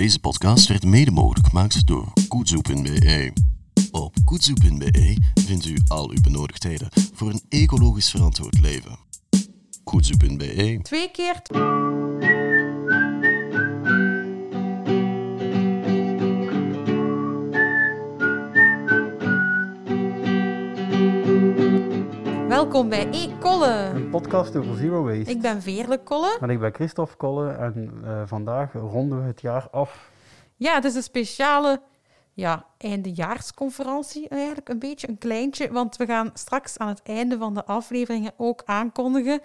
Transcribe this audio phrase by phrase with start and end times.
[0.00, 3.32] Deze podcast werd mede mogelijk gemaakt door Koetsoe.be.
[3.90, 8.98] Op Koetsoe.be vindt u al uw benodigdheden voor een ecologisch verantwoord leven.
[9.84, 11.42] Koetsoe.be Twee keer.
[22.70, 23.90] Welkom bij E-Kolle.
[23.94, 25.30] Een podcast over zero waste.
[25.30, 26.38] Ik ben Veerle Kolle.
[26.40, 30.10] En ik ben Christophe Kolle en eh, vandaag ronden we het jaar af.
[30.56, 31.82] Ja, het is een speciale
[32.32, 34.68] ja, eindejaarsconferentie eigenlijk.
[34.68, 38.62] Een beetje een kleintje, want we gaan straks aan het einde van de afleveringen ook
[38.64, 39.40] aankondigen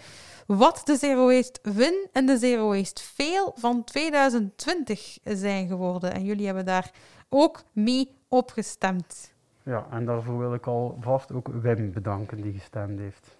[0.47, 6.13] wat de Zero Waste Win en de Zero Waste Fail van 2020 zijn geworden.
[6.13, 6.91] En jullie hebben daar
[7.29, 9.33] ook mee opgestemd.
[9.65, 13.37] Ja, en daarvoor wil ik alvast ook Wim bedanken die gestemd heeft.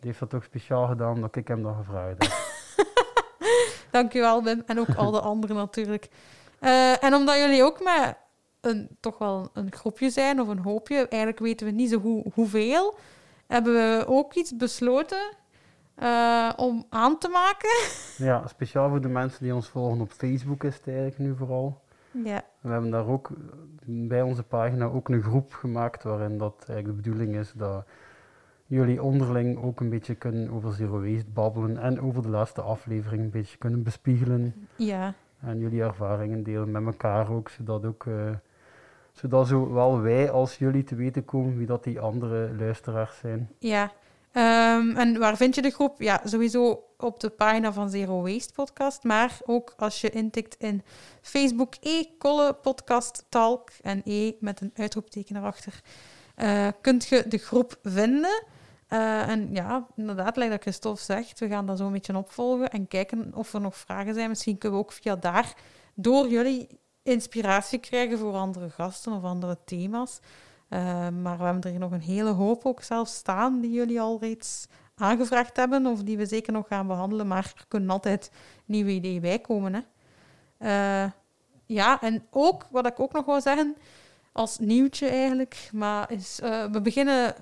[0.00, 2.32] Die heeft dat ook speciaal gedaan dat ik hem dat gevraagd heb.
[3.90, 4.62] Dankjewel, Wim.
[4.66, 6.08] En ook al de anderen natuurlijk.
[6.58, 8.16] Eh, en omdat jullie ook met
[8.60, 12.24] een, toch wel een groepje zijn of een hoopje, eigenlijk weten we niet zo hoe,
[12.34, 12.94] hoeveel,
[13.46, 15.36] hebben we ook iets besloten
[15.94, 17.70] eh, om aan te maken.
[18.16, 21.82] Ja, speciaal voor de mensen die ons volgen op Facebook is het eigenlijk nu vooral.
[22.24, 23.30] Ja, We hebben daar ook
[23.84, 27.84] bij onze pagina ook een groep gemaakt waarin dat eigenlijk de bedoeling is dat
[28.66, 33.22] jullie onderling ook een beetje kunnen over zero waste babbelen en over de laatste aflevering
[33.22, 34.68] een beetje kunnen bespiegelen.
[34.76, 38.30] ja, En jullie ervaringen delen met elkaar ook, zodat ook eh,
[39.12, 43.48] zodat zowel wij als jullie te weten komen wie dat die andere luisteraars zijn.
[43.58, 43.92] ja.
[44.34, 46.02] Ehm, en waar vind je de groep?
[46.02, 50.82] Ja, sowieso op de pagina van Zero Waste Podcast, maar ook als je intikt in
[51.22, 55.80] Facebook E-Kolle Podcast Talk en E met een uitroepteken erachter,
[56.34, 58.44] eh, kunt je de groep vinden.
[58.88, 62.70] Eh, en ja, inderdaad, lijkt dat Christophe zegt, we gaan dat zo een beetje opvolgen
[62.70, 64.28] en kijken of er nog vragen zijn.
[64.28, 65.54] Misschien kunnen we ook via daar
[65.94, 66.68] door jullie
[67.02, 70.20] inspiratie krijgen voor andere gasten of andere thema's.
[70.68, 74.18] Eh, maar we hebben er nog een hele hoop ook zelf staan die jullie al
[74.20, 74.66] reeds
[74.96, 77.26] aangevraagd hebben of die we zeker nog gaan behandelen.
[77.26, 78.30] Maar er kunnen altijd
[78.64, 79.74] nieuwe ideeën bij komen.
[79.74, 79.80] Hè.
[80.58, 81.10] Eh,
[81.66, 83.76] ja, en ook, wat ik ook nog wil zeggen,
[84.32, 87.34] als nieuwtje eigenlijk, maar is, eh, we beginnen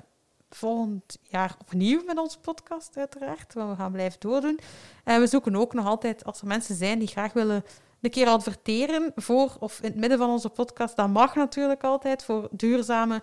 [0.51, 3.55] volgend jaar opnieuw met onze podcast, uiteraard.
[3.55, 4.59] Want we gaan blijven doordoen.
[5.05, 7.65] En we zoeken ook nog altijd, als er mensen zijn die graag willen
[8.03, 12.25] een keer adverteren voor of in het midden van onze podcast, dat mag natuurlijk altijd.
[12.25, 13.23] Voor duurzame,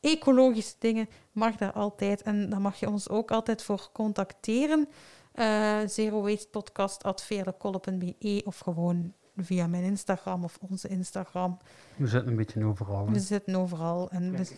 [0.00, 2.22] ecologische dingen mag dat altijd.
[2.22, 4.88] En daar mag je ons ook altijd voor contacteren.
[5.32, 11.58] Eh zerowastepodcast.veerlekolle.be of gewoon via mijn Instagram of onze Instagram.
[11.96, 13.06] We zitten een beetje overal.
[13.06, 13.12] hè.
[13.12, 14.10] We zitten overal.
[14.10, 14.48] En we...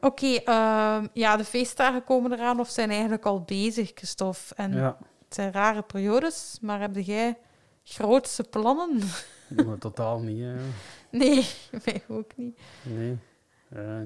[0.00, 4.54] Oké, ehm, ja, de feestdagen komen eraan of zijn eigenlijk al bezig, Christophe.
[4.54, 7.38] En Ja, het zijn rare periodes, maar heb jij
[7.84, 8.98] grootse plannen?
[9.66, 10.40] maar totaal niet.
[10.42, 10.54] hè.
[11.18, 11.44] Nee,
[11.84, 12.58] mij ook niet.
[12.82, 13.16] Nee.
[13.68, 14.00] Eh,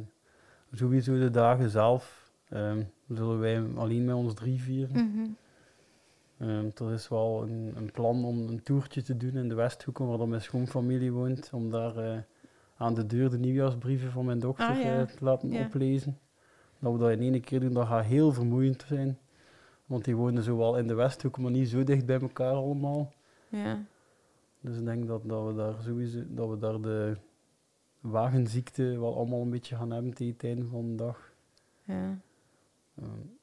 [0.73, 5.05] sowieso de dagen zelf ehm, zullen wij alleen met ons drie vieren.
[5.11, 5.29] Mhm.
[6.39, 10.07] Ehm, er is wel een, een plan om een toertje te doen in de Westhoeken,
[10.07, 12.19] waar dan mijn schoonfamilie woont, om daar eh,
[12.77, 15.01] aan de deur de nieuwjaarsbrieven van mijn dochter Ah, ja.
[15.01, 15.65] eh, te laten Ja.
[15.65, 16.19] oplezen.
[16.79, 19.19] Dat we dat in één keer doen, dat gaat heel vermoeiend zijn.
[19.87, 23.13] Want die wonen zowel in de Westhoek, maar niet zo dicht bij elkaar allemaal.
[23.49, 23.85] Ja.
[24.61, 27.17] Dus ik denk dat, dat we daar sowieso dat we daar de
[28.01, 31.33] wagenziekte wel allemaal een beetje gaan hebben tegen het einde van de dag.
[31.85, 32.19] ja.
[32.95, 33.37] Ehm,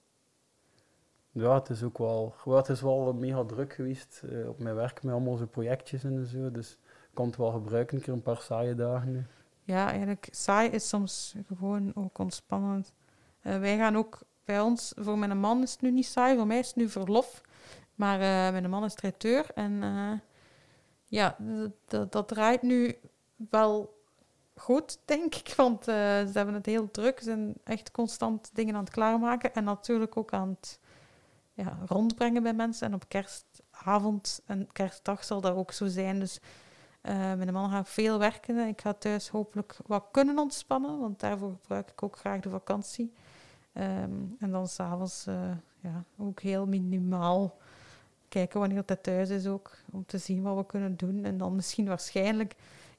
[1.34, 4.76] ja, het is ook wel, ja, het is wel mega druk geweest eh, op mijn
[4.76, 6.52] werk met allemaal zo projectjes en zo.
[6.52, 9.26] Dus ik kan het wel gebruiken, een keer een paar saaie dagen nu.
[9.64, 12.94] Ja, eigenlijk saai is soms gewoon ook ontspannend.
[13.42, 16.48] Eh, wij gaan ook bij ons, voor mijn man is het nu niet saai, voor
[16.48, 17.42] mij is het nu verlof.
[17.96, 20.20] Maar eh, mijn man is traiteur en eh,
[21.06, 21.38] ja,
[22.10, 22.98] dat draait nu
[23.50, 24.02] wel
[24.56, 25.54] goed, denk ik.
[25.58, 29.54] Want eh, ze hebben het heel druk, ze zijn echt constant dingen aan het klaarmaken.
[29.54, 30.80] En natuurlijk ook aan het
[31.54, 32.88] ja, rondbrengen bij mensen.
[32.88, 36.20] En op kerstavond en kerstdag zal dat ook zo zijn.
[36.20, 36.40] Dus
[37.02, 38.68] mijn man gaat veel werken.
[38.68, 43.14] Ik ga thuis hopelijk wat kunnen ontspannen, want daarvoor gebruik ik ook graag de vakantie.
[43.74, 47.58] Ehm, en dan s'avonds uh, ja, ook heel minimaal
[48.34, 51.26] kijken wanneer hij thuis is ook, om te zien wat we kunnen doen.
[51.26, 52.56] En dan misschien waarschijnlijk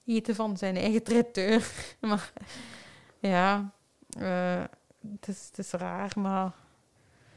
[0.06, 1.70] eten van zijn eigen traiteur.
[2.00, 2.32] maar
[3.19, 3.72] ja,
[4.19, 4.62] uh,
[5.12, 6.52] het, is, het is raar, maar...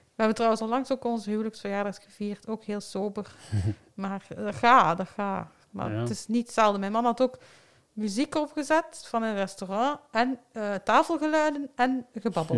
[0.05, 3.35] We hebben trouwens onlangs ook onze huwelijksverjaardag gevierd, ook heel sober.
[3.94, 5.47] maar dat gaat, dat gaat.
[5.69, 5.99] Maar ja.
[5.99, 6.79] het is niet hetzelfde.
[6.79, 7.38] Mijn man had ook
[7.94, 12.55] muziek opgezet van een restaurant en uh, tafelgeluiden en gebabbel.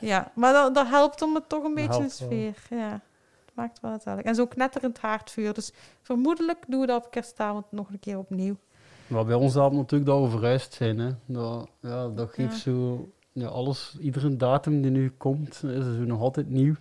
[0.00, 2.54] Ja, maar dat, dat helpt om het toch een beetje een sfeer.
[2.70, 3.00] Ja.
[3.62, 4.24] Het smaakt wel gezellig.
[4.24, 5.54] En zo knetterend haardvuur.
[5.54, 5.72] Dus
[6.02, 8.56] vermoedelijk doen we dat op kerstavond nog een keer opnieuw.
[9.06, 10.98] Maar bij ons helpt natuurlijk dat we verhuisd zijn.
[10.98, 11.10] Hè.
[11.26, 12.58] Dat, ja, dat geeft Ja.
[12.58, 13.08] zo...
[13.32, 16.74] Ja, alles, iedere datum die nu komt, is zo nog altijd nieuw.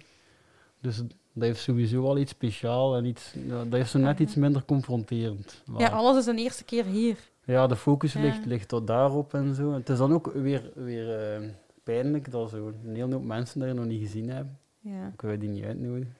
[0.82, 4.36] Dus dat heeft sowieso wel iets speciaals en iets, ja, dat heeft zo net iets
[4.36, 5.62] minder confronterend.
[5.66, 7.18] Maar- Ja, alles is een eerste keer hier.
[7.46, 9.68] Ja, de focus ligt, ligt tot daarop en zo.
[9.70, 11.48] En het is dan ook weer, weer eh,
[11.84, 14.58] pijnlijk dat zo een hele hoop mensen daar nog niet gezien hebben.
[14.80, 15.12] Ja.
[15.16, 16.16] Kunnen we die niet uitnodigen.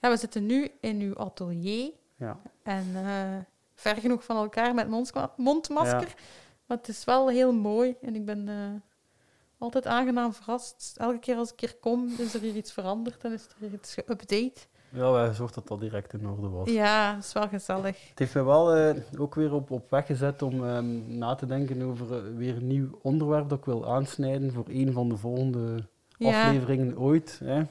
[0.00, 1.90] Ja, we zitten nu in uw atelier.
[2.16, 2.40] Ja.
[2.62, 3.38] En eh,
[3.74, 4.88] ver genoeg van elkaar met
[5.36, 6.08] mondmasker.
[6.08, 6.14] Ja.
[6.66, 7.96] Maar het is wel heel mooi.
[8.02, 8.54] En ik ben eh,
[9.58, 10.94] altijd aangenaam verrast.
[10.96, 13.24] Elke keer als ik hier kom, is er hier iets veranderd.
[13.24, 14.68] En is er hier iets geüpdate.
[14.92, 16.70] Ja, wij zorgden dat dat direct in orde was.
[16.70, 18.08] Ja, dat is wel gezellig.
[18.08, 21.46] Het heeft me wel eh, ook weer op, op weg gezet om ehm, na te
[21.46, 25.88] denken over weer een nieuw onderwerp dat ik wil aansnijden voor een van de volgende
[26.16, 27.40] Ja, afleveringen ooit.
[27.44, 27.62] Hè.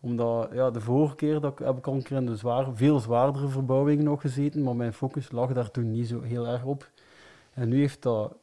[0.00, 2.74] Omdat ja, de vorige keer dat ik, heb ik al een keer in de zwaar,
[2.74, 6.64] veel zwaardere verbouwing nog gezeten, maar mijn focus lag daar toen niet zo heel erg
[6.64, 6.90] op.
[7.54, 8.34] En nu heeft dat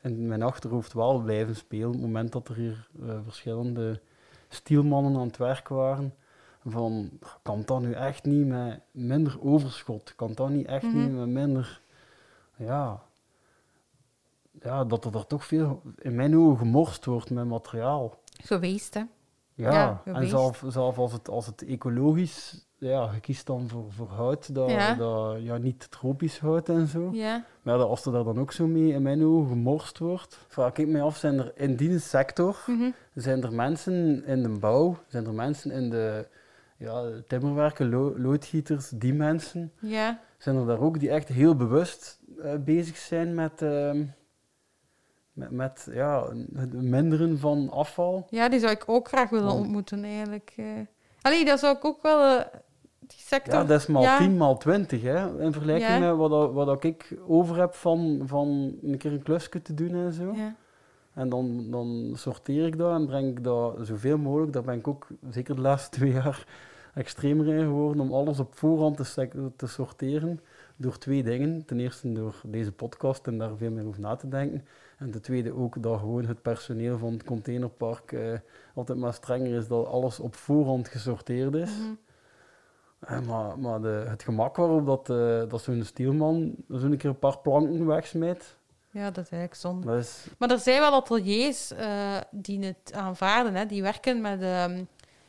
[0.00, 4.00] in mijn achterhoofd wel blijven spelen, op het moment dat er hier eh, verschillende
[4.48, 6.14] stielmannen aan het werk waren.
[6.66, 7.10] Van,
[7.42, 10.14] kan dat nu echt niet met minder overschot?
[10.16, 10.96] Kan dat niet echt Mhm.
[10.96, 11.80] niet met minder...
[12.56, 13.02] Ja,
[14.62, 18.18] ja, dat er daar toch veel, in mijn ogen, gemorst wordt met materiaal.
[18.42, 19.02] geweest, hè.
[19.56, 19.72] Ja,
[20.04, 24.08] Ja, en zelf, zelf als, het, als het ecologisch, ja, je kiest dan voor, voor
[24.08, 24.94] hout, dat, Ja.
[24.94, 27.08] dat, ja, niet tropisch hout en zo.
[27.12, 27.44] Ja.
[27.62, 30.72] Maar dat als er daar dan ook zo mee in mijn ogen gemorst wordt, vraag
[30.76, 32.90] ik me af, zijn er in die sector, Mhm.
[33.14, 36.28] zijn er mensen in de bouw, zijn er mensen in de
[36.78, 40.20] ja, timmerwerken, lo- loodgieters, die mensen, Ja.
[40.38, 44.04] zijn er daar ook die echt heel bewust eh, bezig zijn met, ehm,
[45.34, 48.26] met, met ja, het minderen van afval?
[48.30, 50.52] ja, die zou ik ook graag willen Want- ontmoeten, eigenlijk.
[50.56, 50.64] eh.
[51.22, 52.38] Allee, dat zou ik ook wel...
[52.38, 52.44] eh,
[52.98, 53.54] die sector...
[53.54, 54.18] Ja, dat is maal Ja.
[54.18, 55.98] 10, maal 20, hè, in vergelijking Ja.
[55.98, 60.12] met wat, wat ik over heb van, van een keer een klusje te doen en
[60.12, 60.32] zo.
[60.34, 60.54] Ja.
[61.14, 64.52] En dan, dan sorteer ik dat en breng ik dat zoveel mogelijk.
[64.52, 66.46] Daar ben ik ook zeker de laatste twee jaar
[66.94, 70.40] extremer in geworden om alles op voorhand te, te sorteren.
[70.76, 71.64] Door twee dingen.
[71.64, 74.66] Ten eerste door deze podcast en daar veel meer over na te denken.
[74.98, 78.38] En ten tweede ook dat gewoon het personeel van het containerpark eh,
[78.74, 81.70] altijd maar strenger is dat alles op voorhand gesorteerd is.
[81.70, 81.94] Mhm.
[82.98, 87.18] Eh, maar maar de, het gemak waarop dat, eh, dat zo'n stielman zo'n keer een
[87.18, 88.56] paar planken wegsmijt,
[88.90, 89.86] ja, dat is eigenlijk zonde.
[89.86, 90.26] dat is...
[90.38, 91.72] Maar er zijn wel ateliers
[92.30, 93.66] die het aanvaarden, hè.
[93.66, 94.84] die werken met ehm,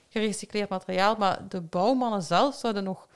[0.09, 3.07] gerecycleerd materiaal, maar de bouwmannen zelf zouden nog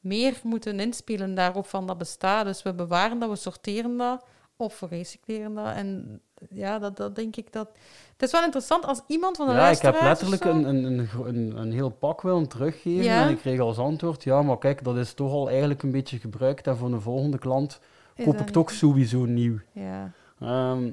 [0.00, 2.44] meer moeten inspelen daarop van dat bestaat.
[2.44, 4.24] Dus we bewaren dat, we sorteren dat,
[4.60, 5.74] of recycleren dat.
[5.74, 6.20] En
[6.50, 7.68] ja, dat, dat denk ik dat...
[8.12, 11.56] Het is wel interessant als iemand van de Ja, ik heb letterlijk een, een, een,
[11.56, 13.22] een, heel pak willen teruggeven Ja.
[13.24, 16.18] en ik kreeg als antwoord, ja, maar kijk, dat is toch al eigenlijk een beetje
[16.18, 17.80] gebruikt en voor een volgende klant
[18.14, 19.58] Is koop ik niet- toch sowieso nieuw.
[19.72, 20.12] Ja.
[20.40, 20.90] Ehm,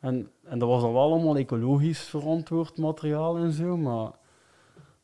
[0.00, 4.10] en, en dat was dan wel allemaal ecologisch verantwoord materiaal en zo, maar,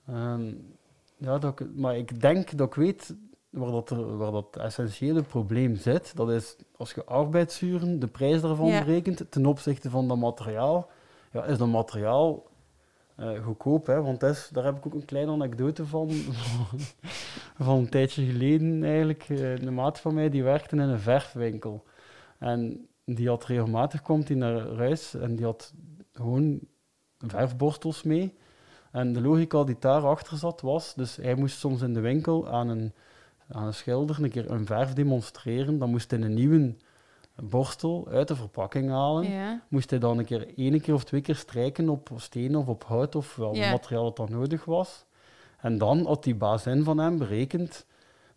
[0.07, 0.53] ehm,
[1.17, 3.15] ja, dat ik, maar ik denk dat ik weet
[3.55, 6.17] waar dat, waar dat essentiële probleem zit.
[6.17, 8.85] Dat is als je arbeidsuren, de prijs daarvan Ja.
[8.85, 10.91] berekent ten opzichte van dat materiaal,
[11.33, 12.47] ja, is dat materiaal
[13.17, 14.03] eh, goedkoop, hè?
[14.03, 16.11] want is, daar heb ik ook een kleine anekdote van,
[17.67, 19.25] van een tijdje geleden eigenlijk.
[19.29, 21.85] Eh, Een maat van mij die werkte in een verfwinkel.
[22.39, 25.73] En die had regelmatig, komt hij naar huis en die had
[26.13, 26.61] gewoon
[27.19, 28.35] verfborstels mee.
[28.93, 32.69] En de logica die daarachter zat was, dus hij moest soms in de winkel aan
[32.69, 32.93] een,
[33.49, 35.79] aan een schilder een keer een verf demonstreren.
[35.79, 36.75] Dan moest hij een nieuwe
[37.43, 39.63] borstel uit de verpakking halen Ja.
[39.69, 42.85] moest hij dan een keer één keer of twee keer strijken op steen of op
[42.85, 43.71] hout of wel Ja.
[43.71, 45.05] materiaal dat dan nodig was.
[45.61, 47.87] En dan had die bazin van hem berekend,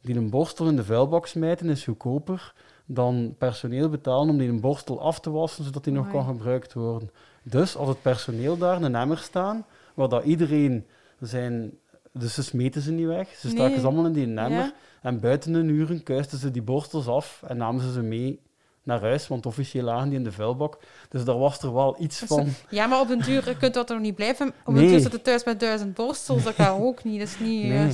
[0.01, 2.53] die een borstel in de vuilbak smijten is goedkoper
[2.85, 6.73] dan personeel betalen om die een borstel af te wassen, zodat die nog kan gebruikt
[6.73, 7.11] worden.
[7.43, 10.85] Dus als het personeel daar een emmer staan, waar dat iedereen
[11.19, 11.71] zijn...
[12.19, 13.79] Dus ze smeten ze niet weg, ze staken Nee.
[13.79, 14.51] ze allemaal in die emmer.
[14.51, 14.73] Ja.
[15.01, 18.39] En buiten een uren kuisten ze die borstels af en namen ze ze mee
[18.87, 20.77] naar huis, want officieel lagen die in de vuilbak.
[21.09, 22.47] Dus daar was er wel iets van.
[22.69, 24.47] Ja, maar op den duur kunt dat toch niet blijven?
[24.65, 24.81] Op Nee.
[24.83, 27.19] den duur zitten thuis met duizend borstels, dat kan ook niet.
[27.19, 27.87] Dat is niet Nee,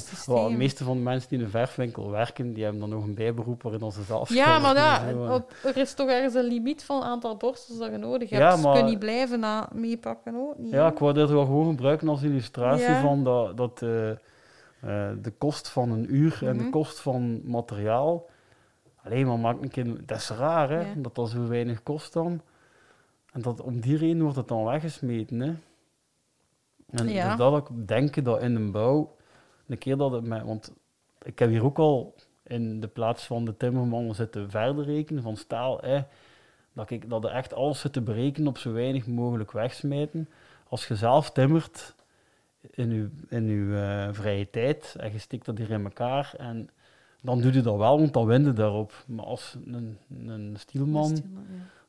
[0.49, 3.13] de meeste van de mensen die in een verfwinkel werken, die hebben dan nog een
[3.15, 7.05] bijberoep waarin ze zelf Ja, maar op, er is toch ergens een limiet van het
[7.05, 8.41] aantal borstels dat je nodig hebt.
[8.41, 10.71] Ja, dus je maar- kunt niet blijven na, meepakken ook niet.
[10.71, 13.01] Ja, ik wou dit wel gewoon gebruiken als illustratie Ja.
[13.01, 14.17] van dat, dat eh, eh,
[15.21, 16.71] de kost van een uur en de Mhm.
[16.71, 18.25] kost van materiaal.
[19.03, 20.93] Alleen maar maakt een keer, dat is raar hè, Ja.
[20.95, 22.41] dat dat zo weinig kost dan.
[23.31, 25.39] En dat, om die reden wordt het dan weggesmeten.
[25.39, 25.53] Hè.
[26.89, 27.35] En Ja.
[27.35, 29.15] dat ik denk dat in de bouw
[29.67, 30.73] een keer dat het mij, want
[31.23, 35.37] ik heb hier ook al in de plaats van de timmerman zitten verder rekenen van
[35.37, 36.01] staal, eh,
[36.73, 40.29] dat ik dat er echt alles zit te berekenen op zo weinig mogelijk wegsmijten.
[40.67, 41.95] Als je zelf timmert
[42.71, 46.69] in je, in uw eh, vrije tijd en je stikt dat hier in elkaar en
[47.23, 49.03] dan doe je dat wel, want dan win je daarop.
[49.07, 51.17] Maar als een, een stielman,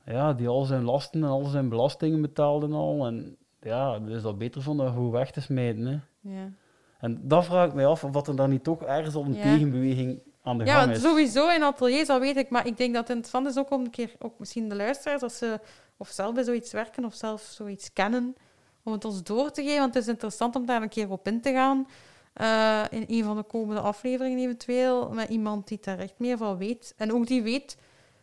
[0.06, 0.12] Ja.
[0.12, 4.08] ja, die al zijn lasten en al zijn belastingen betaalde en al, en ja, dan
[4.08, 5.86] is dat beter van dat gewoon weg te smijten.
[5.86, 5.98] Hè.
[6.34, 6.50] Ja.
[6.98, 9.34] En dat vraag ik mij af, of wat er dan niet toch ergens al een
[9.34, 9.42] Ja.
[9.42, 11.02] tegenbeweging aan de Ja, gang is.
[11.02, 12.50] sowieso in ateliers, dat weet ik.
[12.50, 15.22] Maar ik denk dat het interessant is ook om een keer, ook misschien de luisteraars,
[15.22, 15.60] als ze
[15.96, 18.34] of zelf bij zoiets werken of zelf zoiets kennen,
[18.82, 19.78] om het ons door te geven.
[19.78, 21.86] Want het is interessant om daar een keer op in te gaan.
[22.34, 26.56] Eh, in een van de komende afleveringen eventueel, met iemand die daar echt meer van
[26.56, 26.94] weet.
[26.96, 27.76] En ook die weet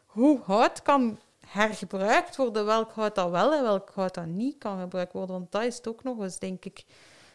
[0.05, 4.79] hoe hout kan hergebruikt worden, welk hout dat wel en welk hout dat niet kan
[4.79, 5.35] gebruikt worden.
[5.35, 6.85] Want dat is het ook nog eens, denk ik,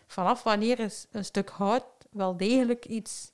[0.07, 3.33] vanaf wanneer is een stuk hout wel degelijk iets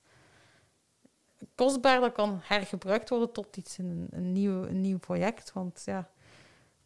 [1.55, 5.53] kostbaar dat kan hergebruikt worden tot iets in een, nieuw, een nieuw project.
[5.53, 6.09] Want ja,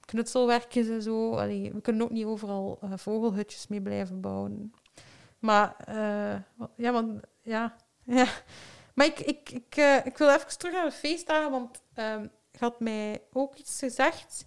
[0.00, 4.72] knutselwerkjes en zo, we kunnen ook niet overal eh, vogelhutjes mee blijven bouwen.
[5.46, 7.76] Maar eh, ja, want ja,
[8.18, 8.26] ja.
[8.94, 12.64] Maar ik, ik, ik, eh, ik wil even terug naar de feestdagen, want ehm je
[12.64, 14.44] had mij ook iets gezegd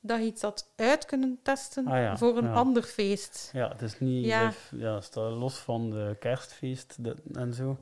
[0.00, 2.52] dat je iets had uit kunnen testen Ah ja, voor een ja.
[2.52, 3.50] ander feest.
[3.52, 5.00] Ja, het is niet Ja.
[5.00, 6.98] staat los van de kerstfeest
[7.32, 7.76] en zo.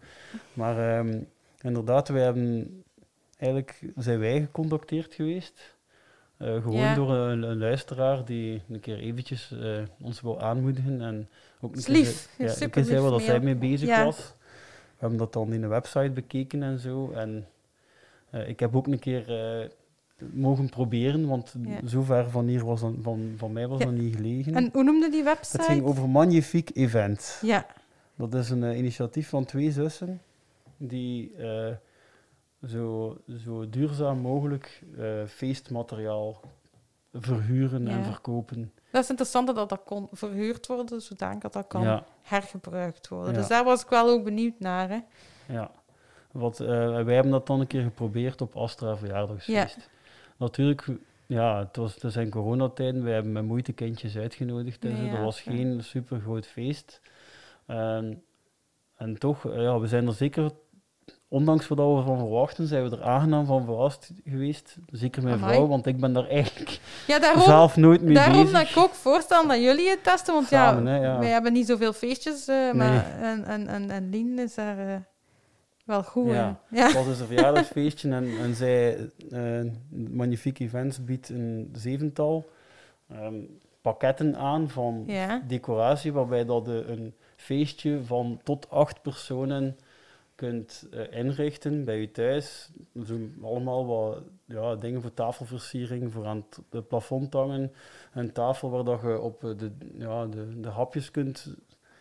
[0.53, 1.23] Maar ehm,
[1.61, 2.85] inderdaad, wij hebben
[3.37, 5.76] eigenlijk zijn wij gecontacteerd geweest.
[6.37, 6.95] Eh, gewoon Ja.
[6.95, 11.01] door een, een luisteraar die een keer eventjes eh, ons wil aanmoedigen.
[11.01, 11.29] En
[11.61, 14.05] ook een is keer, ja, een keer zei wat zij mee bezig Ja.
[14.05, 14.17] was.
[14.19, 17.11] We hebben dat dan in de website bekeken en zo.
[17.11, 17.47] En
[18.31, 19.25] eh, ik heb ook een keer
[20.19, 21.79] mogen proberen, want Ja.
[21.85, 24.55] zover van hier was dan, van, van mij was dat niet gelegen.
[24.55, 25.57] En hoe noemde die website?
[25.57, 27.39] Het ging over Magnifiek Event.
[27.43, 27.67] Ja,
[28.17, 30.21] Dat is een initiatief van twee zussen
[30.77, 31.33] die
[32.69, 36.41] zo, zo duurzaam mogelijk eh, feestmateriaal
[37.13, 38.73] verhuren en verkopen.
[38.91, 43.33] dat is interessant dat dat kon verhuurd worden, zodanig dat dat kan Ja, hergebruikt worden.
[43.33, 43.39] Ja.
[43.39, 44.89] Dus daar was ik wel ook benieuwd naar.
[44.89, 44.99] Hè.
[45.49, 45.71] ja.
[46.33, 46.67] Wat, eh,
[47.05, 49.91] wij hebben dat dan een keer geprobeerd op Astra verjaardagsfeest.
[50.37, 50.87] Natuurlijk,
[51.27, 53.05] ja, het, was, het zijn coronatijden.
[53.05, 54.85] Wij hebben met moeite kindjes uitgenodigd.
[54.85, 55.05] En Nee, zo.
[55.07, 57.01] ja, Dat was geen super groot feest.
[57.67, 58.23] En,
[58.97, 60.51] en toch, eh, ja, we zijn er zeker,
[61.29, 64.77] ondanks wat we van verwachten, zijn we er aangenaam van verrast geweest.
[64.91, 65.55] Zeker mijn Amai.
[65.55, 68.59] vrouw, want ik ben daar eigenlijk Ja, daarom, zelf nooit mee daarom bezig.
[68.61, 70.35] dat ik ook voorstel dat jullie het testen.
[70.35, 71.19] Want Samen, ja, hè, ja.
[71.19, 72.49] wij hebben niet zoveel feestjes.
[72.49, 74.97] eh, maar, en, en, en, en Lien is daar eh,
[75.85, 76.49] wel goed Ja.
[76.71, 76.77] in.
[76.79, 76.85] Ja.
[76.87, 79.61] Het was dus een verjaardagsfeestje en, en zij, eh
[80.11, 82.49] Magnifique Events biedt een zevental
[83.11, 83.35] ehm,
[83.81, 85.11] pakketten aan van
[85.47, 89.77] decoratie, waarbij dat een feestje van tot acht personen
[90.37, 92.71] kunt eh, inrichten bij je thuis.
[93.07, 97.73] Zo allemaal wat ja, dingen voor tafelversiering, voor aan het plafond hangen.
[98.15, 101.55] Een tafel waar dat je op eh, de, ja, de, de hapjes kunt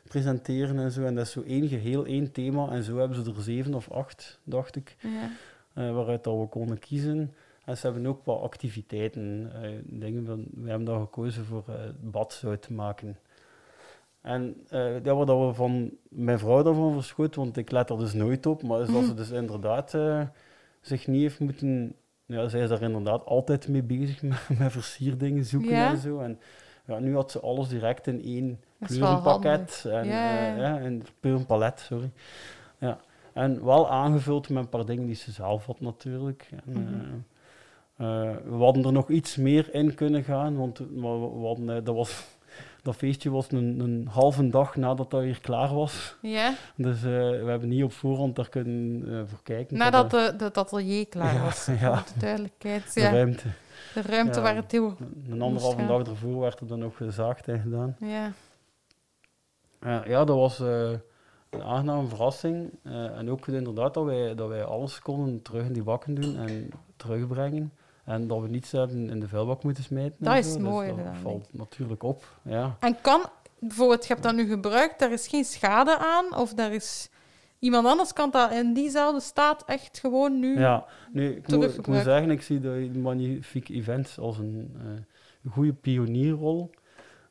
[0.07, 1.03] presenteren en zo.
[1.05, 2.69] En dat is zo één geheel, één thema.
[2.71, 5.29] En zo hebben ze er zeven of acht, dacht ik, Ja.
[5.73, 7.33] eh, waaruit dat we konden kiezen.
[7.65, 9.51] En ze hebben ook wat activiteiten.
[9.85, 11.63] dingen van, we hebben daar gekozen voor
[12.01, 13.17] badzout te maken.
[14.25, 17.97] En eh ja, wat dat we van mijn vrouw daarvan verschoten, want ik let er
[17.97, 20.21] dus nooit op, maar is dat ze dus inderdaad eh,
[20.81, 21.95] zich niet heeft moeten...
[22.25, 25.89] Ja, zij is daar inderdaad altijd mee bezig, met, met versierdingen zoeken Ja.
[25.89, 26.19] en zo.
[26.19, 26.39] En
[26.85, 29.85] ja, nu had ze alles direct in één kleurenpakket.
[29.87, 30.91] En, Ja, eh, ja.
[31.19, 32.11] kleurenpalet, sorry.
[32.77, 32.99] Ja.
[33.33, 36.49] En wel aangevuld met een paar dingen die ze zelf had natuurlijk.
[36.65, 36.93] En, Mhm.
[37.97, 41.69] eh, eh, we hadden er nog iets meer in kunnen gaan, want we, we- hadden,
[41.69, 42.34] eh, dat, was,
[42.85, 46.15] dat feestje was een, een halve dag nadat dat hier klaar was.
[46.21, 46.53] ja.
[46.75, 49.77] Dus eh, we hebben niet op voorhand daar kunnen eh, voor kijken.
[49.77, 51.65] Nadat Dat, de, de, het atelier klaar Ja, was.
[51.79, 51.95] ja.
[51.95, 52.93] De duidelijkheid.
[52.93, 53.11] de Ja.
[53.11, 53.47] ruimte.
[53.93, 54.95] De ruimte waar het heel...
[55.29, 57.95] Een anderhalve dag ervoor werd er dan nog gezaagd en gedaan.
[57.99, 58.31] Ja.
[59.81, 60.89] Ja, ja, dat was eh,
[61.49, 62.69] een aangename verrassing.
[62.83, 66.69] En ook inderdaad dat wij, dat wij alles konden terug in die bakken doen en
[66.95, 67.71] terugbrengen.
[68.05, 70.15] En dat we niets hebben in de vuilbak moeten smijten.
[70.19, 72.23] Dat is mooi Dus dat valt natuurlijk op.
[72.41, 72.77] Ja.
[72.79, 73.21] En kan,
[73.59, 77.09] bijvoorbeeld, je hebt dat nu gebruikt, daar is geen schade aan, of daar is...
[77.59, 80.59] Iemand anders kan dat in diezelfde staat echt gewoon nu...
[80.59, 85.51] ja, nu, ik, moet, ik moet zeggen, ik zie de Magnifique Events als een eh,
[85.51, 86.69] goede pionierrol.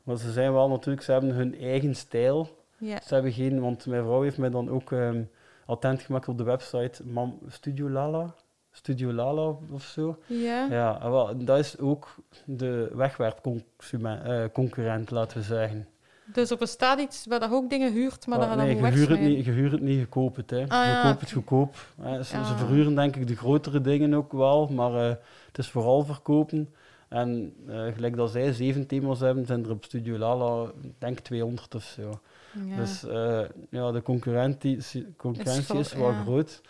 [0.02, 2.48] Maar ze zijn wel natuurlijk, ze hebben hun eigen stijl.
[2.78, 3.00] Ja.
[3.06, 5.22] Ze hebben geen, want mijn vrouw heeft mij dan ook ehm,
[5.66, 8.34] attent gemaakt op de website Mam, Studio Lala.
[8.76, 10.18] Studio Lala of zo.
[10.26, 10.66] Ja.
[10.70, 12.14] Ja, wel, dat is ook
[12.44, 15.86] de wegwerpconcurrent, laten we zeggen.
[16.24, 18.92] Dus er bestaat iets waar je ook dingen huurt, maar dat je nee, dan moet
[18.92, 20.50] je huurt het niet, je huurt het niet, je koopt het.
[20.50, 20.62] Hè.
[20.62, 21.74] Ah, ja, je koopt het goedkoop.
[22.00, 22.22] Hè.
[22.22, 22.44] Ze, Ja.
[22.44, 25.08] ze verhuren denk ik de grotere dingen ook wel, maar eh,
[25.46, 26.74] het is vooral verkopen.
[27.08, 31.18] En eh, gelijk dat zij zeven thema's hebben, zijn er op Studio Lala, ik denk
[31.18, 32.20] 200 of zo.
[32.66, 32.76] Ja.
[32.76, 33.40] Dus eh,
[33.70, 34.78] ja, de concurrentie,
[35.16, 36.60] concurrentie Is wel groot.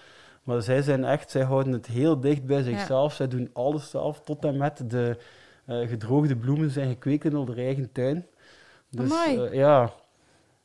[0.45, 3.13] Maar zij zijn echt, zij houden het heel dicht bij zichzelf.
[3.13, 5.19] Zij doen alles zelf, tot en met de
[5.65, 8.27] eh, gedroogde bloemen zijn gekweekt in hun eigen tuin.
[8.91, 9.93] Dus eh, ja,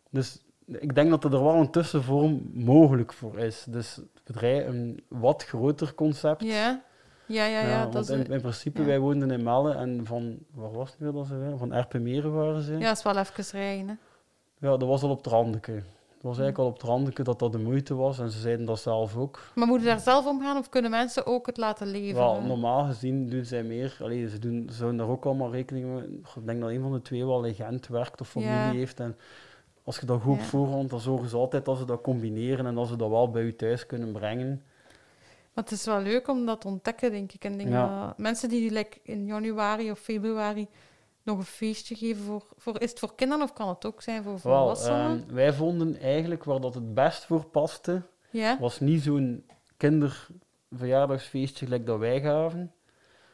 [0.09, 3.65] dus ik denk dat er wel een tussenvorm mogelijk voor is.
[3.69, 6.43] Dus het bedrijf een wat groter concept.
[6.43, 6.87] ja.
[7.25, 7.79] Ja, ja, ja.
[7.79, 8.87] want dat is, in, in principe, ja.
[8.87, 11.53] wij woonden in Melle en van, waar was het weer dat ze?
[11.57, 12.71] Van Erpenmeren waren ze.
[12.73, 13.87] ja, dat is wel even rijden.
[13.87, 14.67] Hè.
[14.67, 15.83] Ja, dat was al op het randeke.
[16.19, 18.65] Het was eigenlijk al op het randeke dat dat de moeite was en ze zeiden
[18.65, 19.39] dat zelf ook.
[19.55, 22.15] Maar moet je daar zelf om gaan of kunnen mensen ook het laten leven?
[22.19, 23.97] Wel, normaal gezien doen zij meer.
[24.01, 26.03] Allee, ze, doen, ze zouden daar ook allemaal rekening mee.
[26.35, 28.71] Ik denk dat een van de twee wel in Gent werkt of familie Ja.
[28.71, 28.99] heeft.
[28.99, 29.17] En
[29.83, 30.45] als je dat goed op Ja.
[30.45, 33.43] voorhand, dan zorgen ze altijd dat ze dat combineren en dat ze dat wel bij
[33.43, 34.61] je thuis kunnen brengen.
[35.53, 37.43] Maar het is wel leuk om dat te ontdekken, denk ik.
[37.45, 38.05] En denk Ja.
[38.07, 40.67] dat mensen die like, in januari of februari
[41.23, 42.81] nog een feestje geven voor, voor...
[42.81, 45.23] Is het voor kinderen of kan het ook zijn voor volwassenen?
[45.27, 48.01] ehm, wij vonden eigenlijk waar dat het best voor paste,
[48.59, 49.45] was niet zo'n
[50.69, 52.71] kinderverjaardagsfeestje gelijk dat wij gaven.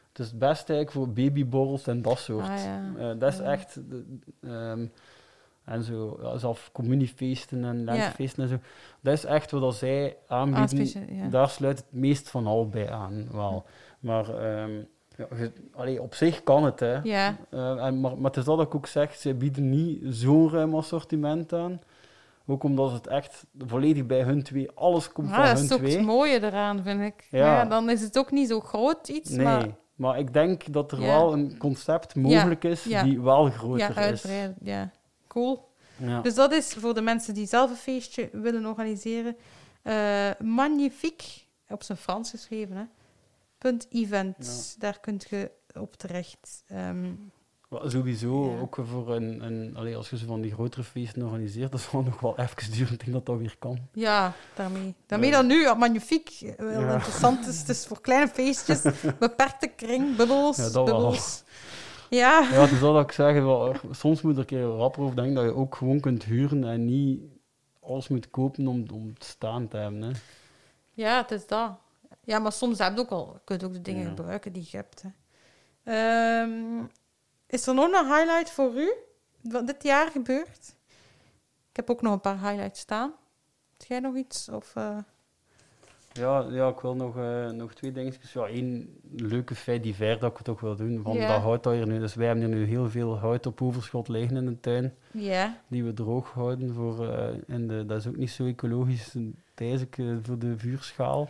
[0.08, 2.48] Het is het best eigenlijk voor babyborrels en dat soort.
[2.48, 2.92] Ah, ja.
[2.98, 3.44] Eh, dat is Ja.
[3.44, 3.74] echt...
[3.90, 4.86] de- ehm,
[5.64, 8.58] en zo, ja, zelf communiefeesten en lentefeesten en zo.
[9.00, 11.02] Dat is echt wat zij aanbieden.
[11.08, 11.28] Ah, ja.
[11.28, 13.64] Daar sluit het meest van al bij aan, wel.
[14.00, 14.82] Maar ehm,
[15.16, 16.98] ja, je- allee, op zich kan het, hè.
[17.02, 20.50] Ja, Eh, en, maar, maar het is dat ik ook zeg, zij bieden niet zo'n
[20.50, 21.80] ruim assortiment aan.
[22.46, 25.72] Ook omdat het echt volledig bij hun twee, alles komt Ah, van dat hun is
[25.72, 25.96] ook twee.
[25.96, 27.26] het mooie eraan, vind ik.
[27.30, 27.38] Ja.
[27.56, 27.64] Ja.
[27.64, 30.18] dan is het ook niet zo groot iets, Nee, maar maar...
[30.18, 31.06] ik denk dat er Ja.
[31.06, 33.02] wel een concept mogelijk is ja.
[33.02, 33.96] die wel groter ja, is.
[33.96, 34.56] uitbreiden.
[34.62, 34.90] Ja,
[35.28, 35.68] cool.
[35.96, 36.20] Ja.
[36.20, 39.36] Dus dat is voor de mensen die zelf een feestje willen organiseren.
[39.82, 41.26] eh magnifique,
[41.68, 42.82] op zijn Frans geschreven, hè.
[43.66, 46.64] Punt events, daar kunt je op terecht.
[46.66, 47.04] Ehm,
[47.68, 48.58] Wel, Sowieso, Ja.
[48.60, 52.02] ook voor een, een allee, als je zo van die grotere feesten organiseert, dat zal
[52.10, 53.78] nog wel even duren, ik denk dat dat weer kan.
[53.92, 54.94] ja, daarmee.
[55.06, 55.36] Daarmee Ja.
[55.36, 56.92] dan nu, ah, magnifique, wel Ja.
[56.94, 57.58] interessant is.
[57.58, 58.82] Het is voor kleine feestjes,
[59.18, 60.84] beperkte kring, bubbels, Ja, dat wel.
[60.84, 61.42] bubbels.
[62.10, 65.16] Ja, Ja, het is dat ik zeg, wel, soms moet er een keer rapper over
[65.16, 67.20] denken dat je ook gewoon kunt huren en niet
[67.82, 70.02] alles moet kopen om, om te staan te hebben.
[70.02, 70.10] Hè.
[70.92, 71.78] Ja, het is dat.
[72.26, 74.08] Ja, maar soms heb je ook al, kun je ook de dingen Ja.
[74.08, 75.02] gebruiken die je hebt.
[75.02, 75.10] Hè.
[75.84, 76.84] Ehm,
[77.46, 78.92] is er nog een highlight voor u?
[79.40, 80.74] Wat dit jaar gebeurt?
[81.70, 83.12] Ik heb ook nog een paar highlights staan.
[83.78, 84.48] Heb jij nog iets?
[84.48, 84.98] Of, eh,
[86.12, 88.32] Ja, ja, ik wil nog, eh, nog twee dingetjes.
[88.32, 91.02] Ja, één leuke feit divers dat ik het ook wil doen.
[91.02, 91.98] Van dat hout dat hier nu...
[91.98, 94.94] Dus wij hebben hier nu heel veel hout op overschot liggen in de tuin.
[95.10, 95.56] Ja.
[95.68, 96.74] Die we droog houden.
[96.74, 99.14] Voor, eh, in de, dat is ook niet zo ecologisch.
[99.54, 99.74] Eh,
[100.22, 101.28] voor de vuurschaal.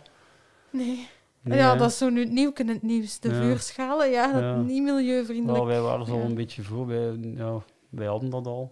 [0.77, 1.07] Nee.
[1.41, 3.19] Nee, ja, dat is zo nu het nieuw in het nieuws.
[3.19, 3.35] De Ja.
[3.41, 4.55] vuurschalen, ja, dat Ja.
[4.55, 5.57] niet milieuvriendelijk.
[5.57, 6.23] Wel, wij waren er al Ja.
[6.25, 6.87] een beetje voor.
[6.87, 7.53] Wij, ja,
[7.89, 8.71] wij hadden dat al.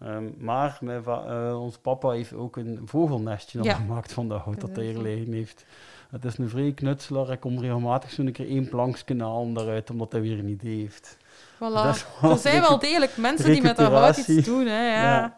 [0.00, 3.74] Ehm, maar mijn eh, ons papa heeft ook een vogelnestje Ja.
[3.74, 5.64] gemaakt van dat hout dat hij hier is- liggen heeft.
[6.10, 7.26] Het is een vrije knutselaar.
[7.26, 11.16] Hij komt regelmatig zo'n keer één plankje halen daaruit, omdat hij weer een idee heeft.
[11.56, 11.96] Voilà.
[12.22, 14.66] Er zijn wel degelijk mensen die met dat hout iets doen.
[14.66, 15.02] Hè, ja.
[15.02, 15.36] Ja.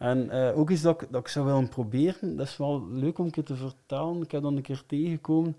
[0.00, 3.18] En eh, ook iets dat ik, dat ik zou willen proberen, dat is wel leuk
[3.18, 4.22] om een keer te vertellen.
[4.22, 5.56] Ik heb dan een keer tegengekomen.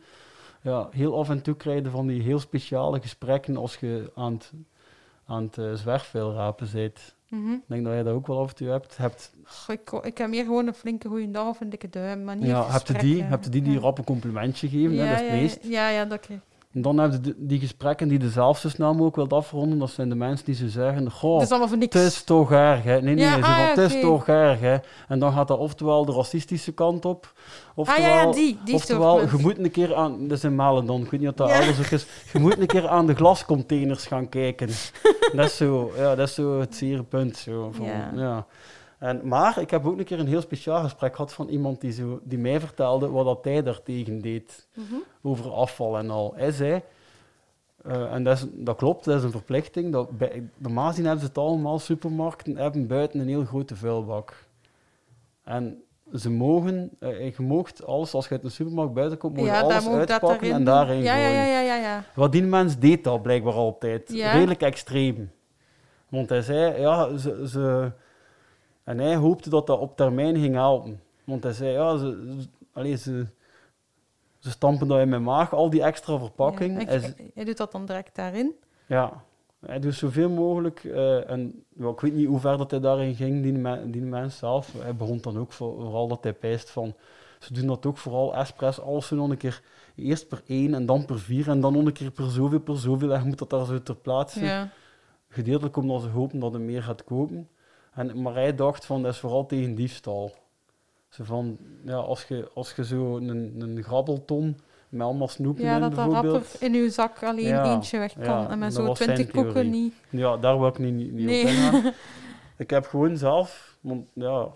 [0.61, 4.33] Ja, heel af en toe krijg je van die heel speciale gesprekken als je aan
[4.33, 4.51] het,
[5.25, 7.15] aan het uh, zwerfvuilrapen bent.
[7.27, 7.51] Mhm.
[7.51, 8.97] Ik denk dat je dat ook wel af en toe hebt.
[8.97, 12.23] hebt Goh, Ik, ik heb meer gewoon een flinke goede dag of een dikke duim,
[12.23, 13.79] maar niet ja, heb je die, heb je die die Ja.
[13.79, 15.59] rap een complimentje geven, ja, hè, dat is ja, het meest.
[15.61, 16.39] Ja, ja, dat krijg
[16.73, 19.79] En dan heb je de- die gesprekken die je zelf zo snel mogelijk wilt afronden.
[19.79, 21.95] Dat zijn de mensen die zo zeggen, goh, Dat is allemaal voor niks.
[21.95, 23.01] Het is toch erg, hè?
[23.01, 24.77] Nee, nee, Ja, ze ah, het is toch erg, hè?
[25.07, 28.57] En dan gaat dat oftewel de racistische kant op, ah oftewel, ja, ja, die.
[28.65, 31.29] die oftewel je moet een keer aan, dat is in Malen dan, ik weet niet
[31.29, 31.55] of dat Ja.
[31.61, 34.67] alles ook is, je moet een keer aan de glascontainers gaan kijken.
[35.35, 37.37] dat, is zo, ja, dat is zo het zere punt.
[37.37, 38.45] Zo, van, Ja.
[39.01, 41.91] En, maar ik heb ook een keer een heel speciaal gesprek gehad van iemand die,
[41.91, 44.93] zo, die mij vertelde wat dat hij daartegen deed Mhm.
[45.21, 46.33] over afval en al.
[46.35, 46.81] Hij zei,
[47.83, 49.91] eh, en dat, is, dat klopt, dat is een verplichting.
[49.91, 54.33] Dat bij, normaal gezien hebben ze het allemaal, supermarkten hebben buiten een heel grote vuilbak.
[55.43, 55.83] En
[56.13, 59.51] ze mogen, eh, je moogt alles, als je uit een supermarkt buiten komt, moet je
[59.51, 61.39] Ja, alles uitpakken en daarin ja, ja, gooien.
[61.39, 62.03] ja, ja, ja, ja.
[62.15, 64.09] Wat die mens deed dat blijkbaar altijd.
[64.09, 65.31] Redelijk extreem.
[66.09, 67.91] Want hij zei, ja, ze, ze...
[68.83, 71.01] En hij hoopte dat dat op termijn ging helpen.
[71.23, 73.25] Want hij zei, ja, ze, ze, allee, ze,
[74.37, 76.77] ze stampen dat in mijn maag, al die extra verpakking.
[76.81, 76.87] Ja.
[77.33, 78.53] Hij doet dat dan direct daarin.
[78.85, 79.23] ja.
[79.65, 83.43] Hij doet zoveel mogelijk, eh, en ik weet niet hoe ver dat hij daarin ging,
[83.43, 84.73] die, me- die mens zelf.
[84.81, 86.93] Hij begon dan ook voor- vooral dat hij pijst van,
[87.39, 89.61] ze doen dat ook vooral expres, alles zo nog een keer,
[89.95, 92.77] eerst per één en dan per vier en dan nog een keer per zoveel, per
[92.77, 94.45] zoveel, en je moet dat daar zo ter plaatse.
[94.45, 94.69] Ja.
[95.27, 97.47] Gedeeltelijk omdat ze hopen dat hij meer gaat kopen.
[97.93, 100.31] En, maar hij dacht van, dat is vooral tegen diefstal.
[101.09, 104.57] Zo van, ja, als je, als je zo een, een grabbelton
[104.89, 106.61] met allemaal snoepen Ja, in dat dat rapper bijvoorbeeld...
[106.61, 108.23] in uw zak alleen Ja, eentje weg kan.
[108.23, 109.93] ja, en met dat zo twintig koeken niet.
[110.09, 111.41] Ja, daar wil ik niet, niet, niet Nee.
[111.43, 111.93] op ingaan.
[112.57, 114.47] Ik heb gewoon zelf, want ja,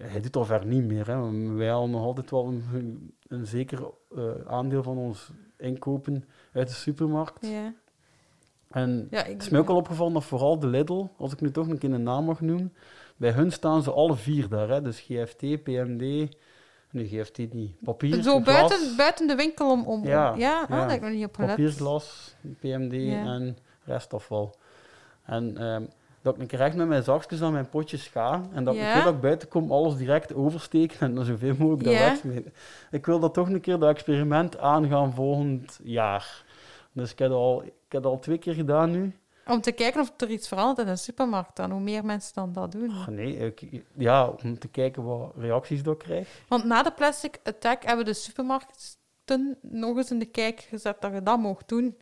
[0.00, 1.06] hij doet al ver niet meer.
[1.06, 1.30] Hè.
[1.54, 3.78] Wij halen nog altijd wel een, een zeker
[4.16, 7.46] eh, aandeel van ons inkopen uit de supermarkt.
[7.46, 7.72] Ja.
[8.70, 11.50] En Ja, ik, is mij ook al opgevallen dat vooral de Lidl, als ik nu
[11.50, 12.74] toch een keer een naam mag noemen,
[13.16, 14.68] bij hun staan ze alle vier daar.
[14.68, 14.82] Hè.
[14.82, 16.00] Dus GFT, PMD,
[16.90, 19.86] nee GFT niet, papier, Zo glas, buiten, de winkel om...
[19.86, 20.76] om Ja, ja, ah, ja.
[20.76, 21.50] daar heb ik nog niet op gelet.
[21.50, 23.24] papier, glas, PMD Ja.
[23.24, 24.54] en restafval.
[25.24, 25.82] En ehm,
[26.22, 29.04] dat ik een keer echt met mijn zakjes aan mijn potjes ga en dat ik
[29.04, 31.98] dat ik buiten kom alles direct oversteken en dan zoveel mogelijk dat Ja.
[31.98, 32.52] wegsmeten.
[32.90, 36.44] Ik wil dat toch een keer dat experiment aangaan volgend jaar.
[36.98, 39.16] Dus ik heb dat al, ik heb dat al twee keer gedaan nu.
[39.46, 41.70] Om te kijken of er iets verandert in de supermarkt dan.
[41.70, 42.90] Hoe meer mensen dan dat doen.
[42.90, 46.28] Ah, nee, ik, ja, om te kijken wat reacties dat ik krijg.
[46.48, 51.12] Want na de plastic attack hebben de supermarkten nog eens in de kijk gezet dat
[51.12, 51.96] je dat mocht doen.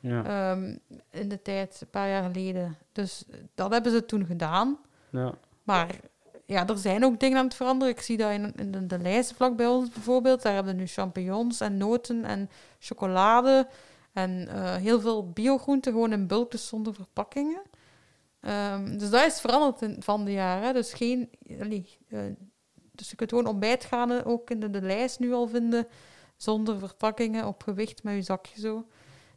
[0.00, 0.76] Ja, ehm,
[1.10, 2.76] in de tijd, een paar jaar geleden.
[2.92, 4.78] Dus dat hebben ze toen gedaan.
[5.10, 5.34] ja.
[5.62, 6.00] Maar
[6.46, 7.94] ja, er zijn ook dingen aan het veranderen.
[7.94, 10.42] Ik zie dat in, in de, de lijst vlak bij ons bijvoorbeeld.
[10.42, 13.66] Daar hebben we nu champignons en noten en chocolade.
[14.12, 17.62] En eh, heel veel biogroenten gewoon in bulk, dus zonder verpakkingen.
[18.40, 20.74] Ehm, dus dat is veranderd in, van de jaren.
[20.74, 21.30] Dus geen...
[22.08, 22.18] eh,
[22.92, 25.86] dus je kunt gewoon ontbijtgranen ook in de, de lijst nu al vinden.
[26.36, 28.86] Zonder verpakkingen, op gewicht met je zakje zo.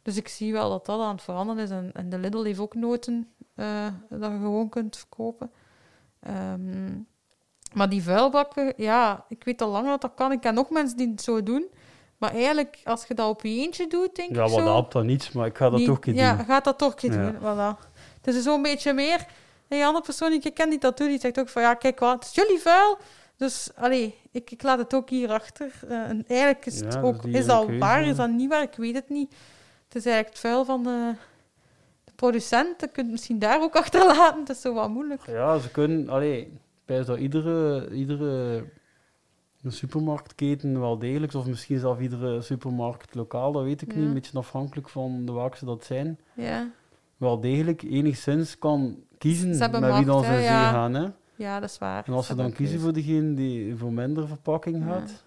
[0.02, 1.70] Dus ik zie wel dat dat aan het veranderen is.
[1.70, 5.50] En, en de Lidl heeft ook noten eh, dat je gewoon kunt verkopen.
[6.20, 6.98] Ehm,
[7.74, 10.32] maar die vuilbakken, ja, ik weet al lang dat dat kan.
[10.32, 11.68] Ik ken nog mensen die het zo doen.
[12.18, 14.64] Maar eigenlijk, als je dat op je eentje doet, denk ja ik wat zo...
[14.64, 16.44] helpt dan niets, maar ik ga dat niet- toch een keer ja, doen.
[16.44, 17.30] gaat dat toch een keer Ja.
[17.30, 17.40] doen.
[17.40, 17.78] Voilà.
[18.22, 19.18] Het is zo'n beetje meer...
[19.68, 21.62] En die andere persoon die ik ken die dat doet, die zegt ook van...
[21.62, 22.98] Ja, kijk wat, het is jullie vuil.
[23.36, 25.72] Dus, allee, ik, ik laat het ook hier achter.
[25.88, 27.24] Eh, en eigenlijk is het Ja, dat ook...
[27.24, 28.10] is dat keuze, waar, ja.
[28.10, 28.62] is dat niet waar?
[28.62, 29.34] Ik weet het niet.
[29.88, 31.12] Het is eigenlijk het vuil van de,
[32.04, 32.80] de producent.
[32.80, 34.40] Dat je misschien daar ook achterlaten.
[34.40, 35.22] Het is zo wat moeilijk.
[35.26, 36.08] Ja, ze kunnen...
[36.08, 36.52] Allee,
[36.84, 37.88] wijs dat iedere,
[39.70, 43.98] supermarktketen wel degelijk, of misschien zelfs iedere supermarkt lokaal, dat weet ik Ja.
[43.98, 46.70] niet, een beetje afhankelijk van de welke ze dat zijn, Ja,
[47.16, 50.94] wel degelijk enigszins kan kiezen Ze met wie dan ze zee gaan.
[50.94, 51.06] Hè?
[51.34, 52.04] ja dat is waar.
[52.06, 55.22] En als ze dan kiezen voor degene die voor minder verpakking gaat...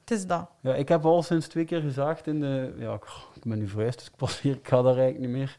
[0.00, 0.48] Het is dat.
[0.60, 2.74] Ja, ik heb al sinds twee keer gezaagd in de...
[2.78, 2.94] Ja,
[3.34, 5.58] ik, ben nu verhuisd, dus ik passeer, ik ga daar eigenlijk niet meer.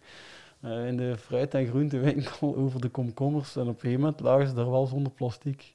[0.59, 3.55] Eh, in de fruit- en groentewinkel over de komkommers.
[3.55, 5.73] En op een gegeven moment lagen ze daar wel zonder plastic.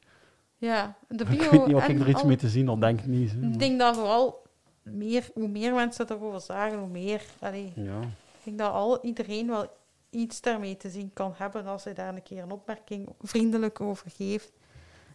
[0.58, 1.50] Ja, de ik bio...
[1.50, 3.30] weet niet of ik er iets al- mee te zien had, denk ik niet.
[3.32, 4.42] hè, Ik denk dat vooral
[4.82, 7.22] meer, hoe meer mensen erover zagen, hoe meer.
[7.38, 8.00] Allee, Ja.
[8.00, 9.76] ik denk dat al, iedereen wel
[10.10, 14.10] iets daarmee te zien kan hebben als hij daar een keer een opmerking vriendelijk over
[14.10, 14.52] geeft.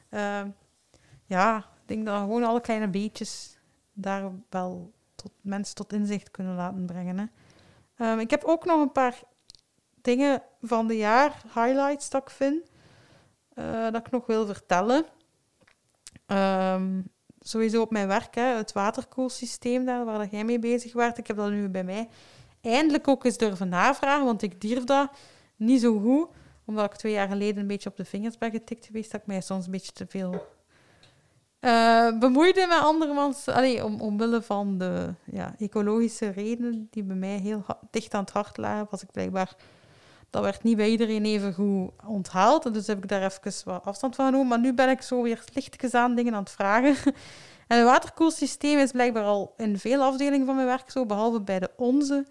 [0.09, 0.47] Ehm,
[1.25, 3.57] ja, ik denk dat gewoon alle kleine beetjes
[3.93, 7.17] daar wel tot, mensen tot inzicht kunnen laten brengen.
[7.17, 7.25] Hè.
[8.05, 9.19] Ehm, ik heb ook nog een paar
[10.01, 12.69] dingen van de jaar, highlights dat ik vind,
[13.53, 15.05] eh, dat ik nog wil vertellen.
[16.25, 17.01] Ehm,
[17.39, 21.17] sowieso op mijn werk, hè, het waterkoelsysteem daar waar jij mee bezig werd.
[21.17, 22.09] Ik heb dat nu bij mij
[22.61, 25.11] eindelijk ook eens durven navragen, want ik durf dat
[25.55, 26.27] niet zo goed,
[26.65, 29.27] omdat ik twee jaar geleden een beetje op de vingers ben getikt geweest, dat ik
[29.27, 30.45] mij soms een beetje te veel
[31.63, 37.37] eh, bemoeide met andermans, allee, om, omwille van de ja, ecologische redenen die bij mij
[37.37, 39.55] heel dicht aan het hart lagen, was ik blijkbaar
[40.33, 42.73] dat werd niet bij iedereen even goed onthaald.
[42.73, 44.47] Dus heb ik daar even wat afstand van genomen.
[44.47, 46.95] Maar nu ben ik zo weer lichtjes aan dingen aan het vragen.
[47.67, 51.59] En het waterkoelsysteem is blijkbaar al in veel afdelingen van mijn werk zo, behalve bij
[51.59, 52.25] de onze.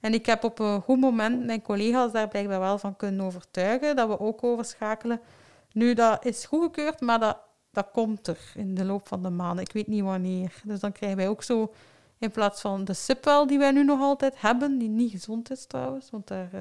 [0.00, 3.96] En ik heb op een goed moment mijn collega's daar blijkbaar wel van kunnen overtuigen
[3.96, 5.20] dat we ook overschakelen.
[5.72, 7.38] Nu, dat is goedgekeurd, maar dat,
[7.72, 9.64] dat komt er in de loop van de maanden.
[9.64, 10.52] Ik weet niet wanneer.
[10.64, 11.72] Dus dan krijgen wij ook zo,
[12.18, 15.66] in plaats van de sipwel die wij nu nog altijd hebben, die niet gezond is
[15.66, 16.60] trouwens, want daar, eh,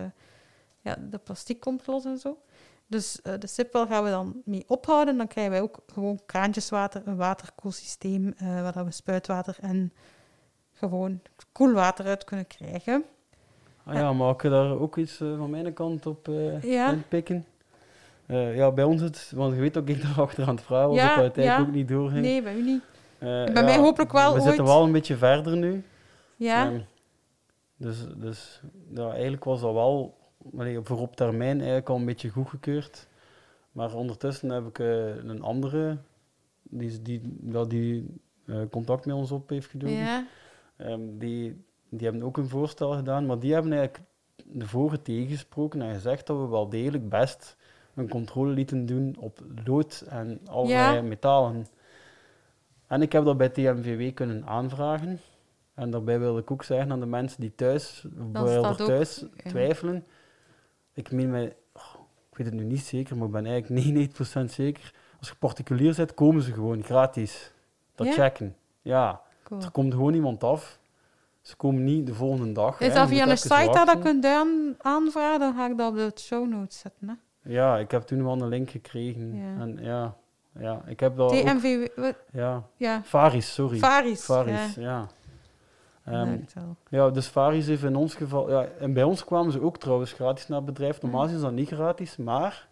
[0.81, 2.37] ja, de plastic komt los en zo.
[2.87, 5.17] Dus eh, de sipwel gaan we dan mee ophouden.
[5.17, 9.93] Dan krijgen wij ook gewoon kraantjeswater, een waterkoelsysteem, eh waar dat we spuitwater en
[10.73, 13.03] gewoon koelwater uit kunnen krijgen.
[13.83, 16.27] Ah ja, mag ik daar ook iets eh, van mijn kant op
[16.61, 16.91] Ja.
[16.91, 17.45] inpikken?
[18.31, 20.97] Ja, bij ons het, want je weet dat ik daar achter aan het vragen was,
[20.97, 21.67] Ja, dat uiteindelijk ja.
[21.69, 22.21] ook niet doorging.
[22.21, 22.81] Nee, bij u niet.
[23.19, 25.83] Bij mij hopelijk wel We zitten wel een beetje verder nu.
[26.35, 26.79] Ja, Ehm,
[27.77, 28.61] dus dus
[28.93, 30.17] ja, eigenlijk was dat wel
[30.83, 33.07] voor op termijn eigenlijk al een beetje goedgekeurd.
[33.71, 35.97] Maar ondertussen heb ik eh, een andere
[36.63, 37.21] die, die,
[37.67, 39.91] die eh, contact met ons op heeft gedaan.
[39.91, 40.27] Ja.
[40.75, 44.07] Ehm, die, die hebben ook een voorstel gedaan, maar die hebben eigenlijk
[44.45, 47.57] de vorige tegengesproken en gezegd dat we wel degelijk best
[47.93, 51.01] een controle lieten doen op lood en allerlei Ja.
[51.01, 51.67] metalen.
[52.87, 55.19] En ik heb dat bij TMVW kunnen aanvragen.
[55.73, 60.05] En daarbij wil ik ook zeggen aan de mensen die thuis, bijvoorbeeld thuis twijfelen.
[60.99, 61.83] Ik meen mij, oh,
[62.31, 63.85] ik weet het nu niet zeker, maar ik ben eigenlijk
[64.45, 64.93] 99% zeker.
[65.19, 67.51] Als je particulier bent, komen ze gewoon gratis.
[67.95, 68.13] Dat Ja?
[68.13, 68.55] checken.
[68.81, 69.21] Ja.
[69.43, 69.61] Cool.
[69.61, 70.79] Er komt gewoon iemand af.
[71.41, 72.79] Ze komen niet de volgende dag.
[72.79, 72.93] Is hè.
[72.93, 75.39] dat via een site dat je kunt aan- aanvragen?
[75.39, 77.07] Dan ga ik dat op de show notes zetten.
[77.07, 77.13] Hè?
[77.51, 79.35] Ja, ik heb toen wel een link gekregen.
[79.35, 79.61] Ja.
[79.61, 80.15] En ja,
[80.59, 81.37] ja, ik heb dat ook...
[82.31, 83.77] Ja, ja, Faris, sorry.
[83.77, 84.21] Faris.
[84.23, 85.07] Faris, Ja, ja.
[86.09, 86.75] Wel.
[86.89, 88.49] ja, dus Faris heeft in ons geval...
[88.49, 91.01] Ja, en bij ons kwamen ze ook trouwens gratis naar het bedrijf.
[91.01, 92.67] Normaal is dat niet gratis, maar...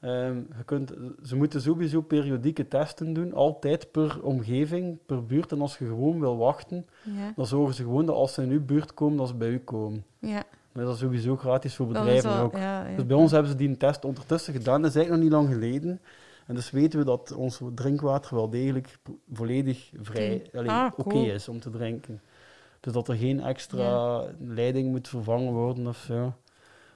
[0.00, 0.92] ehm, je kunt,
[1.24, 5.52] ze moeten sowieso periodieke testen doen, altijd per omgeving, per buurt.
[5.52, 8.50] En als je gewoon wil wachten, Ja, dan zorgen ze gewoon dat als ze in
[8.50, 10.04] uw buurt komen, dat ze bij u komen.
[10.18, 10.42] ja.
[10.72, 12.52] Maar dat is sowieso gratis voor bedrijven wel, ook.
[12.56, 12.96] ja, ja.
[12.96, 14.82] Dus bij ons hebben ze die test ondertussen gedaan.
[14.82, 16.00] Dat is eigenlijk nog niet lang geleden.
[16.46, 18.98] En dus weten we dat ons drinkwater wel degelijk
[19.32, 21.24] volledig vrij Ah, oké cool.
[21.24, 22.20] is om te drinken.
[22.80, 26.32] Dus dat er geen extra leiding moet vervangen worden of zo.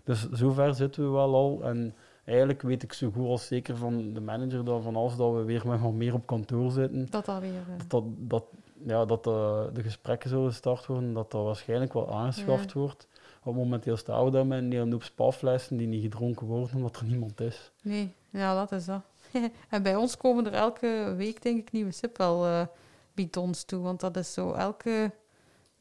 [0.05, 1.61] Dus zover zitten we wel al.
[1.62, 5.33] En eigenlijk weet ik zo goed als zeker van de manager dat van als dat
[5.35, 7.51] we weer met wat meer op kantoor zitten, Dat alweer.
[7.51, 8.45] eh, dat, dat,
[8.87, 13.09] ja, dat de, de gesprekken zullen gestart worden, dat dat waarschijnlijk wel aangeschaft wordt.
[13.42, 17.05] Want momenteel staan we daar met een hele spaflessen die niet gedronken worden omdat er
[17.05, 17.71] niemand is.
[17.83, 19.01] Nee, ja, dat is dat.
[19.71, 22.66] en bij ons komen er elke week, denk ik, nieuwe sipwel eh
[23.14, 23.83] bidons toe.
[23.83, 25.11] Want dat is zo elke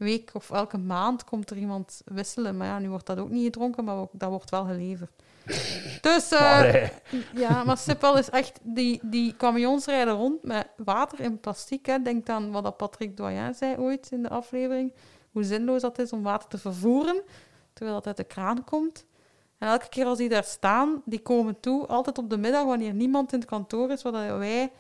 [0.04, 2.58] week of elke maand komt er iemand wisselen.
[2.58, 5.12] Maar ja, nu wordt dat ook niet gedronken, maar dat wordt wel geleverd.
[6.02, 6.92] Dus eh, Allee.
[7.36, 8.60] ja, maar sipwel is echt...
[8.64, 11.86] Die, die camions rijden rond met water in plastic.
[11.86, 12.02] Hè.
[12.02, 14.94] Denk aan wat dat Patrick Doyen zei ooit in de aflevering.
[15.32, 17.22] Hoe zinloos dat is om water te vervoeren,
[17.74, 19.06] terwijl dat uit de kraan komt.
[19.58, 22.94] En elke keer als die daar staan, die komen toe, altijd op de middag, wanneer
[22.94, 24.72] niemand in het kantoor is, zodat wij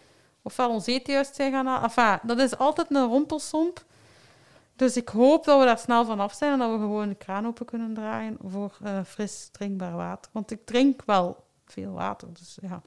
[0.42, 1.84] ofwel ons eten juist zijn gaan halen.
[1.84, 3.86] Enfin, dat is altijd een rompelsomp.
[4.76, 7.48] Dus ik hoop dat we daar snel vanaf zijn en dat we gewoon de kraan
[7.48, 10.32] open kunnen draaien voor eh, fris drinkbaar water.
[10.34, 12.82] Want ik drink wel veel water, dus ja.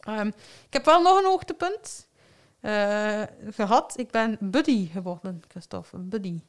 [0.00, 0.26] Ehm,
[0.66, 2.08] ik heb wel nog een hoogtepunt
[2.60, 3.98] eh, gehad.
[3.98, 5.98] Ik ben buddy geworden, Christophe.
[5.98, 6.40] Buddy.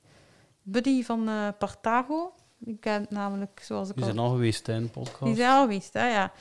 [0.62, 2.34] Buddy van eh, Partago.
[2.66, 5.24] Ik ken namelijk, zoals ik Die zijn al geweest hè, in de podcast.
[5.24, 6.32] die zijn al geweest, hè, ja.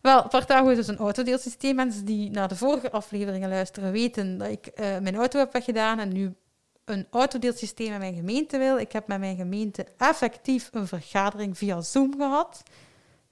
[0.00, 1.74] Wel, Partago is dus een autodeelsysteem.
[1.74, 6.12] Mensen die naar de vorige afleveringen luisteren, weten dat ik mijn auto heb weggedaan en
[6.12, 6.34] nu
[6.84, 8.78] een autodeelsysteem in mijn gemeente wil.
[8.78, 12.62] Ik heb met mijn gemeente effectief een vergadering via Zoom gehad.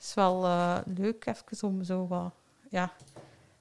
[0.00, 2.32] is wel eh, leuk, even om zo wat,
[2.68, 2.92] ja,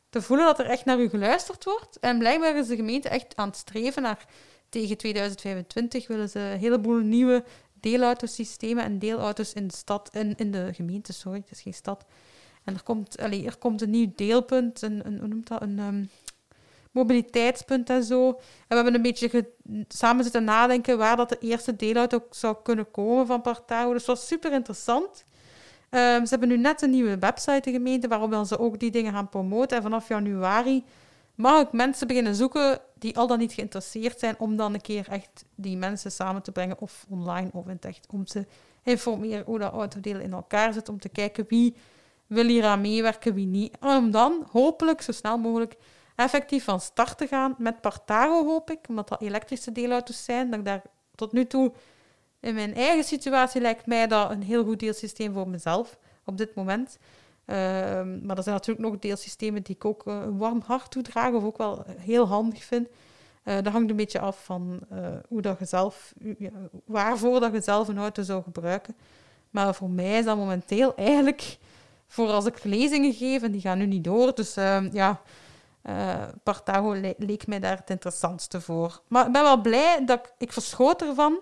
[0.10, 2.00] te voelen dat er echt naar u geluisterd wordt.
[2.00, 4.26] En blijkbaar is de gemeente echt aan het streven naar
[4.70, 10.52] tegen 2025 willen ze een heleboel nieuwe deelautosystemen en deelauto's in de stad, in, in
[10.52, 12.06] de gemeente, sorry, het is geen stad.
[12.64, 15.80] En er komt, allee, er komt een nieuw deelpunt, een, een, hoe noemt dat, een
[15.80, 16.04] ehm,
[16.92, 18.28] mobiliteitspunt en zo.
[18.28, 18.36] En
[18.68, 19.50] we hebben een beetje
[19.88, 23.94] samen zitten nadenken waar dat de eerste deelauto zou kunnen komen van Partago.
[23.94, 25.26] Dus dat was super interessant.
[25.90, 29.14] Ehm, ze hebben nu net een nieuwe website, de gemeente, waarop ze ook die dingen
[29.14, 29.78] gaan promoten.
[29.78, 30.84] En vanaf januari
[31.36, 35.08] mag ik mensen beginnen zoeken die al dan niet geïnteresseerd zijn, om dan een keer
[35.10, 38.46] echt die mensen samen te brengen, of online of in het echt, om te
[38.84, 41.76] informeren hoe dat autodelen in elkaar zit, om te kijken wie
[42.28, 43.78] wil hier aan meewerken, wie niet.
[43.80, 45.76] En om dan hopelijk zo snel mogelijk
[46.20, 50.60] effectief van start te gaan met Partago, hoop ik, omdat dat elektrische deelauto's zijn, dat
[50.60, 50.82] ik daar
[51.16, 51.72] tot nu toe
[52.40, 56.56] in mijn eigen situatie lijkt mij dat een heel goed deelsysteem voor mezelf op dit
[56.56, 56.98] moment.
[57.46, 61.34] Ehm, maar er zijn natuurlijk nog deelsystemen die ik ook eh, een warm hart toedraag
[61.34, 62.88] of ook wel heel handig vind.
[63.44, 66.14] Eh, dat hangt een beetje af van eh, hoe dat je zelf,
[66.86, 68.96] waarvoor dat je zelf een auto zou gebruiken.
[69.50, 71.58] Maar voor mij is dat momenteel eigenlijk
[72.08, 74.36] voor als ik lezingen geef, en die gaan nu niet door.
[74.36, 75.22] Dus ehm, ja,
[75.90, 79.02] eh, Partago le- leek mij daar het interessantste voor.
[79.08, 81.40] Maar ik ben wel blij dat ik, ik ervan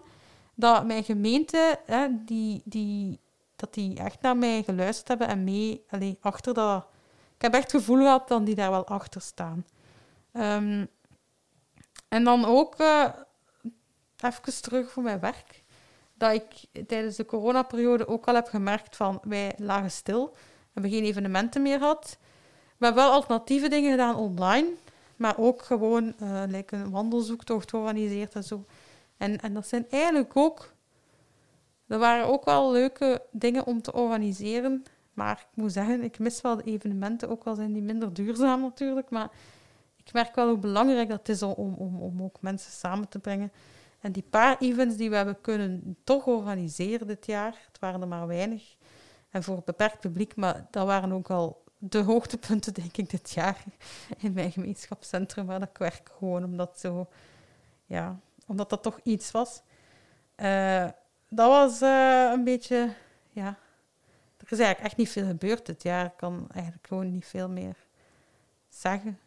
[0.55, 3.19] dat mijn gemeente, hè, die, die,
[3.55, 6.85] dat die echt naar mij geluisterd hebben en mee, allee, achter dat...
[7.35, 9.65] Ik heb echt het gevoel gehad dat die daar wel achter staan.
[10.31, 10.85] Ehm,
[12.07, 13.05] en dan ook, eh,
[14.17, 15.63] even terug voor mijn werk,
[16.13, 20.35] dat ik tijdens de coronaperiode ook al heb gemerkt van, wij lagen stil,
[20.73, 22.17] hebben geen evenementen meer gehad.
[22.77, 24.67] We hebben wel alternatieve dingen gedaan online,
[25.15, 28.65] maar ook gewoon eh like een wandelzoektocht georganiseerd en zo.
[29.17, 30.75] En, en dat zijn eigenlijk ook
[31.87, 34.83] Er waren ook wel leuke dingen om te organiseren.
[35.13, 38.61] Maar ik moet zeggen, ik mis wel de evenementen, ook al zijn die minder duurzaam
[38.61, 39.09] natuurlijk.
[39.09, 39.29] Maar
[39.95, 43.51] ik merk wel hoe belangrijk dat is om, om, om ook mensen samen te brengen.
[43.99, 48.07] En die paar events die we hebben kunnen toch organiseren dit jaar, het waren er
[48.07, 48.75] maar weinig.
[49.29, 53.31] En voor het beperkt publiek, maar dat waren ook al de hoogtepunten, denk ik, dit
[53.31, 53.63] jaar
[54.17, 56.09] in mijn gemeenschapscentrum waar ik werk.
[56.17, 57.07] Gewoon omdat, zo,
[57.85, 59.61] ja, omdat dat toch iets was.
[60.37, 60.87] Uh,
[61.29, 62.93] dat was uh, een beetje,
[63.29, 63.57] ja...
[64.37, 66.05] Er is eigenlijk echt niet veel gebeurd dit jaar.
[66.05, 67.75] Ik kan eigenlijk gewoon niet veel meer
[68.69, 69.19] zeggen.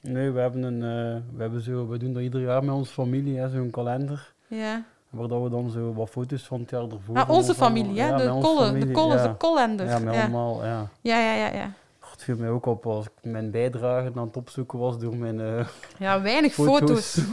[0.00, 2.92] Nee, we hebben een, uh, we hebben zo, we doen dat ieder jaar met onze
[2.92, 4.34] familie, zo'n kalender.
[4.46, 4.84] Ja.
[5.14, 7.16] Waar we dan zo wat foto's van het jaar ervoor.
[7.16, 8.16] Ah, onze familie, hè?
[8.16, 9.76] de kolle, de kolle, ja.
[9.76, 9.84] de.
[9.84, 10.88] Ja, met allemaal, ja.
[11.00, 11.72] Ja, ja, ja, ja.
[12.10, 15.38] Het viel mij ook op als ik mijn bijdrage aan het opzoeken was door mijn
[15.38, 15.66] uh,
[15.98, 17.14] Ja, weinig foto's.
[17.14, 17.26] foto's.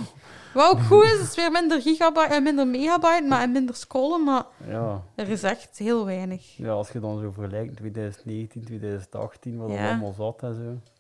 [0.54, 4.24] Wat ook goed is, is weer minder gigabyte en minder megabyte, maar en minder scrollen,
[4.24, 5.04] maar ja.
[5.16, 6.58] er is echt heel weinig.
[6.58, 9.88] Ja, als je dan zo vergelijkt 2019, 2018, wat ja.
[9.88, 10.92] allemaal zat en zo.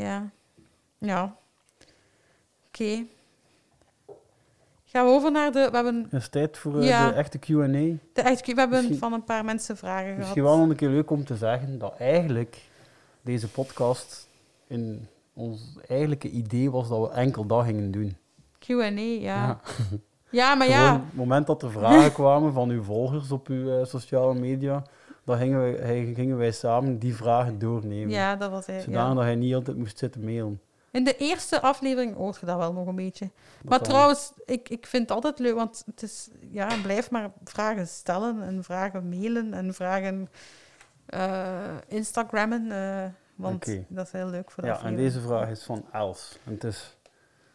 [0.00, 0.30] Ja.
[0.98, 1.36] Ja.
[2.66, 3.04] Oké.
[4.92, 5.68] Gaan we over naar de...
[5.70, 6.06] We hebben...
[6.10, 7.08] Het is tijd voor ja.
[7.08, 7.68] de echte Q&A.
[7.68, 10.18] De echte We hebben misschien, van een paar mensen vragen gehad.
[10.18, 12.58] Misschien wel een keer leuk om te zeggen dat eigenlijk
[13.22, 14.28] deze podcast
[14.66, 18.16] in ons eigenlijke idee was dat we enkel dat gingen doen.
[18.58, 19.20] Q&A, ja.
[19.20, 19.60] ja.
[20.30, 20.94] Ja, maar ja.
[20.94, 24.82] Op het moment dat er vragen kwamen van uw volgers op uw uh, sociale media,
[25.24, 28.10] dan gingen wij, gingen wij samen die vragen doornemen.
[28.10, 28.80] Ja, dat was hij.
[28.80, 29.14] Zodanig ja.
[29.14, 30.60] dat hij niet altijd moest zitten mailen.
[30.92, 33.30] In de eerste aflevering hoort je dat wel nog een beetje.
[33.64, 37.88] maar trouwens, ik, ik vind het altijd leuk, want het is, ja, blijf maar vragen
[37.88, 40.28] stellen en vragen mailen en vragen
[41.14, 42.66] uh, Instagrammen.
[42.66, 43.86] Uh, want okay.
[43.88, 46.38] dat is heel leuk voor de Ja, en deze vraag is van Els.
[46.44, 46.96] En het is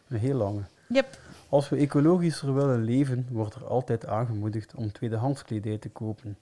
[0.08, 0.62] een heel lange.
[0.88, 1.18] Yep.
[1.48, 6.38] Als we ecologischer willen leven, wordt er altijd aangemoedigd om tweedehands kledij te kopen.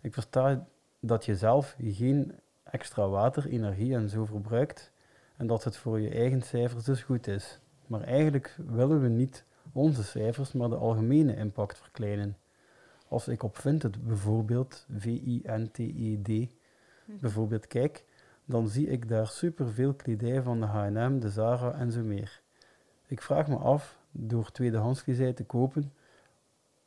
[0.00, 0.66] Ik versta
[1.00, 4.90] dat je zelf geen extra water, energie en zo verbruikt
[5.40, 7.60] en dat het voor je eigen cijfers dus goed is.
[7.86, 12.36] Maar eigenlijk willen we niet onze cijfers, maar de algemene impact verkleinen.
[13.08, 16.54] Als ik op Vinted bijvoorbeeld, V-I-N-T-E-D,
[17.20, 18.04] bijvoorbeeld kijk,
[18.44, 22.40] dan zie ik daar superveel kledij van de H&M, de Zara en zo meer.
[23.06, 25.92] Ik vraag me af, door tweedehands kledij te kopen,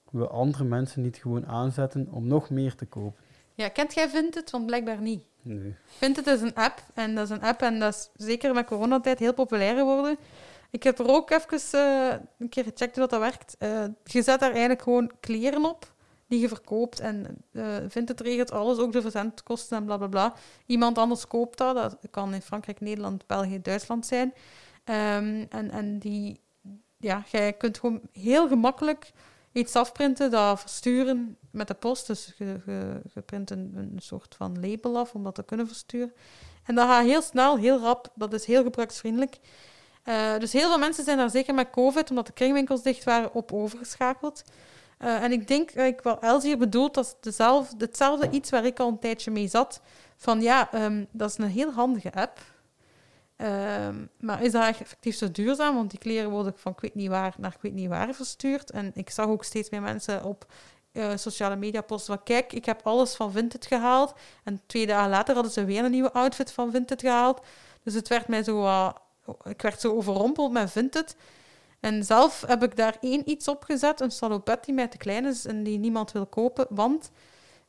[0.10, 3.23] we andere mensen niet gewoon aanzetten om nog meer te kopen.
[3.56, 4.52] Ja, kent jij Vinted?
[4.52, 5.24] Want blijkbaar niet.
[5.42, 5.76] Nee.
[5.86, 9.20] Vinted is een app en dat is een app en dat is zeker met coronatijd
[9.20, 10.18] heel populair geworden.
[10.70, 13.56] Ik heb er ook even uh, een keer gecheckt hoe dat, dat werkt.
[13.60, 15.94] Uh, je zet daar eigenlijk gewoon kleren op
[16.28, 20.34] die je verkoopt en uh, Vinted regelt alles, ook de verzendkosten en bla bla bla.
[20.66, 24.34] Iemand anders koopt dat, dat kan in Frankrijk, Nederland, België, Duitsland zijn.
[24.86, 26.40] Um, en, en die,
[26.98, 29.12] ja, jij kunt gewoon heel gemakkelijk
[29.52, 32.08] iets afprinten, dat versturen met de post.
[32.08, 36.14] Dus je, print een, een soort van label af om dat te kunnen versturen.
[36.64, 38.08] En dat gaat heel snel, heel rap.
[38.16, 39.40] Dat is heel gebruiksvriendelijk.
[40.06, 43.34] Uh, dus heel veel mensen zijn daar zeker met COVID, omdat de kringwinkels dicht waren,
[43.34, 44.44] op overgeschakeld.
[45.00, 48.50] Uh, en ik denk, uh, ik wel Els hier bedoelt, dat is dezelfde, hetzelfde iets
[48.50, 49.82] waar ik al een tijdje mee zat.
[50.18, 52.40] Van ja, um, dat is een heel handige app.
[53.38, 55.76] Um, maar is dat effectief zo duurzaam?
[55.76, 58.72] Want die kleren worden van ik weet niet waar naar ik weet niet waar verstuurd.
[58.72, 60.46] En ik zag ook steeds meer mensen op
[60.94, 64.14] uh, sociale media posten van kijk, ik heb alles van Vinted gehaald.
[64.44, 67.42] En twee dagen later hadden ze weer een nieuwe outfit van Vinted gehaald.
[67.84, 68.90] Dus het werd mij zo, uh,
[69.44, 71.16] ik werd zo overrompeld met Vinted.
[71.80, 75.26] En zelf heb ik daar één iets op gezet, een salopet die mij te klein
[75.26, 77.12] is en die niemand wil kopen, want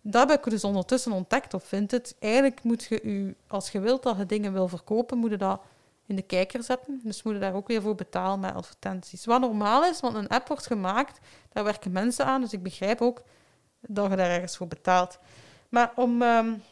[0.00, 2.16] dat heb ik dus ondertussen ontdekt of vindt het.
[2.18, 5.60] Eigenlijk moet je, u, als je wilt dat je dingen wil verkopen, moet je dat
[6.06, 7.00] in de kijker zetten.
[7.02, 9.24] Dus moet je daar ook weer voor betalen met advertenties.
[9.24, 11.18] Wat normaal is, want een app wordt gemaakt,
[11.52, 12.40] daar werken mensen aan.
[12.40, 13.22] Dus ik begrijp ook
[13.80, 15.18] dat je daar ergens voor betaalt.
[15.68, 16.62] Maar om um,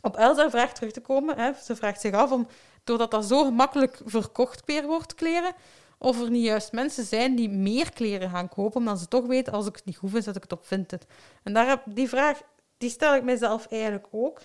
[0.00, 2.46] op Elsa vraag terug te komen, hè, ze vraagt zich af om,
[2.84, 5.52] doordat dat zo gemakkelijk verkocht weer wordt, kleren,
[5.98, 9.52] of er niet juist mensen zijn die meer kleren gaan kopen, omdat ze toch weten,
[9.52, 11.06] als ik het niet goed vind, zet ik het op Vinted.
[11.42, 12.40] En daar heb, die vraag
[12.78, 14.40] die stel ik mezelf eigenlijk ook.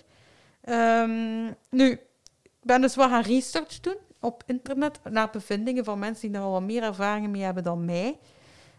[0.64, 1.90] Um, nu,
[2.42, 6.44] ik ben dus wat gaan research doen op internet naar bevindingen van mensen die er
[6.44, 8.18] al wat meer ervaringen mee hebben dan mij.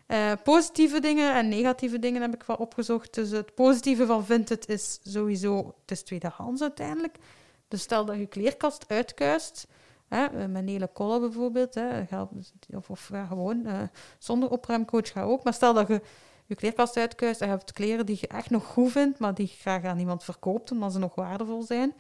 [0.08, 3.14] Uh, positieve dingen en negatieve dingen heb ik wel opgezocht.
[3.14, 7.18] Dus het positieve van Vinted is sowieso, het is tweedehands uiteindelijk.
[7.68, 9.68] Dus stel dat je kleerkast uitkuist,
[10.08, 12.22] hè, eh, hele kollen bijvoorbeeld, hè,
[12.76, 13.82] of, of gewoon uh,
[14.18, 15.44] zonder opruimcoach ga ook.
[15.44, 16.02] Maar stel dat je
[16.46, 19.48] je kleerkast uitkuist en je hebt kleren die je echt nog goed vindt, maar die
[19.48, 21.94] je graag aan iemand verkoopt omdat ze nog waardevol zijn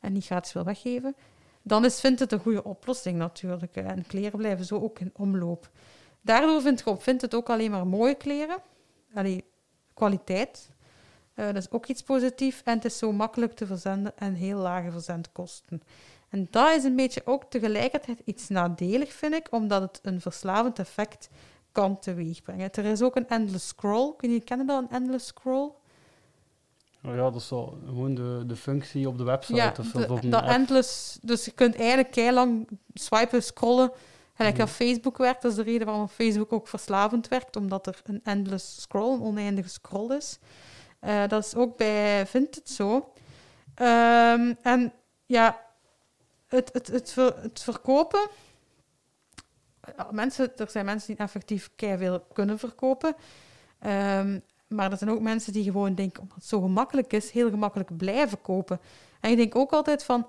[0.00, 1.16] en niet gratis wil weggeven,
[1.66, 3.76] dan is Vinted een goede oplossing natuurlijk.
[3.76, 5.70] En kleren blijven zo ook in omloop.
[6.20, 8.58] Daardoor vind je op Vinted ook alleen maar mooie kleren.
[9.94, 10.70] kwaliteit.
[11.34, 12.62] Eh, dat is ook iets positiefs.
[12.62, 15.82] En het is zo makkelijk te verzenden en heel lage verzendkosten.
[16.28, 20.78] En dat is een beetje ook tegelijkertijd iets nadelig, vind ik, omdat het een verslavend
[20.78, 21.28] effect
[21.72, 22.72] kan teweegbrengen.
[22.72, 24.14] Er is ook een endless scroll.
[24.16, 25.70] Kun je kennen dat, een endless scroll?
[27.06, 30.22] Ja, dat is zo gewoon de, de functie op de website Ja, of, de- op
[30.22, 30.50] een dat app.
[30.50, 31.18] endless...
[31.22, 33.90] Dus je kunt eigenlijk heel lang swipen, scrollen.
[34.34, 34.64] Gelijk Mhm.
[34.66, 35.42] dat Facebook werkt.
[35.42, 37.56] Dat is de reden waarom Facebook ook verslavend werkt.
[37.56, 40.38] Omdat er een endless scroll, een oneindige scroll is.
[41.00, 43.12] Eh, dat is ook bij Vinted zo.
[43.74, 44.92] Ehm, en
[45.26, 45.60] ja,
[46.46, 48.28] het, het, het, ver- het verkopen...
[49.96, 53.16] Ja, mensen, er zijn mensen die effectief veel kunnen verkopen.
[53.78, 54.38] Ehm,
[54.68, 57.96] maar er zijn ook mensen die gewoon denken, omdat het zo gemakkelijk is, heel gemakkelijk
[57.96, 58.80] blijven kopen.
[59.20, 60.26] En ik denk ook altijd van,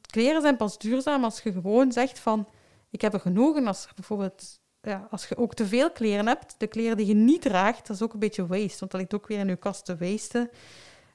[0.00, 2.48] kleren zijn pas duurzaam als je gewoon zegt van,
[2.90, 3.56] ik heb er genoeg.
[3.56, 7.14] En als bijvoorbeeld, ja, als je ook te veel kleren hebt, de kleren die je
[7.14, 9.56] niet draagt, dat is ook een beetje waste, want dat ligt ook weer in je
[9.56, 10.50] kast te wasten.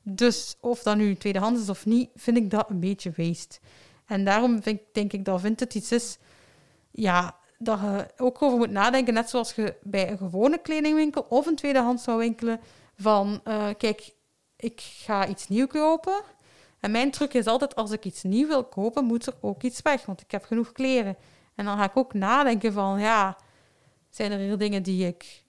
[0.03, 3.59] Dus of dat nu tweedehands is of niet, vind ik dat een beetje waste.
[4.05, 6.17] En daarom vind, denk ik dat het iets is,
[6.91, 11.45] ja, dat je ook over moet nadenken, net zoals je bij een gewone kledingwinkel of
[11.45, 12.59] een tweedehands zou winkelen,
[12.95, 14.13] van, eh, kijk,
[14.55, 16.21] ik ga iets nieuw kopen.
[16.79, 19.81] En mijn truc is altijd, als ik iets nieuw wil kopen, moet er ook iets
[19.81, 21.15] weg, want ik heb genoeg kleren.
[21.55, 23.37] En dan ga ik ook nadenken van, ja,
[24.09, 25.43] zijn er hier dingen die ik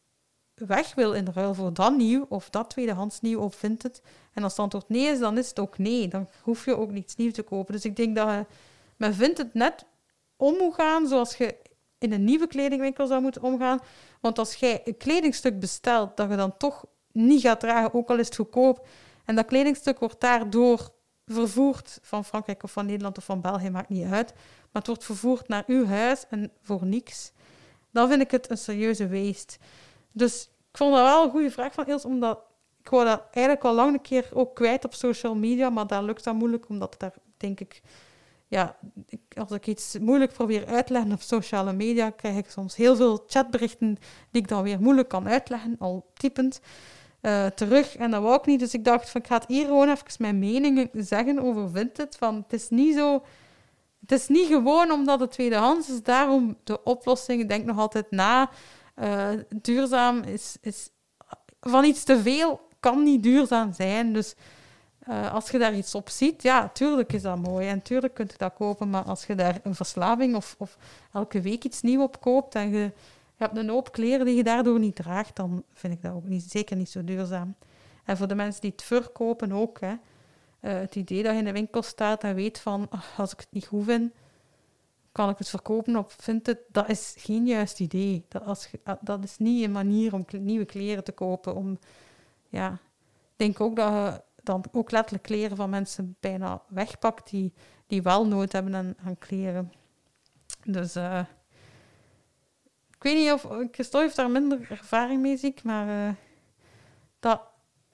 [0.54, 4.02] weg wil in ruil voor dat nieuw, of dat tweedehands nieuw, of vindt het?
[4.32, 6.08] En als het antwoord nee is, dan is het ook nee.
[6.08, 7.74] Dan hoef je ook niets nieuws te kopen.
[7.74, 8.46] Dus ik denk dat
[8.96, 9.84] je vindt het net
[10.36, 11.56] om moet gaan zoals je
[11.98, 13.78] in een nieuwe kledingwinkel zou moeten omgaan.
[14.20, 18.18] Want als jij een kledingstuk bestelt dat je dan toch niet gaat dragen, ook al
[18.18, 18.86] is het goedkoop,
[19.24, 20.90] en dat kledingstuk wordt daardoor
[21.26, 25.04] vervoerd van Frankrijk of van Nederland of van België, maakt niet uit, maar het wordt
[25.04, 27.32] vervoerd naar uw huis en voor niks,
[27.90, 29.58] dan vind ik het een serieuze waste.
[30.12, 32.38] Dus ik vond dat wel een goede vraag van Ilse, omdat
[32.80, 36.02] ik wou dat eigenlijk al lang een keer ook kwijt op social media, maar daar
[36.02, 37.82] lukt dat moeilijk, omdat daar, denk ik,
[38.48, 38.76] ja,
[39.36, 42.96] als ik iets moeilijk probeer uit te leggen op sociale media, krijg ik soms heel
[42.96, 43.96] veel chatberichten
[44.30, 46.60] die ik dan weer moeilijk kan uitleggen, al typend,
[47.20, 47.96] eh, terug.
[47.96, 50.38] En dat wou ik niet, dus ik dacht van, ik ga hier gewoon even mijn
[50.38, 53.22] mening zeggen over Vinted, van het is niet zo...
[54.00, 58.50] Het is niet gewoon omdat het tweedehands is, daarom de oplossing, denk nog altijd na,
[58.94, 59.30] eh,
[59.62, 60.90] duurzaam is, is...
[61.60, 64.34] Van iets te veel kan niet duurzaam zijn, dus...
[65.08, 68.30] Eh, als je daar iets op ziet, ja, tuurlijk is dat mooi en tuurlijk kunt
[68.30, 70.76] je dat kopen, maar als je daar een verslaving of, of
[71.12, 72.92] elke week iets nieuws op koopt en je, je
[73.36, 76.50] hebt een hoop kleren die je daardoor niet draagt, dan vind ik dat ook niet,
[76.50, 77.54] zeker niet zo duurzaam.
[78.04, 79.94] En voor de mensen die het verkopen ook, hè,
[80.60, 83.40] eh, het idee dat je in de winkel staat en weet van, "Ach, als ik
[83.40, 84.12] het niet goed vind,
[85.12, 88.24] kan ik het verkopen op Vinted, dat is geen juist idee.
[88.28, 91.54] Dat, als ah, dat is niet een manier om nieuwe kleren te kopen.
[91.54, 91.78] Om,
[92.48, 97.52] ja, ik denk ook dat dan ook letterlijk kleren van mensen bijna wegpakt die,
[97.86, 99.72] die wel nood hebben aan, aan kleren.
[100.64, 101.20] Dus eh,
[102.96, 106.12] ik weet niet of Christophe heeft daar minder ervaring mee, zie ik, maar eh,
[107.20, 107.40] dat,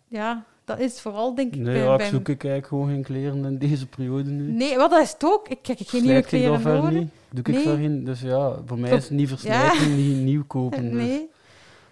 [0.08, 2.88] ja, dat is vooral denk ik Nee, bij, ja, ik bij- zoek ik eigenlijk gewoon
[2.88, 4.52] geen kleren in deze periode nu.
[4.52, 5.48] Nee, wat dat is het ook.
[5.48, 6.90] Ik kijk geen nieuwe kleren nodig.
[6.90, 7.10] niet?
[7.30, 8.04] Doe ik geen.
[8.04, 10.82] Dus ja, voor mij Voor- is het niet verslijten, niet nieuw kopen.
[10.82, 10.92] Dus.
[11.02, 11.28] Nee.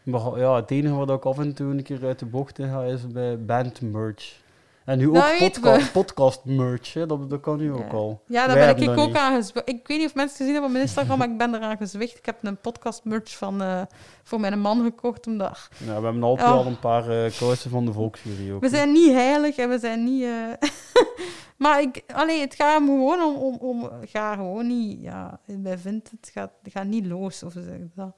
[0.03, 2.69] Maar ja, het enige wat ik af en toe een keer uit de bocht in
[2.69, 4.41] ga, is bij band merch.
[4.85, 7.07] En nu ook weten podca podcast merch, hè.
[7.07, 8.23] Dat, dat kan nu ook al.
[8.27, 9.69] Ja, daar Wij ben ik ook aan gezwicht.
[9.69, 12.19] Ik weet niet of mensen gezien hebben op mijn Instagram, maar ik ben eraan gezwicht.
[12.19, 13.83] Ik heb een podcast merch van, eh,
[14.23, 15.27] voor mijn man gekocht.
[15.27, 16.55] Omdat Ja, we hebben altijd Oh.
[16.57, 18.61] al een paar kousen van de volksjury ook.
[18.61, 20.23] we zijn niet heilig en we zijn niet...
[20.23, 20.69] eh,
[21.63, 23.35] maar ik, allee, het gaat gewoon om...
[23.37, 25.01] om, om ga gewoon niet...
[25.01, 26.31] Ja, bij vindt het
[26.65, 27.43] gaat, niet los.
[27.43, 28.15] Of zeg ik dat.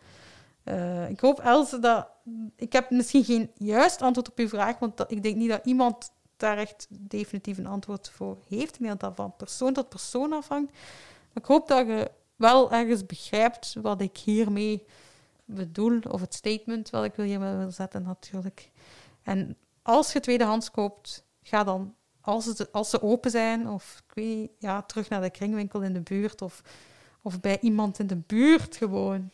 [1.08, 2.08] Ik hoop, Else, dat...
[2.56, 5.60] Ik heb misschien geen juist antwoord op uw vraag, want dat, ik denk niet dat
[5.64, 8.80] iemand daar echt definitief een antwoord voor heeft.
[8.80, 10.72] Meer dat van persoon tot persoon afhangt.
[11.34, 14.84] Ik hoop dat je wel ergens begrijpt wat ik hiermee
[15.44, 18.70] bedoel, of het statement wat ik hiermee wil zetten natuurlijk.
[19.22, 24.14] En als je tweedehands koopt, ga dan, als, het, als ze open zijn, of ik
[24.14, 26.62] weet ja, terug naar de kringwinkel in de buurt, of,
[27.22, 29.30] of bij iemand in de buurt gewoon.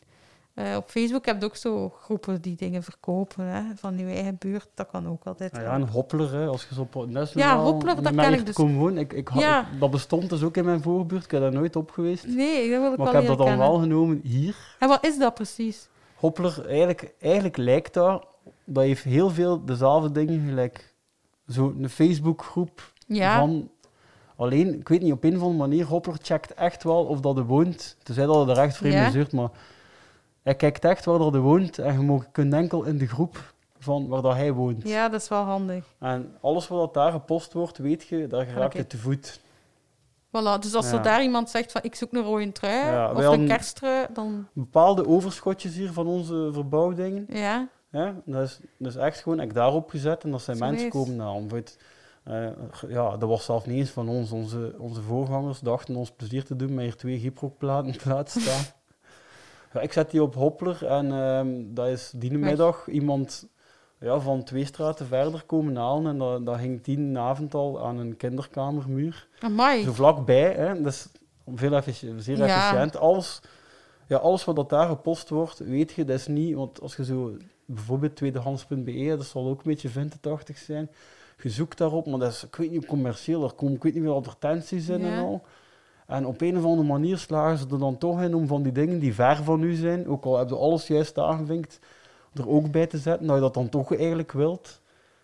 [0.55, 4.37] Eh, op Facebook heb je ook zo groepen die dingen verkopen, hè, van je eigen
[4.39, 4.69] buurt.
[4.75, 5.53] Dat kan ook altijd.
[5.53, 8.57] Nou ja, en Hoppler, hè, als je zo op Ja, Hoppler, dat ken ik dus.
[8.99, 9.67] Ik, ik had- Ja.
[9.79, 12.27] Dat bestond dus ook in mijn voorbuurt, ik heb daar nooit op geweest.
[12.27, 14.57] Nee, dat wil ik Maar ik heb dat dan wel genomen hier.
[14.79, 15.89] En wat is dat precies?
[16.15, 18.27] Hoppler, eigenlijk, eigenlijk lijkt dat,
[18.65, 20.95] dat heeft heel veel dezelfde dingen, gelijk
[21.47, 23.71] zo'n Facebookgroep Ja, van...
[24.37, 27.37] Alleen, ik weet niet, op een of andere manier, Hoppler checkt echt wel of dat
[27.39, 27.97] er woont.
[28.03, 29.27] Tenzij dat er echt vreemd Ja.
[29.33, 29.49] maar
[30.43, 33.55] hij kijkt echt waar dat er woont en je mag, kunt enkel in de groep
[33.79, 34.89] van waar dat hij woont.
[34.89, 35.85] Ja, dat is wel handig.
[35.99, 39.41] En alles wat daar gepost wordt, weet je, daar raak je te voet.
[40.29, 40.97] Voilà, dus als Ja.
[40.97, 44.47] er daar iemand zegt van ik zoek een rode trui Ja, of een kersttrui, dan
[44.53, 47.69] Bepaalde overschotjes hier van onze verbouwdingen, ja.
[47.91, 50.89] Ja, dat is, dat is echt gewoon, ik daarop gezet en dat zijn Zo mensen
[50.89, 51.63] komen naar.
[52.25, 52.47] Eh,
[52.89, 54.33] ja, dat was zelf niet eens van ons.
[54.33, 58.63] Onze, onze voorgangers dachten ons plezier te doen met hier twee gyproplaten te laten staan.
[59.73, 63.49] ja, ik zet die op Hoppler en ehm, dat is die middag iemand
[64.01, 67.99] ja, van twee straten verder komen halen en dat, dat hing die avond al aan
[67.99, 69.29] een kinderkamermuur.
[69.41, 69.83] Amai.
[69.83, 70.83] Zo vlakbij, hè.
[70.83, 71.09] dat is
[71.55, 71.83] veel
[72.17, 72.47] zeer Ja.
[72.47, 72.97] efficiënt.
[72.97, 73.41] Alles,
[74.07, 76.55] ja, alles wat dat daar gepost wordt, weet je, dat is niet...
[76.55, 80.91] Want als je zo, bijvoorbeeld tweedehands.be, dat zal ook een beetje vintage zijn,
[81.43, 84.03] je zoekt daarop, maar dat is, ik weet niet, commercieel, er komen ik weet niet
[84.03, 85.43] veel advertenties in en al.
[86.11, 88.73] En op een of andere manier slagen ze er dan toch in om van die
[88.73, 91.79] dingen die ver van u zijn, ook al heb je alles juist aangevinkt,
[92.35, 94.81] er ook bij te zetten, dat je dat dan toch eigenlijk wilt.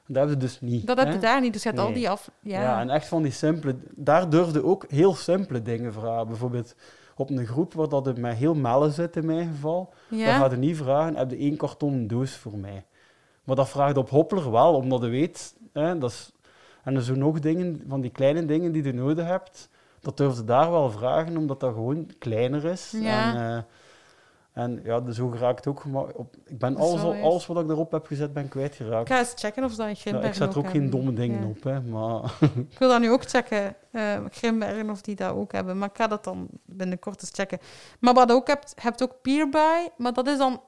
[0.06, 0.86] Dat hebben ze dus niet.
[0.86, 1.12] Dat heb hè.
[1.12, 2.30] je daar niet, dus je hebt al die af...
[2.40, 2.80] Ja, Ja.
[2.80, 3.76] en echt van die simpele...
[3.94, 6.26] Daar durfde ook heel simpele dingen vragen.
[6.26, 6.74] Bijvoorbeeld
[7.16, 9.92] op een groep waar dat het met heel mellen zit, in mijn geval.
[10.08, 10.38] Dan ja.
[10.38, 12.84] gaat je niet vragen, heb je één karton doos voor mij?
[13.44, 15.56] Maar dat vraagt op Hoppler wel, omdat je weet...
[15.72, 16.32] Hè, dat is,
[16.84, 19.68] en er zijn nog dingen, van die kleine dingen die je nodig hebt,
[20.06, 22.90] dat durf je daar wel vragen, omdat dat gewoon kleiner is.
[22.96, 23.34] Ja.
[23.34, 23.62] En, eh,
[24.62, 25.80] en ja, dus zo geraakt ook...
[25.80, 27.24] gema- Op, ik ben alles, al- juist.
[27.24, 29.08] alles wat ik erop heb gezet, ben Ik kwijtgeraakt.
[29.08, 30.90] ga eens checken of ze dat in Ja, Grimbergen ik zet er ook geen hebben.
[30.90, 31.46] domme dingen Ja.
[31.48, 32.32] op, hè, maar...
[32.70, 35.78] Ik wil dat nu ook checken, eh Grimbergen, of die dat ook hebben.
[35.78, 37.58] Maar ik ga dat dan binnenkort eens checken.
[38.00, 40.60] Maar wat ook hebt, hebt ook Peerbuy, maar dat is dan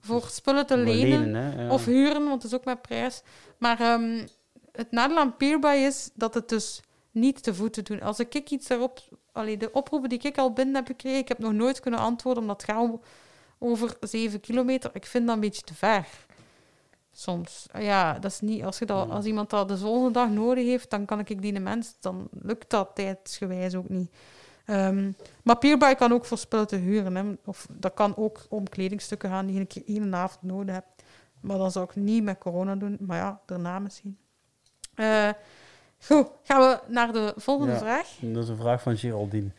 [0.00, 1.56] voor spullen te Maar lenen.
[1.58, 1.70] ja.
[1.72, 3.22] Of huren, want het is ook met prijs.
[3.58, 4.26] Maar ehm,
[4.72, 8.02] het nadeel aan Peerbuy is dat het dus niet te voeten doen.
[8.02, 9.00] Als ik iets daarop...
[9.32, 12.42] Allee, de oproepen die ik al binnen heb gekregen, ik heb nog nooit kunnen antwoorden,
[12.42, 12.98] omdat het gaat
[13.58, 14.90] over 7 kilometer.
[14.94, 16.06] Ik vind dat een beetje te ver.
[17.12, 17.66] Soms.
[17.78, 18.62] Ja, dat is niet...
[18.62, 21.60] Als, je dat, als iemand dat de volgende dag nodig heeft, dan kan ik die
[21.60, 21.96] mens...
[22.00, 24.10] Dan lukt dat tijdsgewijs ook niet.
[24.64, 27.16] Ehm, maar Peerbuy kan ook voor spullen te huren.
[27.16, 27.24] Hè.
[27.44, 31.02] Of dat kan ook om kledingstukken gaan die je een keer één avond nodig hebt.
[31.40, 32.96] Maar dan zou ik niet met corona doen.
[33.00, 34.18] Maar ja, daarna misschien.
[34.94, 35.28] Eh,
[36.04, 37.78] goed, gaan we naar de volgende Ja.
[37.78, 38.16] vraag.
[38.20, 39.50] Dat is een vraag van Geraldine.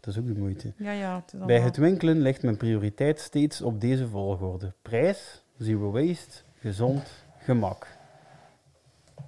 [0.00, 0.72] Dat is ook de moeite.
[0.76, 1.22] Ja, ja.
[1.26, 4.72] Het Bij het winkelen ligt mijn prioriteit steeds op deze volgorde.
[4.82, 7.86] Prijs, zero waste, gezond, gemak.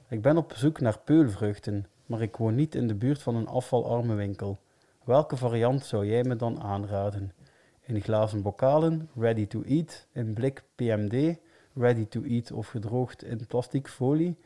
[0.09, 3.47] Ik ben op zoek naar peulvruchten, maar ik woon niet in de buurt van een
[3.49, 4.59] afvalarme winkel.
[5.05, 7.33] Welke variant zou jij me dan aanraden?
[7.81, 11.37] In glazen bokalen, ready to eat, in blik PMD,
[11.75, 14.37] ready to eat of gedroogd in plastic folie.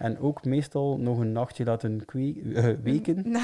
[0.00, 3.24] En ook meestal nog een nachtje laten eh, weken.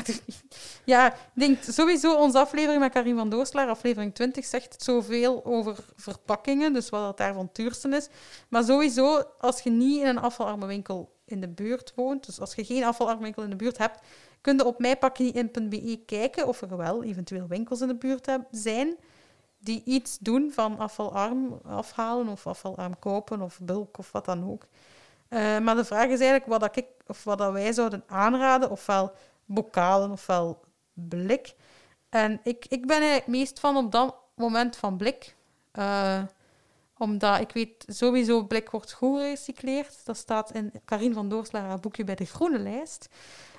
[0.84, 5.76] Ja, ik denk sowieso onze aflevering met Karin van Dooslaar, aflevering 20, zegt zoveel over
[5.96, 8.08] verpakkingen, dus wat het daar van het duurste is.
[8.48, 12.54] Maar sowieso, als je niet in een afvalarme winkel in de buurt woont, dus als
[12.54, 14.00] je geen afvalarme winkel in de buurt hebt,
[14.40, 18.96] kun je op mijpakjeniein.be kijken of er wel eventueel winkels in de buurt zijn
[19.58, 24.66] die iets doen van afvalarm afhalen of afvalarm kopen of bulk of wat dan ook.
[25.28, 28.70] Eh, maar de vraag is eigenlijk wat, dat ik, of wat dat wij zouden aanraden,
[28.70, 29.12] ofwel
[29.44, 31.54] bokalen ofwel blik.
[32.08, 35.36] En ik, ik ben eigenlijk meest van op dat moment van blik.
[35.72, 36.22] Eh,
[36.98, 40.04] omdat ik weet sowieso, blik wordt goed gerecycleerd.
[40.04, 43.08] Dat staat in Karin van Doorslaar haar boekje bij de groene lijst.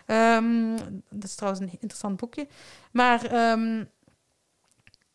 [0.05, 0.77] Ehm,
[1.09, 2.47] dat is trouwens een interessant boekje.
[2.91, 3.83] Maar ehm,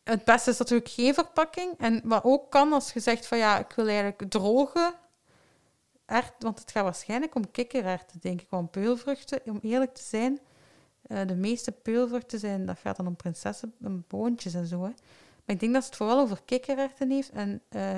[0.05, 1.79] het beste is natuurlijk geen verpakking.
[1.79, 4.95] En wat ook kan, als je zegt van ja, ik wil eigenlijk droge
[6.39, 9.41] want het gaat waarschijnlijk om kikkererwten, denk ik, om peulvruchten.
[9.45, 10.41] Om eerlijk te zijn,
[11.03, 13.75] eh, de meeste peulvruchten zijn, dat gaat dan om prinsessen,
[14.09, 14.79] boontjes en zo.
[14.79, 17.31] Maar ik denk dat het vooral over kikkererwten heeft.
[17.31, 17.97] En eh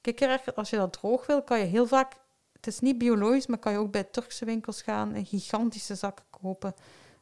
[0.00, 2.16] kikkererwten, als je dat droog wil, kan je heel vaak,
[2.52, 6.24] het is niet biologisch, maar kan je ook bij Turkse winkels gaan en gigantische zakken
[6.30, 6.74] kopen.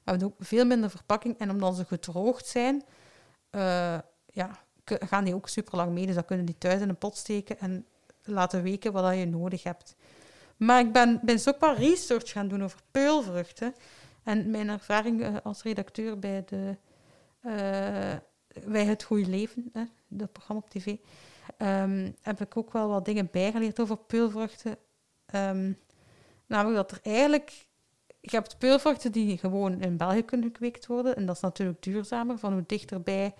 [0.05, 1.39] We hebben ook veel minder verpakking.
[1.39, 2.85] En omdat ze gedroogd zijn,
[3.51, 4.51] eh, ja,
[4.85, 6.07] gaan die ook super lang mee.
[6.07, 7.87] Dus dan kunnen die thuis in een pot steken en
[8.33, 9.97] laten weken wat je nodig hebt.
[10.57, 13.74] Maar ik ben, ben dus ook wat research gaan doen over peulvruchten.
[14.22, 16.76] En mijn ervaring eh, als redacteur bij, de,
[18.66, 20.97] bij Het Goede Leven, hè, dat programma op tv,
[21.57, 24.76] ehm, heb ik ook wel wat dingen bijgeleerd over peulvruchten.
[25.26, 25.72] Ehm,
[26.47, 27.66] namelijk dat er eigenlijk...
[28.20, 31.16] Je hebt peulvruchten die gewoon in België kunnen gekweekt worden.
[31.16, 32.39] En dat is natuurlijk duurzamer.
[32.39, 33.35] Van hoe dichterbij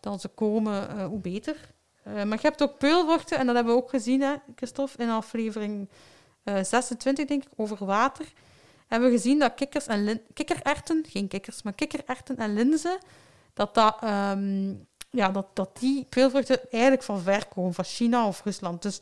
[0.00, 1.74] dan ze komen, eh, hoe beter.
[2.04, 5.10] Eh, maar je hebt ook peulvruchten, en dat hebben we ook gezien, hè, Christophe, in
[5.10, 5.88] aflevering
[6.44, 8.26] eh 26, denk ik, over water.
[8.86, 12.98] Hebben we gezien dat kikkers en lin- kikkererwten, geen kikkers, maar kikkererwten en linzen,
[13.54, 14.74] dat, dat, ehm,
[15.10, 18.82] ja, dat, dat die peulvruchten eigenlijk van ver komen, van China of Rusland.
[18.82, 19.00] Dus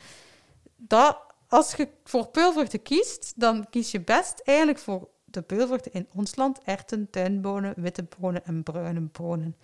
[0.77, 6.07] dat als je voor peulvruchten kiest, dan kies je best eigenlijk voor de peulvruchten in
[6.15, 6.59] ons land.
[6.65, 9.57] Erten, tuinbonen, witte bonen en bruine bonen.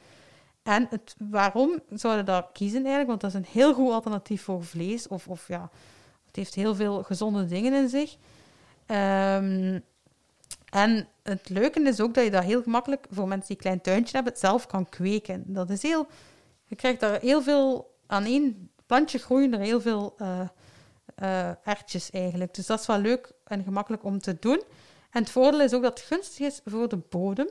[0.68, 3.08] En het, waarom zouden we dat kiezen eigenlijk?
[3.08, 5.08] Want dat is een heel goed alternatief voor vlees.
[5.08, 5.70] Of, of ja,
[6.26, 8.16] het heeft heel veel gezonde dingen in zich.
[8.86, 9.78] Ehm,
[10.70, 13.80] en het leuke is ook dat je dat heel gemakkelijk, voor mensen die een klein
[13.80, 15.44] tuintje hebben, zelf kan kweken.
[15.46, 16.06] Dat is heel...
[16.66, 17.96] Je krijgt daar heel veel...
[18.06, 20.16] Aan één plantje groeien er heel veel
[21.18, 21.50] uh,
[22.12, 22.54] eigenlijk.
[22.54, 24.62] Dus dat is wel leuk en gemakkelijk om te doen.
[25.10, 27.48] En het voordeel is ook dat het gunstig is voor de bodem.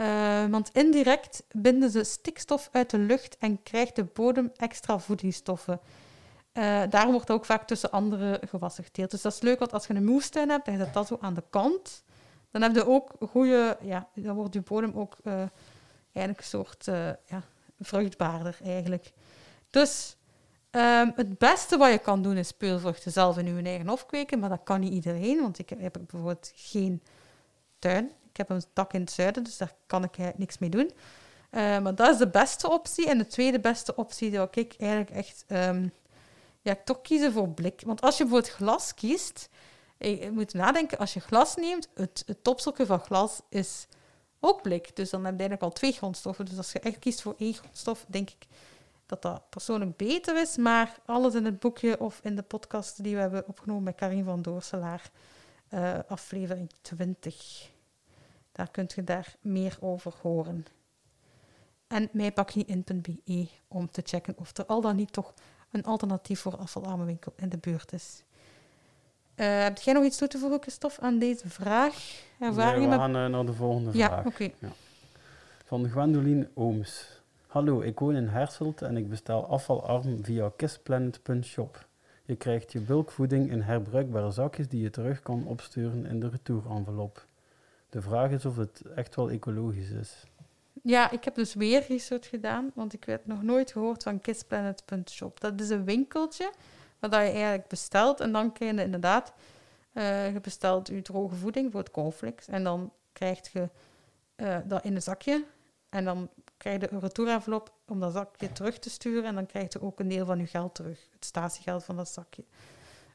[0.00, 5.80] Uh, want indirect binden ze stikstof uit de lucht en krijgt de bodem extra voedingsstoffen.
[6.52, 9.10] Uh, daarom wordt ook vaak tussen andere gewassen geteeld.
[9.10, 11.34] Dus dat is leuk, want als je een moestuin hebt, dan zet dat zo aan
[11.34, 12.04] de kant.
[12.50, 15.32] Dan heb je ook goede, ja, dan wordt je bodem ook uh,
[16.12, 16.84] eigenlijk een soort
[17.26, 17.42] ja,
[17.80, 19.12] vruchtbaarder eigenlijk.
[19.70, 20.16] Dus
[20.70, 24.38] um, het beste wat je kan doen is peulvruchten zelf in je eigen hof kweken,
[24.38, 27.02] maar dat kan niet iedereen, want ik heb bijvoorbeeld geen
[27.78, 28.10] tuin.
[28.30, 30.90] Ik heb een dak in het zuiden, dus daar kan ik niks mee doen.
[31.50, 33.08] Uh, maar dat is de beste optie.
[33.08, 35.92] En de tweede beste optie zou ik eigenlijk echt um,
[36.62, 37.82] ja, toch kiezen voor blik.
[37.86, 39.48] Want als je bijvoorbeeld glas kiest,
[39.98, 43.86] je moet nadenken, als je glas neemt, het, het van glas is
[44.40, 44.96] ook blik.
[44.96, 46.44] Dus dan heb je eigenlijk al twee grondstoffen.
[46.44, 48.46] Dus als je echt kiest voor één grondstof, denk ik
[49.06, 50.56] dat dat persoonlijk beter is.
[50.56, 54.24] Maar alles in het boekje of in de podcast die we hebben opgenomen met Karin
[54.24, 55.10] van Doorselaar,
[55.74, 57.70] uh, aflevering 20.
[58.52, 60.66] Daar kunt je daar meer over horen.
[61.86, 65.34] En mijpakjein.be om te checken of er al dan niet toch
[65.70, 68.24] een alternatief voor afvalarme winkel in de buurt is.
[69.36, 72.22] Uh, heb jij nog iets toe te voegen, Christophe, aan deze vraag?
[72.38, 73.30] Ervaringen nee, we gaan met...
[73.30, 74.26] naar de volgende ja, vraag.
[74.26, 74.54] Okay.
[74.58, 74.68] Ja,
[75.64, 77.22] Van Gwendoline Ooms.
[77.46, 81.86] Hallo, ik woon in Herselt en ik bestel afvalarm via kissplanet.shop.
[82.24, 87.26] Je krijgt je bulkvoeding in herbruikbare zakjes die je terug kan opsturen in de retourenvelop.
[87.90, 90.24] De vraag is of het echt wel ecologisch is.
[90.82, 95.40] Ja, ik heb dus weer research gedaan, want ik werd nog nooit gehoord van kissplanet.shop.
[95.40, 96.52] Dat is een winkeltje
[96.98, 99.32] waar je eigenlijk bestelt en dan krijg je inderdaad,
[99.92, 103.68] uh, je bestelt je droge voeding voor het cornflakes en dan krijg je
[104.36, 105.44] uh, dat in een zakje
[105.88, 109.72] en dan krijg je een retourenvelop om dat zakje terug te sturen en dan krijg
[109.72, 112.44] je ook een deel van je geld terug, het statiegeld van dat zakje.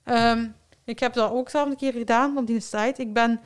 [0.05, 3.01] Um, ik heb dat ook zelf een keer gedaan op die site.
[3.01, 3.39] Ik ben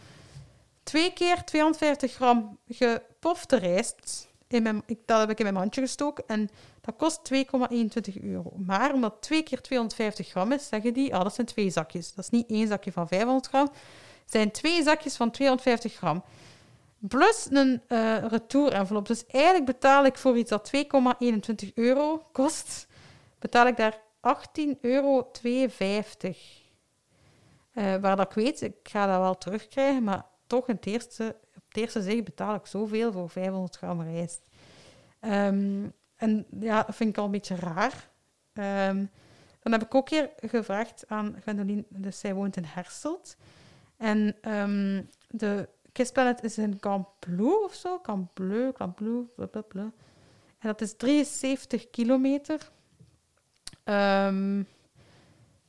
[0.90, 4.28] twee keer 250 gram gepofte rijst.
[4.48, 6.50] In mijn, dat heb ik in mijn mandje gestoken en
[6.82, 8.52] dat kost 2,21 euro.
[8.66, 12.14] Maar omdat twee keer 250 gram is, zeggen die, ah, dat zijn twee zakjes.
[12.14, 13.70] Dat is niet één zakje van 500 gram.
[14.26, 16.24] Zijn twee zakjes van 250 gram.
[17.08, 19.08] Plus een uh, retour-envelop.
[19.08, 22.88] Dus eigenlijk betaal ik voor iets dat 2,21 euro kost,
[23.40, 24.02] betaal ik daar
[24.62, 25.32] 18,52 euro.
[27.74, 31.64] Uh, waar dat ik weet, ik ga dat wel terugkrijgen, maar toch het eerste, op
[31.68, 34.50] het eerste zicht betaal ik zoveel voor 500 gram rijst.
[35.22, 38.10] Um, en ja, dat vind ik al een beetje raar.
[38.89, 39.10] Um,
[39.60, 43.38] dan heb ik ook keer gevraagd aan Gwendoline, dus zij woont in Herselt.
[43.97, 48.00] En um, de kistplanet is in Camplou of zo.
[48.00, 49.91] Camplou, Camplou, blablabla.
[50.60, 52.72] En dat is 73 kilometer.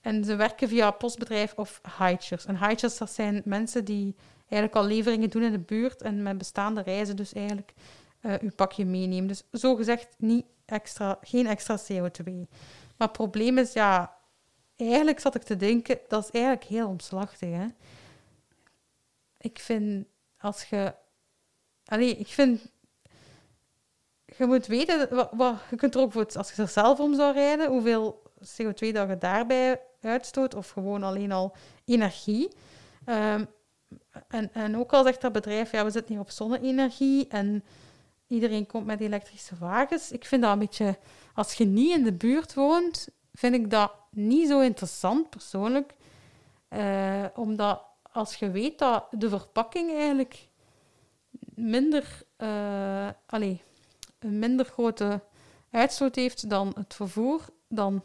[0.00, 2.46] En ze werken via postbedrijf of hitchers.
[2.46, 4.14] En hitchers, dat zijn mensen die
[4.50, 7.74] eigenlijk al leveringen doen in de buurt en met bestaande reizen dus eigenlijk
[8.22, 9.26] uh, uw pakje meenemen.
[9.26, 12.24] Dus zo gezegd niet extra, geen extra CO2.
[12.96, 14.16] Maar het probleem is, ja,
[14.76, 17.50] eigenlijk zat ik te denken, dat is eigenlijk heel omslachtig.
[17.50, 17.66] Hè?
[19.38, 20.06] Ik vind,
[20.38, 20.94] als je...
[21.84, 22.72] Allee, ik vind...
[24.36, 27.34] Je moet weten, wat, je kunt er ook voor, als je er zelf om zou
[27.34, 32.48] rijden, hoeveel CO2 dat je daarbij uitstoot, of gewoon alleen al energie.
[33.06, 33.48] Um,
[34.28, 37.64] en, en ook al zegt dat bedrijf, ja, we zitten hier op zonne-energie en
[38.26, 40.12] iedereen komt met elektrische wagens.
[40.12, 40.98] Ik vind dat een beetje,
[41.34, 45.94] als je niet in de buurt woont, vind ik dat niet zo interessant persoonlijk.
[46.70, 47.82] Uh, omdat
[48.12, 50.48] als je weet dat de verpakking eigenlijk
[51.54, 53.58] minder, uh, allez,
[54.18, 55.20] een minder grote
[55.70, 58.04] uitstoot heeft dan het vervoer, dan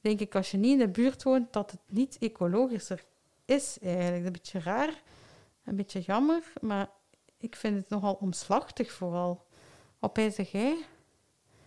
[0.00, 3.04] denk ik als je niet in de buurt woont dat het niet ecologischer
[3.44, 4.26] is eigenlijk.
[4.26, 5.02] Een beetje raar,
[5.70, 6.88] een beetje jammer, maar
[7.36, 9.46] ik vind het nogal omslachtig vooral.
[9.98, 10.84] Wat zeg jij?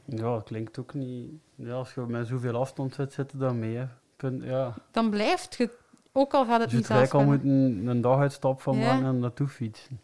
[0.05, 1.31] Ja, klinkt ook niet...
[1.55, 3.87] Ja, als je met zoveel afstand zit, zit er dan mee.
[4.15, 4.73] Punt, ja.
[4.91, 5.69] Dan blijft je,
[6.11, 7.11] ook al gaat het dus niet zelf...
[7.11, 8.93] Je al moet een, een dag uitstap van ja.
[8.93, 9.99] maken en naartoe fietsen.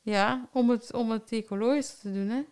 [0.00, 2.42] Ja, om het, om het ecologisch te doen, hè.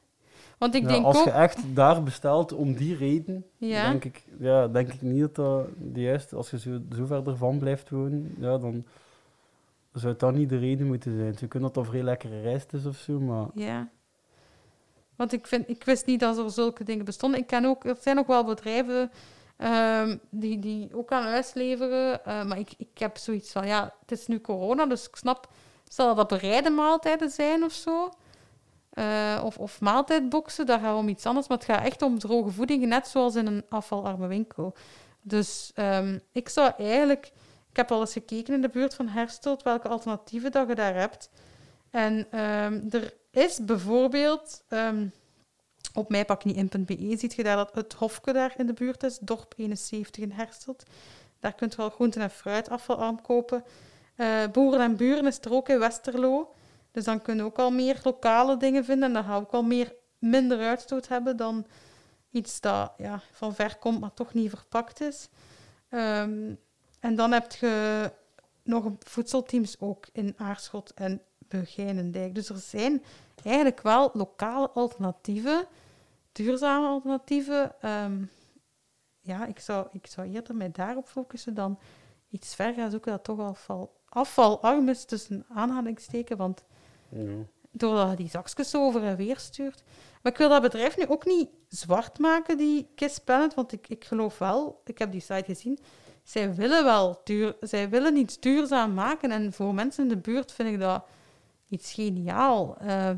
[0.59, 1.25] Want ik Ja, denk als ook...
[1.25, 3.91] je echt daar bestelt om die reden, Ja.
[3.91, 6.37] denk, ik, ja, denk ik niet dat dat de juiste...
[6.37, 8.85] Als je zo, zo verder van blijft wonen, ja, dan
[9.93, 11.39] zou dat niet de reden moeten zijn.
[11.39, 13.47] Ze kunnen dat dat een vrij lekkere rijst is of zo, maar...
[13.55, 13.89] Ja.
[15.17, 17.41] Want ik, vind, ik wist niet dat er zulke dingen bestonden.
[17.41, 19.11] Ik ken ook, er zijn ook wel bedrijven
[19.57, 22.25] ehm, die, die ook aan huis leveren.
[22.25, 25.49] eh, maar ik, ik heb zoiets van, ja, het is nu corona, dus ik snap...
[25.89, 28.09] Stel dat dat bereide maaltijden zijn of zo.
[28.91, 31.49] eh, of, of maaltijdboxen, daar gaat om iets anders.
[31.49, 34.75] Maar het gaat echt om droge voeding, net zoals in een afvalarme winkel.
[35.23, 37.33] Dus ehm, ik zou eigenlijk...
[37.73, 40.95] Ik heb al eens gekeken in de buurt van Herstelt welke alternatieven dat je daar
[40.95, 41.31] hebt.
[41.91, 44.65] En ehm, er is bijvoorbeeld...
[44.69, 45.07] ehm,
[45.95, 50.23] op mijpakniein.be ziet je daar dat het hofke daar in de buurt is, dorp 71
[50.23, 50.83] in Herstelt.
[51.41, 53.65] Daar kunt je wel groenten en fruit afvalarm kopen.
[54.17, 56.55] Eh, Boeren en Buren is er ook in Westerlo.
[56.91, 59.09] Dus dan kun je ook al meer lokale dingen vinden.
[59.09, 61.67] En dan ga je ook al meer, minder uitstoot hebben dan
[62.31, 65.29] iets dat ja, van ver komt, maar toch niet verpakt is.
[65.89, 66.55] Ehm,
[67.03, 68.11] en dan heb je
[68.63, 72.35] nog voedselteams ook in Aarschot en Begijnendijk.
[72.35, 73.03] Dus er zijn
[73.45, 75.67] eigenlijk wel lokale alternatieven,
[76.33, 77.81] duurzame alternatieven.
[77.81, 78.25] Ehm,
[79.21, 81.79] ja, ik zou, ik zou eerder mij daarop focussen dan
[82.31, 86.65] iets ver gaan zoeken dat toch afval, afvalarm is tussen aanhalingstekens, want
[87.09, 87.33] Ja.
[87.71, 89.83] doordat je die zakjes over en weer stuurt.
[90.23, 93.89] Maar ik wil dat bedrijf nu ook niet zwart maken, die Kiss Planet, want ik,
[93.89, 95.79] ik geloof wel, ik heb die site gezien,
[96.23, 100.53] zij willen wel duur, zij willen iets duurzaam maken en voor mensen in de buurt
[100.53, 101.05] vind ik dat
[101.69, 102.77] iets geniaal.
[102.79, 103.17] Ehm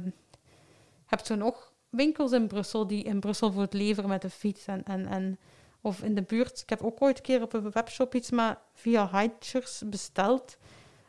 [1.07, 4.67] heb je nog winkels in Brussel die in Brussel voor het leveren met de fiets
[4.67, 5.39] en, en, en
[5.81, 6.61] of in de buurt.
[6.61, 10.57] Ik heb ook ooit een keer op een webshop iets maar via Hitchers besteld.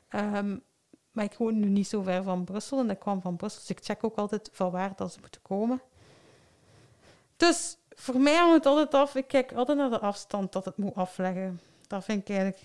[0.09, 0.57] Ehm,
[1.11, 3.69] maar ik woon nu niet zo ver van Brussel en ik kwam van Brussel, dus
[3.69, 5.81] ik check ook altijd van waar dat ze moeten komen.
[7.37, 9.15] Dus voor mij hangt het altijd af.
[9.15, 11.59] Ik kijk altijd naar de afstand dat het moet afleggen.
[11.88, 12.59] Dat vind ik eigenlijk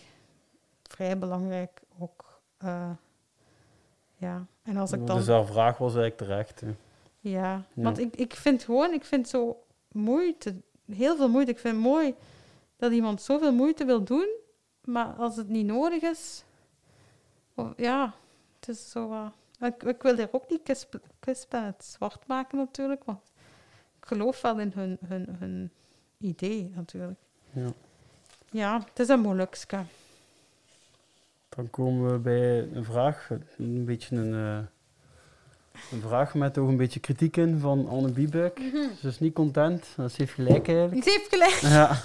[0.82, 2.40] vrij belangrijk ook.
[2.58, 2.90] eh,
[4.16, 5.16] ja, en als ik dan...
[5.16, 6.60] Dus haar vraag was eigenlijk terecht.
[6.60, 6.66] hè.
[7.20, 7.82] Ja, Ja.
[7.82, 9.62] want ik, ik vind gewoon, ik vind zo
[9.92, 10.54] moeite,
[10.92, 11.50] heel veel moeite.
[11.50, 12.14] Ik vind het mooi
[12.76, 14.28] dat iemand zoveel moeite wil doen,
[14.84, 16.44] maar als het niet nodig is,
[17.54, 18.14] of- ja,
[18.60, 19.32] het is zo wat...
[19.72, 20.86] Ik, ik wil hier ook niet Kiss-
[21.20, 23.20] Kiss Planet zwart maken natuurlijk, want
[24.00, 25.70] ik geloof wel in hun, hun, hun
[26.18, 27.18] idee natuurlijk.
[27.52, 27.72] Ja.
[28.50, 29.78] Ja, het is een moeilijkske.
[31.48, 34.66] Dan komen we bij een vraag, een beetje een, eh,
[35.92, 38.58] een vraag met ook een beetje kritiek in van Anne Biebuik.
[39.00, 41.06] Ze is niet content, ze heeft gelijk eigenlijk.
[41.06, 41.72] Ik heb gelijk.
[41.72, 41.96] Ja.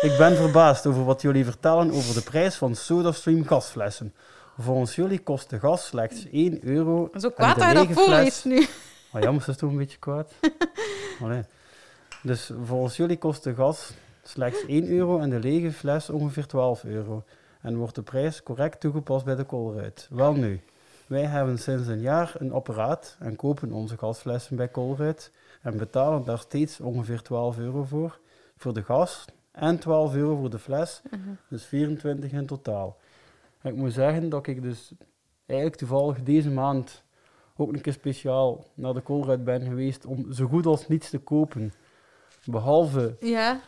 [0.00, 4.14] Ik ben verbaasd over wat jullie vertellen over de prijs van SodaStream gasflessen.
[4.58, 7.10] Volgens jullie kost de gas slechts 1 euro.
[7.18, 8.66] Zo en kwaad dat je dat voorleest nu.
[9.12, 10.32] Maar ja, maar ze is toch een beetje kwaad.
[11.22, 11.42] Allee.
[12.22, 13.92] Dus volgens jullie kost de gas
[14.30, 17.24] slechts 1 euro en de lege fles ongeveer 12 euro.
[17.60, 20.08] En wordt de prijs correct toegepast bij de koolruit.
[20.10, 20.60] Wel nu,
[21.06, 26.24] wij hebben sinds een jaar een apparaat en kopen onze gasflessen bij koolruit en betalen
[26.24, 28.18] daar steeds ongeveer 12 euro voor,
[28.56, 31.02] voor de gas en 12 euro voor de fles,
[31.48, 32.96] dus 24 in totaal.
[33.60, 34.92] En ik moet zeggen dat ik dus
[35.46, 37.02] eigenlijk toevallig deze maand
[37.56, 41.18] ook een keer speciaal naar de koolruit ben geweest om zo goed als niets te
[41.18, 41.72] kopen.
[42.44, 43.60] Behalve Ja,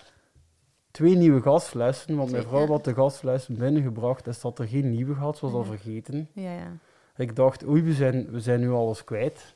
[0.93, 5.15] twee nieuwe gasflessen, want mijn vrouw had de gasflessen binnengebracht en dat er geen nieuwe
[5.15, 5.67] had, ze was al Ja.
[5.67, 6.29] vergeten.
[6.33, 6.73] ja, ja.
[7.17, 9.55] Ik dacht, oei, we zijn, we zijn nu alles kwijt.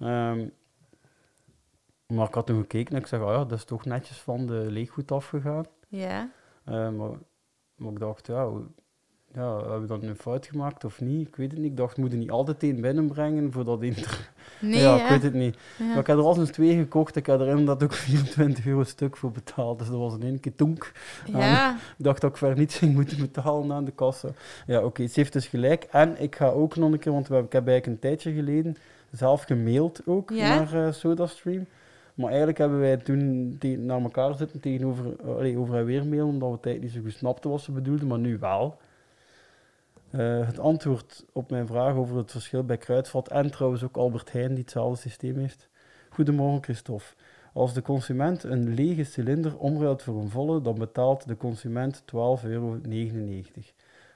[0.00, 0.48] Ehm,
[2.06, 4.46] maar ik had toen gekeken en ik zeg, ah ja, dat is toch netjes van
[4.46, 5.64] de leeggoed afgegaan.
[5.88, 6.30] Ja,
[6.64, 7.10] Eh, maar,
[7.76, 8.50] maar ik dacht, ja,
[9.34, 11.28] ja, hebben we dan een fout gemaakt of niet?
[11.28, 11.70] Ik weet het niet.
[11.70, 13.94] Ik dacht, we moeten niet altijd één binnenbrengen voordat één
[14.60, 15.56] nee, ja, ik weet het niet.
[15.78, 15.84] Ja.
[15.84, 17.16] Maar ik heb er al eens twee gekocht.
[17.16, 19.78] Ik heb er inderdaad ook 24 euro stuk voor betaald.
[19.78, 20.92] Dus dat was in één keer tonk.
[21.32, 24.28] Ja, Ik dacht dat ik verder niets ging moeten betalen aan de kassa.
[24.66, 25.82] Ja, oké, ze heeft dus gelijk.
[25.90, 28.32] En ik ga ook nog een keer, want we hebben, ik heb eigenlijk een tijdje
[28.32, 28.76] geleden
[29.10, 30.54] zelf gemaild ook Ja?
[30.54, 31.66] naar eh, SodaStream.
[32.14, 36.48] Maar eigenlijk hebben wij toen naar elkaar zitten tegenover allee, over en weer mailen, omdat
[36.48, 38.76] we eigenlijk niet zo goed snapten wat ze bedoelden, maar nu wel.
[40.14, 44.32] Eh, het antwoord op mijn vraag over het verschil bij Kruidvat en trouwens ook Albert
[44.32, 45.68] Heijn, die hetzelfde systeem heeft.
[46.08, 47.14] Goedemorgen Christophe.
[47.52, 52.06] Als de consument een lege cilinder omruilt voor een volle, dan betaalt de consument 12,99
[52.42, 52.78] euro.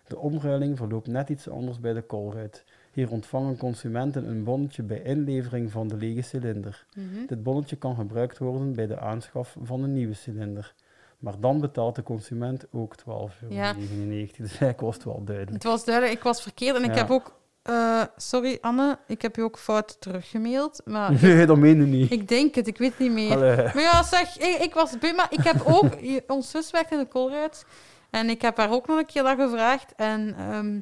[0.07, 2.65] De omruiling verloopt net iets anders bij de koolruit.
[2.93, 6.87] Hier ontvangen consumenten een bonnetje bij inlevering van de lege cilinder.
[6.95, 7.27] Mhm.
[7.27, 10.75] Dit bonnetje kan gebruikt worden bij de aanschaf van een nieuwe cilinder.
[11.19, 13.29] Maar dan betaalt de consument ook 12,99 euro.
[13.49, 13.73] Ja.
[13.73, 15.55] Dus eigenlijk was het wel duidelijk.
[15.55, 16.97] Het was duidelijk, ik was verkeerd en ik Ja.
[16.97, 20.81] heb ook eh, sorry Anne, ik heb je ook fout teruggemaild.
[20.85, 22.11] Maar Nee, dat meen je niet.
[22.11, 23.33] ik denk het, ik weet niet meer.
[23.33, 23.57] Allee.
[23.57, 25.87] Maar ja, zeg, ik, ik was bij, maar ik heb ook...
[26.37, 27.65] Ons zus werkt in de Colruyt.
[28.11, 29.93] En ik heb haar ook nog een keer dat gevraagd.
[29.97, 30.81] En ehm,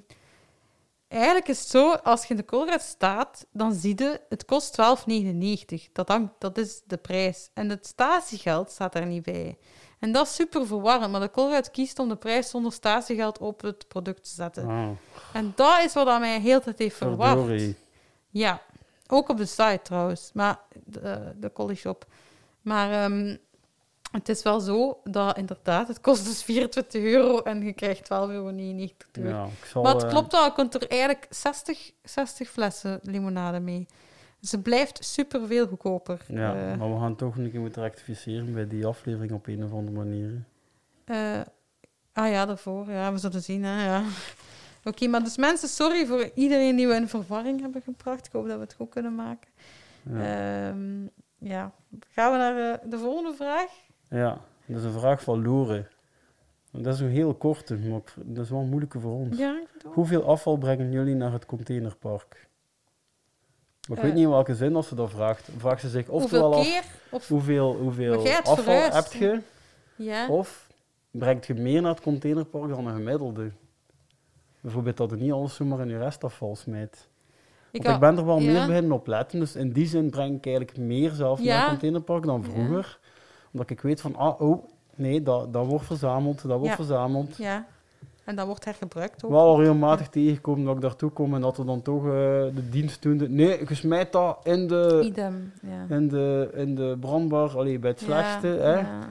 [1.09, 4.77] eigenlijk is het zo, als je in de Colruyt staat, dan zie je, het kost
[4.81, 5.93] 12,99.
[5.93, 7.51] Dat, hangt- dat is de prijs.
[7.55, 9.59] En het statiegeld staat daar niet bij.
[9.99, 13.61] En dat is super verwarrend, maar de Colruyt kiest om de prijs zonder statiegeld op
[13.61, 14.69] het product te zetten.
[14.69, 14.89] Ah,
[15.33, 17.75] En dat is wat mij heel de tijd heeft verward.
[18.31, 18.63] Ja,
[19.07, 22.07] ook op de site trouwens, maar de, de Collie Shop.
[22.63, 23.37] Maar ehm,
[24.11, 28.09] het is wel zo dat inderdaad, het kost dus 24 euro en je krijgt 12,99
[28.09, 28.49] euro.
[29.29, 32.99] Ja, ik zal, maar het eh, klopt wel, je kunt er eigenlijk 60, 60 flessen
[33.03, 33.87] limonade mee.
[34.51, 36.21] Het blijft super veel goedkoper.
[36.29, 39.65] Ja, Eh, maar we gaan toch een keer moeten rectificeren bij die aflevering op een
[39.65, 40.43] of andere manier.
[41.05, 41.41] eh,
[42.13, 42.91] ah ja, daarvoor.
[42.91, 43.65] Ja, we zullen zien.
[43.65, 44.03] Hè, ja.
[44.85, 48.27] Oké, maar dus mensen, sorry voor iedereen die we in verwarring hebben gebracht.
[48.27, 49.49] Ik hoop dat we het goed kunnen maken.
[50.11, 50.69] Ja.
[50.69, 51.03] Ehm,
[51.39, 51.73] ja.
[52.09, 53.71] Gaan we naar eh, de volgende vraag?
[54.09, 55.87] ja, dat is een vraag van Lore.
[56.71, 59.39] Dat is een heel korte, maar dat is wel een moeilijke voor ons.
[59.39, 59.61] Ja.
[59.85, 62.46] Hoeveel afval brengen jullie naar het containerpark?
[63.89, 64.09] Maar ik Eh.
[64.09, 65.49] weet niet in welke zin als ze dat vraagt.
[65.57, 66.83] Vraagt ze zich oftewel af keer?
[67.11, 69.13] Of, hoeveel, hoeveel hebt afval verhuisd.
[69.13, 69.41] heb je,
[69.97, 70.29] ja.
[70.29, 70.67] of
[71.11, 73.51] brengt je meer naar het containerpark dan een gemiddelde?
[74.61, 77.09] Bijvoorbeeld dat je niet alles zomaar in je restafval smijt.
[77.71, 78.53] ik, Want ik ben er wel ja.
[78.53, 81.69] meer beginnen op letten, dus in die zin breng ik eigenlijk meer zelf naar het
[81.69, 82.99] containerpark dan vroeger.
[83.53, 84.65] Omdat ik weet van, ah, oh,
[84.95, 86.75] nee, dat, dat wordt verzameld, dat wordt Ja.
[86.75, 87.37] verzameld.
[87.37, 87.67] Ja.
[88.27, 89.31] En dat wordt hergebruikt ook.
[89.31, 92.11] Wel al regelmatig tegenkomen dat ik daartoe kom en dat er dan toch eh,
[92.55, 93.29] de dienstdoende...
[93.29, 95.53] Nee, je smijt dat in de, Idem.
[95.63, 95.97] Ja.
[95.97, 98.47] in de, in de brandbar, allee, bij het slechtste.
[98.47, 98.73] Ja, hè.
[98.79, 99.09] ja.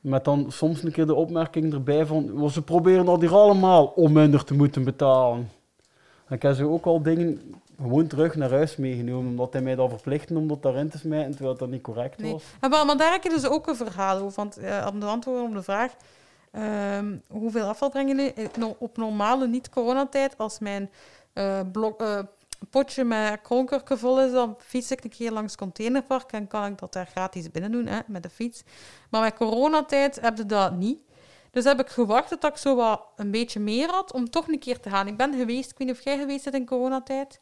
[0.00, 2.38] Met dan soms een keer de opmerking erbij van...
[2.38, 5.48] "Wel, Ze proberen dat hier allemaal om minder te moeten betalen.
[6.26, 7.40] En ik heb zo ook al dingen
[7.82, 11.32] gewoon terug naar huis meegenomen, omdat hij mij dat verplichtte om dat daarin te smijten,
[11.34, 12.32] terwijl dat niet correct Nee.
[12.32, 12.42] was.
[12.60, 14.32] Maar, wel, maar daar heb je dus ook een verhaal over.
[14.36, 15.92] Want eh, om de antwoord op de vraag...
[16.54, 20.38] ehm, hoeveel afval brengen jullie Eh, op normale niet-coronatijd?
[20.38, 20.90] Als mijn
[21.32, 22.18] eh, blok, eh,
[22.70, 26.66] potje met kronkerken vol is, dan fiets ik een keer langs het containerpark en kan
[26.66, 28.62] ik dat daar gratis binnen doen, hè, met de fiets.
[29.10, 30.98] Maar met coronatijd heb je dat niet.
[31.50, 34.58] Dus heb ik gewacht tot ik zo wat een beetje meer had, om toch een
[34.58, 35.06] keer te gaan.
[35.06, 37.40] Ik ben geweest, ik weet niet of jij geweest bent in coronatijd.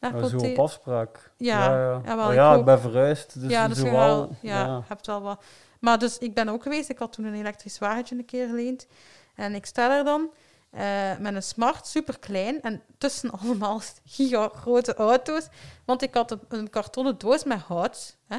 [0.00, 1.32] Naar Maar zo op afspraak.
[1.36, 2.00] Ja, ja.
[2.04, 2.58] ja, wel, Oh ik ja, ook.
[2.58, 5.44] ik ben verhuisd, dus ja, dus wel, ja, hebt wel wat.
[5.84, 6.88] Maar dus ik ben ook geweest.
[6.88, 8.86] Ik had toen een elektrisch wagentje een keer geleend.
[9.34, 10.30] En ik sta er dan
[10.70, 12.62] eh, met een smart, super klein.
[12.62, 15.46] En tussen allemaal giga grote auto's.
[15.84, 18.16] Want ik had een, een kartonnen doos met hout.
[18.26, 18.38] Hè,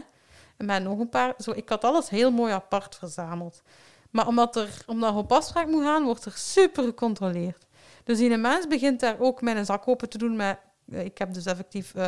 [0.57, 1.33] en met nog een paar.
[1.37, 3.61] Zo, ik had alles heel mooi apart verzameld.
[4.09, 7.65] Maar omdat, er, omdat op afspraak moet gaan, wordt er super gecontroleerd.
[8.03, 10.57] Dus die mens begint daar ook mijn zak open te doen met...
[10.91, 12.07] eh, ik heb dus effectief eh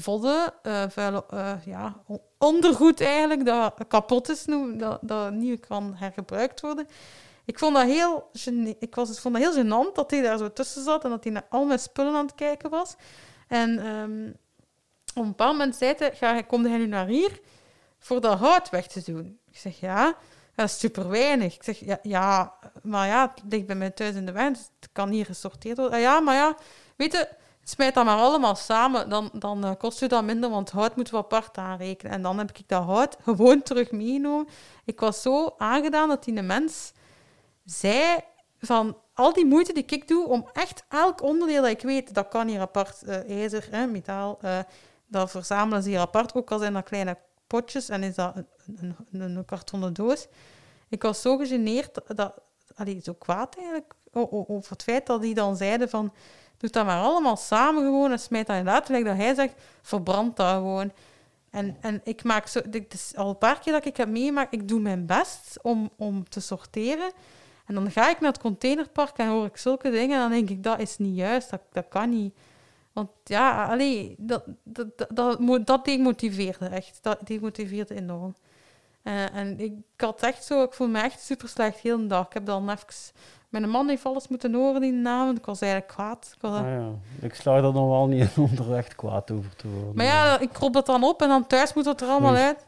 [0.00, 2.02] vodden, eh, eh, ja,
[2.38, 4.44] ondergoed eigenlijk, dat kapot is,
[4.74, 6.88] dat, dat niet kan hergebruikt worden.
[7.44, 8.30] Ik vond dat heel,
[8.78, 11.24] ik was, ik vond dat heel gênant dat hij daar zo tussen zat en dat
[11.24, 12.94] hij naar al mijn spullen aan het kijken was.
[13.46, 14.28] En ehm,
[15.14, 17.40] op een bepaald moment zei hij, ga, kom jij nu naar hier
[17.98, 19.38] voor dat hout weg te doen?
[19.50, 20.16] Ik zeg, ja,
[20.54, 21.54] dat is super weinig.
[21.54, 24.70] Ik zeg, ja, ja, maar ja, het ligt bij mij thuis in de wijn, dus
[24.80, 25.94] het kan hier gesorteerd worden.
[25.94, 26.56] Ah, ja, maar ja,
[26.96, 27.28] weet je,
[27.70, 31.14] smijt dat maar allemaal samen, dan, dan eh, kost u dat minder, want hout moeten
[31.14, 32.12] we apart aanrekenen.
[32.12, 34.48] En dan heb ik dat hout gewoon terug meegenomen.
[34.84, 36.92] Ik was zo aangedaan dat die mens
[37.64, 38.18] zei
[38.58, 42.28] van al die moeite die ik doe om echt elk onderdeel dat ik weet, dat
[42.28, 44.58] kan hier apart, eh, ijzer, hè, metaal, eh,
[45.06, 47.16] dat verzamelen ze hier apart, ook al zijn dat kleine
[47.46, 50.26] potjes en is dat een, een, een, kartonnen doos.
[50.88, 52.34] Ik was zo gegeneerd, dat, dat
[52.74, 56.12] allee, zo kwaad eigenlijk, over het feit dat die dan zeiden van,
[56.58, 59.54] doe dat maar allemaal samen gewoon en smijt dat in later, like dat hij zegt,
[59.82, 60.92] verbrand dat gewoon.
[61.50, 64.52] En, en ik maak zo, dit is al een paar keer dat ik heb meegemaakt,
[64.52, 67.10] ik doe mijn best om, om te sorteren.
[67.66, 70.14] En dan ga ik naar het containerpark en hoor ik zulke dingen.
[70.14, 72.34] En dan denk ik, dat is niet juist, dat, dat kan niet.
[72.92, 76.98] Want ja, allee, dat, dat, dat, dat demotiveerde echt.
[77.02, 78.34] Dat demotiveerde enorm.
[79.02, 82.26] Eh, en ik had echt zo, ik voel me echt super slecht heel de dag.
[82.26, 82.86] Ik heb dan even,
[83.48, 85.38] mijn man heeft alles moeten horen die avond.
[85.38, 86.30] Ik was eigenlijk kwaad.
[86.34, 86.90] Ik was, Ah, ja.
[87.20, 89.94] Ik sla er dan wel niet in om er echt kwaad over te worden.
[89.94, 92.42] maar ja, ik krop dat dan op en dan thuis moet het er allemaal Nee.
[92.44, 92.66] uit.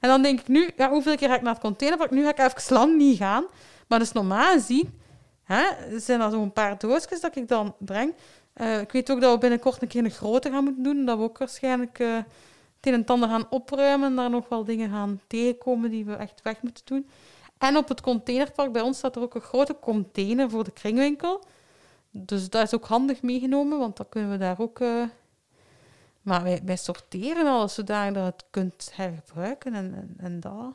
[0.00, 2.10] En dan denk ik nu, ja, hoeveel keer ga ik naar het containerpark?
[2.10, 3.44] Nu ga ik even lang niet gaan.
[3.88, 5.00] Maar dus normaal gezien
[5.44, 5.62] hè,
[5.98, 8.12] zijn er zo'n paar doosjes dat ik dan breng.
[8.52, 11.04] Eh, ik weet ook dat we binnenkort een keer een grote gaan moeten doen.
[11.04, 12.24] Dat we ook waarschijnlijk eh, het
[12.80, 14.08] een en het ander gaan opruimen.
[14.08, 17.08] En daar nog wel dingen gaan tegenkomen die we echt weg moeten doen.
[17.58, 21.44] En op het containerpark bij ons staat er ook een grote container voor de kringwinkel.
[22.10, 24.80] dus dat is ook handig meegenomen, want dan kunnen we daar ook...
[24.80, 25.02] eh,
[26.22, 30.74] maar wij, sorteren alles zodanig dat je het kunt hergebruiken en, en, en dat.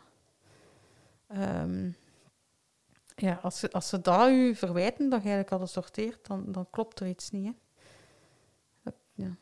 [1.27, 1.89] Ehm,
[3.15, 6.67] ja, als ze, als ze dat u verwijten, dat je eigenlijk hadden sorteert, dan, dan
[6.69, 7.55] klopt er iets niet.
[8.83, 8.91] Hè?
[9.13, 9.35] Ja.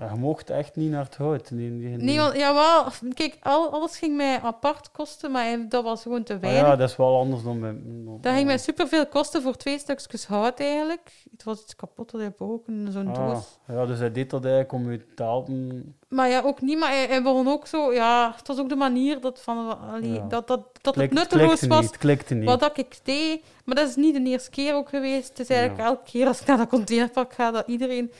[0.00, 1.50] Ja, je mocht echt niet naar het hout.
[1.50, 2.84] Nee, want, jawel,
[3.14, 6.62] kijk, al, alles ging mij apart kosten, maar dat was gewoon te Ah weinig.
[6.62, 7.74] ja, dat is wel anders dan bij...
[8.20, 11.12] Dat ging mij superveel kosten voor twee stukjes hout eigenlijk.
[11.30, 13.58] Het was iets kapot dat hij broken, zo'n Ah, doos.
[13.68, 15.94] ja, dus hij deed dat eigenlijk om je te helpen.
[16.08, 18.76] Maar ja, ook niet, maar hij, hij begon ook zo, ja, het was ook de
[18.76, 20.26] manier dat, van, allee, Ja.
[20.28, 21.80] dat, dat, dat het nutteloos was.
[21.80, 22.48] Niet, klikte niet.
[22.48, 25.28] Wat dat ik deed, maar dat is niet de eerste keer ook geweest.
[25.28, 25.86] Het is eigenlijk Ja.
[25.86, 28.12] elke keer als ik naar dat containerpark ga, dat iedereen...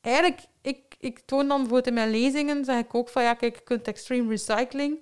[0.00, 3.54] Eigenlijk, ik, ik toon dan bijvoorbeeld in mijn lezingen, zeg ik ook van, ja, kijk,
[3.54, 4.98] je kunt extreme recycling.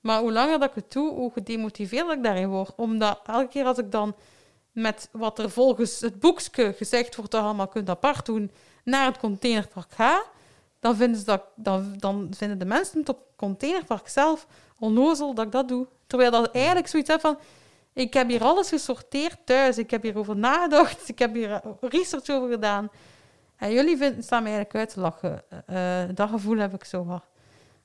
[0.00, 2.72] Maar hoe langer dat ik het doe, hoe gedemotiveerd ik daarin word.
[2.76, 4.14] Omdat elke keer als ik dan
[4.72, 8.50] met wat er volgens het boekje gezegd wordt dat allemaal kunt apart doen,
[8.84, 10.22] naar het containerpark ga,
[10.80, 14.46] dan vinden, ze dan, dan vinden de mensen het op het containerpark zelf
[14.78, 15.86] onnozel dat ik dat doe.
[16.06, 17.38] Terwijl dat eigenlijk zoiets heb van,
[17.92, 22.50] ik heb hier alles gesorteerd thuis, ik heb hierover nagedacht, ik heb hier research over
[22.50, 22.90] gedaan.
[23.56, 25.42] En jullie vinden, staan mij eigenlijk uit te lachen.
[25.66, 27.24] Eh, eh, dat gevoel heb ik zo wat.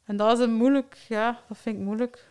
[0.04, 2.30] En dat is een moeilijk, ja, dat vind ik moeilijk.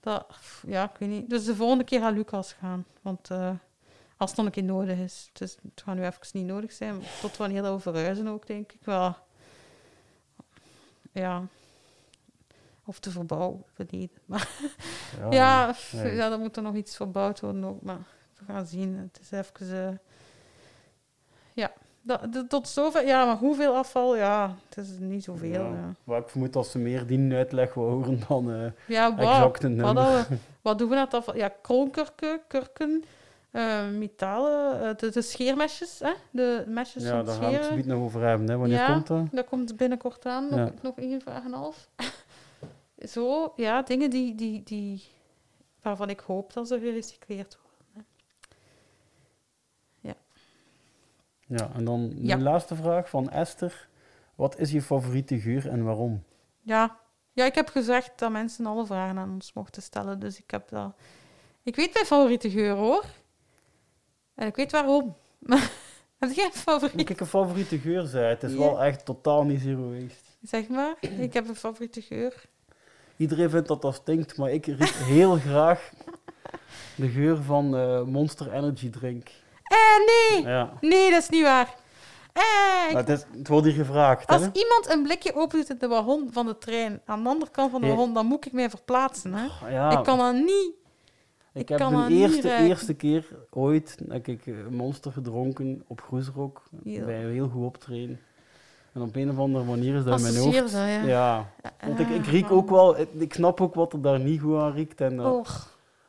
[0.00, 0.26] Dat,
[0.66, 1.30] ja, ik weet niet.
[1.30, 2.86] Dus de volgende keer gaat Lucas gaan.
[3.02, 3.50] Want eh,
[4.16, 5.30] als het nog een keer nodig is.
[5.32, 7.00] Dus het gaat nu even niet nodig zijn.
[7.20, 9.16] Tot wanneer dat we verhuizen ook, denk ik wel.
[11.12, 11.46] Ja.
[12.84, 14.18] Of de verbouw beneden.
[14.24, 14.48] Maar
[15.20, 16.14] Ja, ja, nee.
[16.14, 17.82] ja, dan moet er nog iets verbouwd worden ook.
[17.82, 18.00] Maar
[18.38, 18.96] we gaan zien.
[18.96, 20.00] Het is even...
[21.54, 21.72] ja,
[22.02, 23.06] dat, tot zover.
[23.06, 24.16] Ja, maar hoeveel afval?
[24.16, 25.50] Ja, het is niet zoveel.
[25.50, 25.58] Ja.
[25.66, 29.58] Ja, Maar ik vermoed dat ze meer die uitleg wil horen dan eh ja wat,
[30.28, 31.36] we- wat doen we met afval?
[31.36, 33.04] Ja, kroonkurken, kurken,
[33.50, 36.12] eh, metalen, eh, de, de scheermesjes, hè?
[36.30, 37.88] De mesjes Ja, van daar het gaan we het scheren.
[37.88, 38.48] nog over hebben.
[38.48, 38.56] Hè.
[38.56, 38.92] Wanneer Ja.
[38.92, 39.26] komt dat?
[39.32, 40.46] Dat komt binnenkort aan.
[40.50, 40.72] Nog, Ja.
[40.82, 41.88] nog één vraag en half.
[43.08, 45.04] Zo, ja, dingen die, die, die,
[45.82, 47.58] waarvan ik hoop dat ze gerecycleerd
[51.56, 52.36] Ja, en dan Ja.
[52.36, 53.88] de laatste vraag van Esther.
[54.34, 56.22] Wat is je favoriete geur en waarom?
[56.60, 56.96] Ja.
[57.32, 60.18] ja, ik heb gezegd dat mensen alle vragen aan ons mochten stellen.
[60.20, 60.92] Dus ik heb dat...
[61.62, 63.04] Ik weet mijn favoriete geur, hoor.
[64.34, 65.16] En ik weet waarom.
[66.18, 66.96] heb jij een favoriet?
[66.96, 68.24] Moet ik een favoriete geur zei?
[68.26, 68.58] Het is Ja.
[68.58, 70.30] wel echt totaal niet zero waste.
[70.42, 70.94] Zeg maar.
[71.00, 72.44] Ik heb een favoriete geur.
[73.16, 75.92] Iedereen vindt dat dat stinkt, maar ik riep heel graag
[76.96, 79.30] de geur van eh, Monster Energy Drink.
[79.72, 80.52] Eh, nee!
[80.52, 80.72] Ja.
[80.80, 81.74] Nee, dat is niet waar.
[82.32, 82.42] Eh,
[82.90, 84.48] ik- het, is, het wordt hier gevraagd, als hè?
[84.52, 87.80] iemand een blikje opent in de wagon van de trein aan de andere kant van
[87.80, 87.94] de Ja.
[87.94, 89.34] wagon, dan moet ik mij verplaatsen.
[89.34, 89.70] Hè?
[89.70, 90.70] Ja, Ik kan dat niet.
[91.52, 96.00] ik ik heb de dat eerste, eerste keer ooit heb ik eh, Monster gedronken op
[96.00, 97.04] Groesrock, Ja.
[97.04, 98.20] bij een heel goed optreden.
[98.92, 100.70] En op een of andere manier is dat in mijn hoofd.
[100.70, 101.02] ze, ja.
[101.04, 101.52] Ja,
[101.86, 104.58] want ik, ik riek ook wel, ik, ik snap ook wat er daar niet goed
[104.58, 105.00] aan riekt.
[105.00, 105.46] En dat Oh.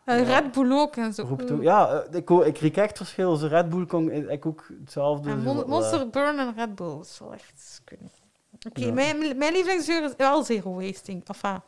[0.05, 0.39] En Ja.
[0.39, 1.21] Red Bull ook en zo.
[1.27, 3.37] ook, ja, eh, ik, ik riek echt verschil.
[3.37, 5.29] Dus Red Bull kan ik ook hetzelfde.
[5.29, 7.81] En Mon- wat, Monster Burn en Red Bull is wel echt...
[7.99, 8.21] niet.
[8.67, 8.93] Oké, Ja.
[8.93, 11.27] mijn, mijn lievelingsgeur is wel zero wasting.
[11.27, 11.61] Enfin,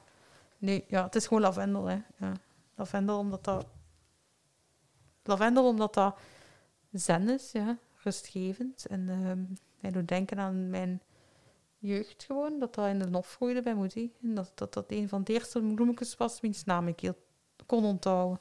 [0.57, 1.97] nee, ja, het is gewoon lavendel, hè.
[2.17, 2.31] Ja.
[2.75, 3.65] Lavendel, omdat dat...
[5.23, 6.15] Lavendel, omdat dat
[6.91, 7.77] zen is, ja.
[8.03, 8.86] Rustgevend.
[8.86, 9.43] En ehm
[9.79, 11.01] mij doet denken aan mijn
[11.77, 12.59] jeugd gewoon.
[12.59, 14.09] Dat dat in de nof groeide bij Moody.
[14.21, 17.15] En dat, dat dat een van de eerste bloemetjes was wiens naam ik heel
[17.66, 18.39] kon onthouden.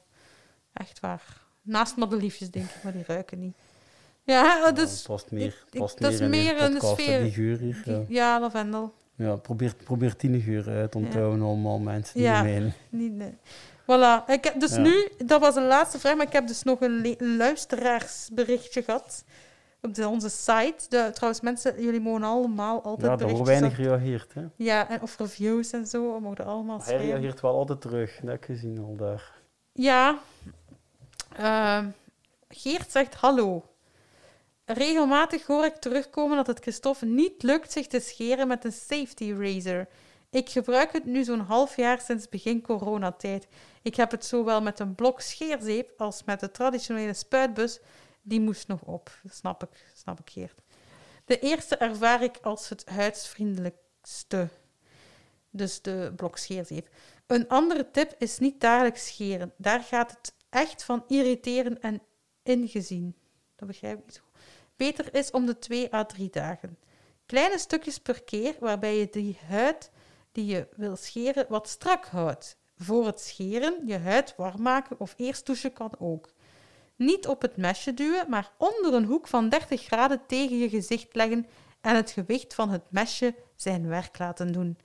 [0.72, 1.42] Echt waar.
[1.62, 3.54] Naast madeliefjes, denk ik, maar die ruiken niet.
[4.22, 4.90] Ja, Ja, dus...
[4.90, 7.22] het past meer, ik- past dat is meer in de sfeer.
[7.22, 7.82] Die geur hier.
[7.84, 8.04] Die- Ja.
[8.08, 8.94] ja, lavendel.
[9.16, 12.42] Ja, probeer, probeer tien geur uit te onthouden allemaal mensen die Ja.
[12.42, 12.72] meen.
[12.90, 13.34] Niet, nee.
[13.82, 14.24] Voilà.
[14.26, 14.80] Ik heb, dus Ja.
[14.80, 19.24] nu, dat was de laatste vraag, maar ik heb dus nog een le- luisteraarsberichtje gehad
[19.84, 20.84] op de, onze site.
[20.88, 24.34] De, trouwens, mensen, jullie mogen allemaal altijd Ja, daar wordt weinig gereageerd.
[24.34, 24.42] Hè.
[24.56, 27.06] Ja, en, of reviews en zo, we mogen allemaal Hij schrijven.
[27.10, 29.32] reageert wel altijd terug, dat heb ik gezien al daar.
[29.72, 30.18] Ja.
[31.36, 31.86] Ehm,
[32.48, 33.64] Geert zegt hallo.
[34.64, 39.32] Regelmatig hoor ik terugkomen dat het Christophe niet lukt zich te scheren met een safety
[39.38, 39.86] razor.
[40.30, 43.46] Ik gebruik het nu zo'n half jaar sinds begin coronatijd.
[43.82, 47.80] Ik heb het zowel met een blok scheerzeep als met de traditionele spuitbus.
[48.26, 49.18] Die moest nog op.
[49.30, 50.54] Snap ik, snap ik.
[51.24, 54.48] De eerste ervaar ik als het huidsvriendelijkste.
[55.50, 56.88] Dus de blok scheerzeep.
[57.26, 59.52] Een andere tip is niet dagelijks scheren.
[59.56, 62.02] Daar gaat het echt van irriteren en
[62.42, 63.16] ingezien.
[63.56, 64.22] Dat begrijp ik niet zo.
[64.76, 66.78] Beter is om de twee à drie dagen.
[67.26, 69.90] Kleine stukjes per keer, waarbij je die huid
[70.32, 72.56] die je wil scheren wat strak houdt.
[72.76, 76.32] Voor het scheren je huid warm maken of eerst douchen kan ook.
[76.96, 81.14] Niet op het mesje duwen, maar onder een hoek van 30 graden tegen je gezicht
[81.14, 81.46] leggen
[81.80, 84.78] en het gewicht van het mesje zijn werk laten doen.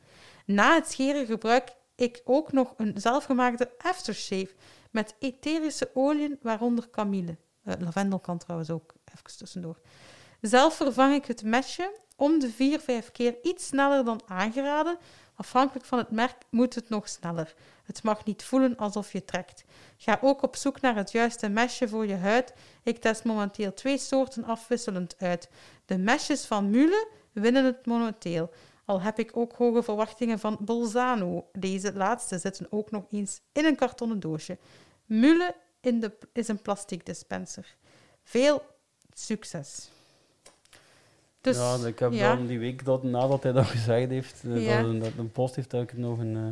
[0.46, 4.56] Na het scheren gebruik ik ook nog een zelfgemaakte aftershave
[4.92, 7.38] met etherische oliën, waaronder kamille.
[7.64, 9.80] Uh, lavendel kan trouwens ook, even tussendoor.
[10.42, 14.98] Zelf vervang ik het mesje om de 4, 5 keer iets sneller dan aangeraden.
[15.40, 17.54] Afhankelijk van het merk moet het nog sneller.
[17.84, 19.64] Het mag niet voelen alsof je trekt.
[19.98, 22.54] Ga ook op zoek naar het juiste mesje voor je huid.
[22.84, 25.50] Ik test momenteel twee soorten afwisselend uit.
[25.86, 28.50] De mesjes van Mule winnen het momenteel.
[28.86, 31.50] Al heb ik ook hoge verwachtingen van Bolzano.
[31.54, 34.58] Deze laatste zitten ook nog eens in een kartonnen doosje.
[35.06, 37.76] Mule in de, is een plastic dispenser.
[38.24, 38.62] Veel
[39.14, 39.90] succes.
[41.42, 44.82] Dus, ja, ik heb dan die week dat, nadat hij dat gezegd heeft, eh, ja.
[44.82, 46.36] dat, dat, een post heeft, heb ik nog een...
[46.36, 46.44] Uh,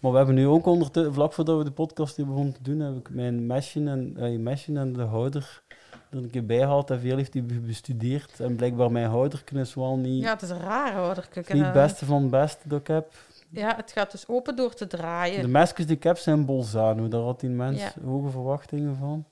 [0.00, 2.80] maar we hebben nu ook onder vlak voordat we de podcast hier begonnen te doen,
[2.80, 5.62] heb ik mijn mesje en, uh, mesje en de houder
[6.10, 8.40] er een keer bijgehaald en veel heeft hij bestudeerd.
[8.40, 10.22] En blijkbaar mijn houderken is wel niet...
[10.22, 11.44] Ja, het is een raar houderken.
[11.48, 13.12] Niet het beste van het beste dat ik heb.
[13.48, 15.40] Ja, het gaat dus open door te draaien.
[15.40, 17.08] De mesjes die ik heb zijn Bolzano.
[17.08, 19.24] Daar had die mens hoge verwachtingen van.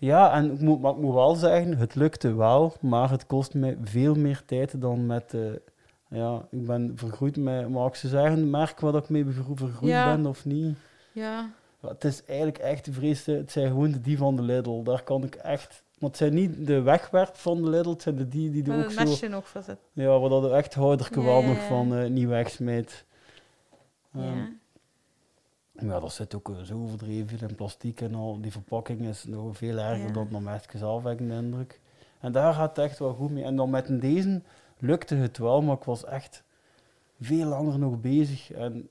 [0.00, 3.54] Ja, en ik moet, maar ik moet wel zeggen, het lukte wel, maar het kost
[3.54, 5.32] mij veel meer tijd dan met...
[5.34, 5.52] Uh,
[6.08, 10.26] ja, ik ben vergroeid met, mag ik ze zeggen, merk wat ik mee vergroeid ben
[10.26, 10.76] of niet.
[11.12, 11.50] Ja.
[11.86, 14.82] Het is eigenlijk echt de vreesde, het zijn gewoon de die van de Lidl.
[14.82, 15.82] Daar kan ik echt...
[15.98, 18.84] Want het zijn niet de wegwerp van de Lidl, het zijn de die die er
[18.84, 19.04] ook zo...
[19.04, 19.78] mesje nog verzet.
[19.92, 23.04] Ja, waar dat echt houderke wel nog van uh, niet wegsmijt.
[24.16, 24.48] Um, ja.
[25.80, 28.40] Ja, dat zit ook eh, zo overdreven in plastic en al.
[28.40, 30.12] Die verpakking is nog veel erger ja.
[30.12, 31.80] dan het mesje zelf, heb ik de indruk.
[32.20, 33.44] En daar gaat het echt wel goed mee.
[33.44, 34.40] En dan met deze
[34.78, 36.42] lukte het wel, maar ik was echt
[37.20, 38.52] veel langer nog bezig.
[38.52, 38.88] En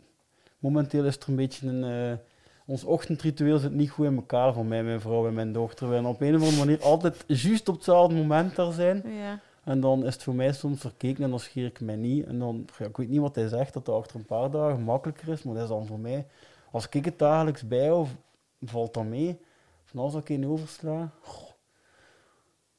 [0.60, 2.10] momenteel is er een beetje een...
[2.10, 2.18] Uh,
[2.66, 5.90] ons ochtendritueel zit niet goed in elkaar voor mij, mijn vrouw en mijn dochter.
[5.90, 9.04] We op een of andere manier altijd juist op hetzelfde moment daar zijn.
[9.06, 9.40] Ja.
[9.64, 12.26] En dan is het voor mij soms verkeken en dan scheer ik mij niet.
[12.26, 14.82] En dan, ja, ik weet niet wat hij zegt, dat het achter een paar dagen
[14.82, 16.26] makkelijker is, maar dat is dan voor mij
[16.72, 18.16] als ik het dagelijks of
[18.62, 19.40] valt dat mee.
[19.84, 21.12] Van als ik in oversla.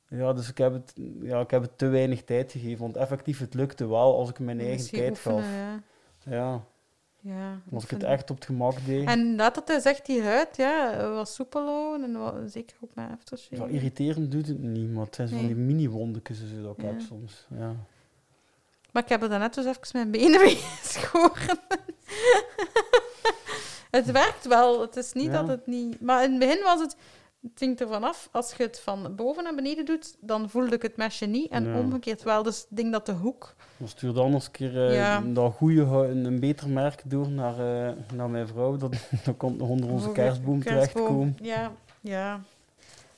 [0.09, 2.79] Ja, dus ik heb, het, ja, ik heb het te weinig tijd gegeven.
[2.79, 5.45] Want effectief, het lukte wel als ik mijn eigen tijd gaf.
[5.45, 5.83] Ja.
[6.25, 6.65] ja.
[7.23, 9.09] Ja, als ik het echt op het gemak deed.
[9.09, 13.11] En dat het hij zegt, die huid, ja, was soepel en wat, zeker ook met
[13.13, 13.63] aftershave.
[13.63, 17.47] Ja, irriterend doet het niet, maar het zijn van die mini-wondjes dat ik heb soms.
[17.51, 17.75] Ja.
[18.93, 21.59] Maar ik heb er daarnet dus even mijn benen mee geschoren.
[23.91, 24.81] Het werkt wel.
[24.81, 26.01] Het is niet dat het niet...
[26.01, 26.97] Maar in het begin was het...
[27.43, 30.83] Het ging ervan af, als je het van boven naar beneden doet, dan voelde ik
[30.83, 31.51] het mesje niet.
[31.51, 32.43] En omgekeerd wel.
[32.43, 33.55] Dus ik denk dat de hoek...
[33.77, 37.87] Dan stuur dan eens een keer uh, dat goede, een, een beter merk door naar,
[37.87, 38.77] uh, naar mijn vrouw.
[38.77, 41.37] Dat, dan komt nog onder onze kerstboom, terechtkomen.
[41.43, 42.41] Ja, ja.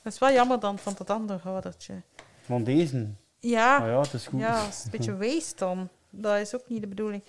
[0.01, 2.01] Dat is wel jammer dan van dat andere houdertje.
[2.41, 3.07] Van deze?
[3.39, 3.85] Ja.
[3.85, 4.39] Ja, het is goed.
[4.39, 5.89] Ja, het is een beetje waste dan.
[6.09, 7.23] Dat is ook niet de bedoeling.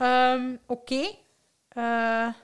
[0.00, 0.94] Um, Oké.
[0.94, 1.18] Okay.
[1.76, 2.34] Uh, eh,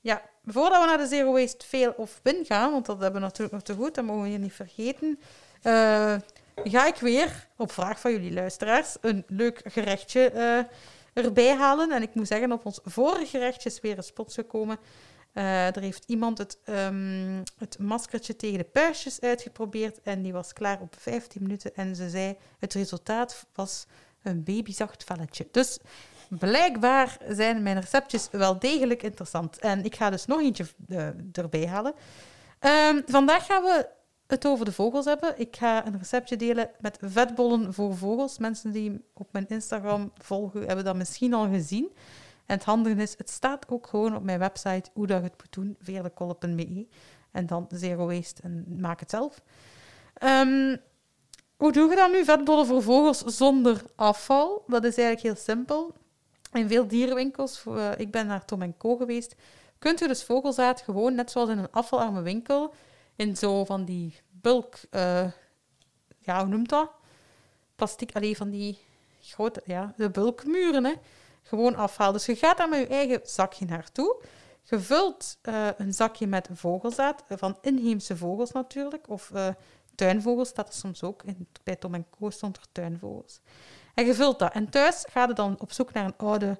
[0.00, 3.26] ja, voordat we naar de Zero Waste Fail of Win gaan, want dat hebben we
[3.26, 5.18] natuurlijk nog te goed, dat mogen we hier niet vergeten,
[5.62, 6.16] uh,
[6.54, 11.92] ga ik weer, op vraag van jullie luisteraars, een leuk gerechtje uh, erbij halen.
[11.92, 14.78] En ik moet zeggen, op ons vorige gerechtje is weer een spot gekomen.
[15.34, 20.52] Uh, er heeft iemand het, um, het maskertje tegen de puistjes uitgeprobeerd en die was
[20.52, 21.74] klaar op 15 minuten.
[21.74, 23.86] En ze zei, het resultaat was
[24.22, 25.48] een babyzacht velletje.
[25.50, 25.78] Dus
[26.38, 29.58] Blijkbaar zijn mijn receptjes wel degelijk interessant.
[29.58, 31.94] En ik ga dus nog eentje uh, erbij halen.
[32.60, 33.88] Um, vandaag gaan we
[34.26, 35.38] het over de vogels hebben.
[35.38, 38.38] Ik ga een receptje delen met vetbollen voor vogels.
[38.38, 41.88] Mensen die op mijn Instagram volgen, hebben dat misschien al gezien.
[42.46, 45.52] En het handige is, het staat ook gewoon op mijn website hoe je het moet
[45.52, 46.88] doen.
[47.30, 49.42] En dan zero waste en maak het zelf.
[50.24, 50.80] Um,
[51.56, 52.24] hoe doe je dan nu?
[52.24, 54.64] Vetbollen voor vogels zonder afval.
[54.66, 55.94] Dat is eigenlijk heel simpel.
[56.52, 59.34] In veel dierenwinkels, uh, ik ben naar Tom Co geweest,
[59.78, 62.74] kunt u dus vogelzaad gewoon, net zoals in een afvalarme winkel,
[63.16, 65.30] in zo van die bulk, uh,
[66.18, 66.90] ja, hoe noemt dat?
[67.76, 68.78] Plastic, alleen van die
[69.20, 70.92] grote, ja, de bulkmuren, hè.
[71.42, 72.12] Gewoon afhalen.
[72.12, 74.22] Dus je gaat daar met je eigen zakje naartoe.
[74.62, 79.32] Je vult uh, een zakje met vogelzaad, van inheemse vogels natuurlijk, of
[79.94, 81.22] tuinvogels, staat er soms ook.
[81.22, 83.40] In, bij Tom Co stond er tuinvogels.
[83.94, 84.52] En je vult dat.
[84.52, 86.58] En thuis ga je dan op zoek naar een oude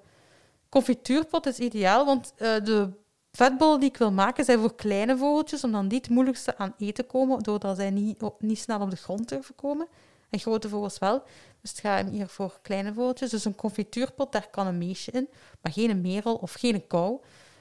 [0.69, 1.45] confituurpot.
[1.45, 2.91] Dat is ideaal, want uh, de
[3.33, 6.75] vetbollen die ik wil maken zijn voor kleine vogeltjes, om dan die het moeilijkste aan
[6.79, 9.87] eten komen, doordat zij niet, niet snel op de grond durven komen.
[10.31, 11.23] En grote vogels wel.
[11.61, 13.31] Dus het gaat hier voor kleine vogeltjes.
[13.31, 15.29] Dus een confituurpot, daar kan een meesje in,
[15.61, 17.21] maar geen een merel of geen een kou,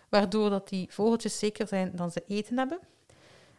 [0.10, 2.80] waardoor dat die vogeltjes zeker zijn dat ze eten hebben.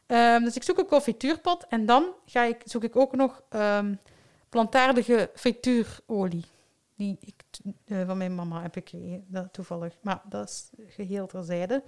[0.07, 3.95] Ehm, dus ik zoek een confituurpot en dan ga ik, zoek ik ook nog ehm,
[4.51, 6.45] plantaardige frituurolie.
[6.97, 7.35] Die ik
[8.07, 9.97] van mijn mama heb gekregen, toevallig.
[10.01, 11.83] Maar dat is geheel terzijde.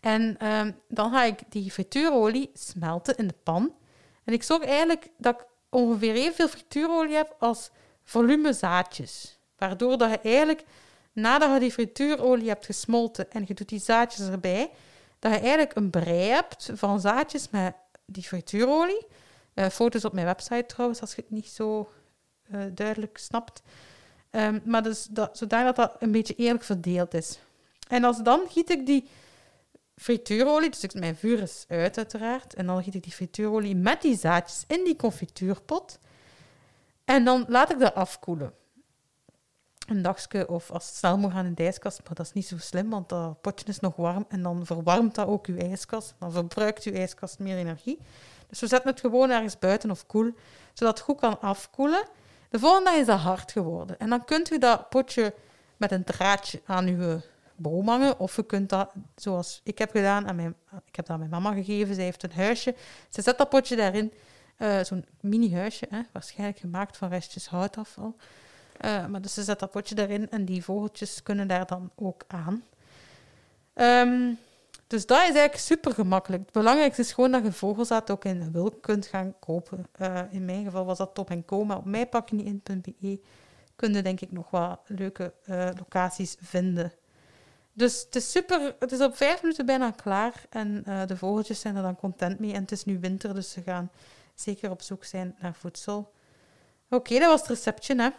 [0.00, 3.72] En ehm, dan ga ik die frituurolie smelten in de pan.
[4.24, 7.70] En ik zorg eigenlijk dat ik ongeveer evenveel frituurolie heb als
[8.02, 9.38] volume zaadjes.
[9.56, 10.64] Waardoor dat je eigenlijk,
[11.12, 14.70] nadat je die frituurolie hebt gesmolten en je doet die zaadjes erbij,
[15.18, 17.74] dat je eigenlijk een brei hebt van zaadjes met
[18.06, 19.06] die frituurolie.
[19.54, 21.92] Eh, foto's op mijn website trouwens, als je het niet zo
[22.42, 23.62] eh, duidelijk snapt.
[24.30, 27.38] Ehm, maar dus dat, zodanig dat dat een beetje eerlijk verdeeld is.
[27.88, 29.08] En als dan giet ik die
[29.96, 34.02] frituurolie, dus ik, mijn vuur is uit uiteraard, en dan giet ik die frituurolie met
[34.02, 35.98] die zaadjes in die confituurpot.
[37.04, 38.52] En dan laat ik dat afkoelen.
[39.86, 42.46] Een dagje of als het snel moet gaan in de ijskast, maar dat is niet
[42.46, 46.14] zo slim, want dat potje is nog warm en dan verwarmt dat ook uw ijskast.
[46.18, 47.98] Dan verbruikt uw ijskast meer energie.
[48.52, 50.34] Dus we zetten het gewoon ergens buiten of koel,
[50.72, 52.04] zodat het goed kan afkoelen.
[52.50, 53.98] De volgende dag is dat hard geworden.
[53.98, 55.34] En dan kunt u dat potje
[55.76, 57.20] met een draadje aan uw
[57.56, 58.18] boom hangen.
[58.18, 60.54] Of je kunt dat, zoals ik heb gedaan, aan mijn,
[60.86, 61.94] ik heb dat aan mijn mama gegeven.
[61.94, 62.74] Zij heeft een huisje.
[63.08, 64.12] Ze zet dat potje daarin.
[64.56, 68.16] eh, Zo'n mini-huisje, hè, waarschijnlijk gemaakt van restjes houtafval.
[68.76, 72.22] Eh, maar dus ze zet dat potje daarin en die vogeltjes kunnen daar dan ook
[72.26, 72.64] aan.
[73.74, 74.30] Ehm,
[74.92, 76.42] dus dat is eigenlijk super gemakkelijk.
[76.42, 79.86] Het belangrijkste is gewoon dat je vogelzaad ook in Wilk kunt gaan kopen.
[79.92, 83.20] Eh, in mijn geval was dat Top Co, maar op mijpakjenietin.be
[83.76, 86.92] kun je denk ik nog wat leuke eh, locaties vinden.
[87.72, 91.60] Dus het is super, het is op vijf minuten bijna klaar en eh, de vogeltjes
[91.60, 92.52] zijn er dan content mee.
[92.52, 93.90] En het is nu winter, dus ze gaan
[94.34, 96.12] zeker op zoek zijn naar voedsel.
[96.90, 98.10] Oké, dat was het receptje, hè.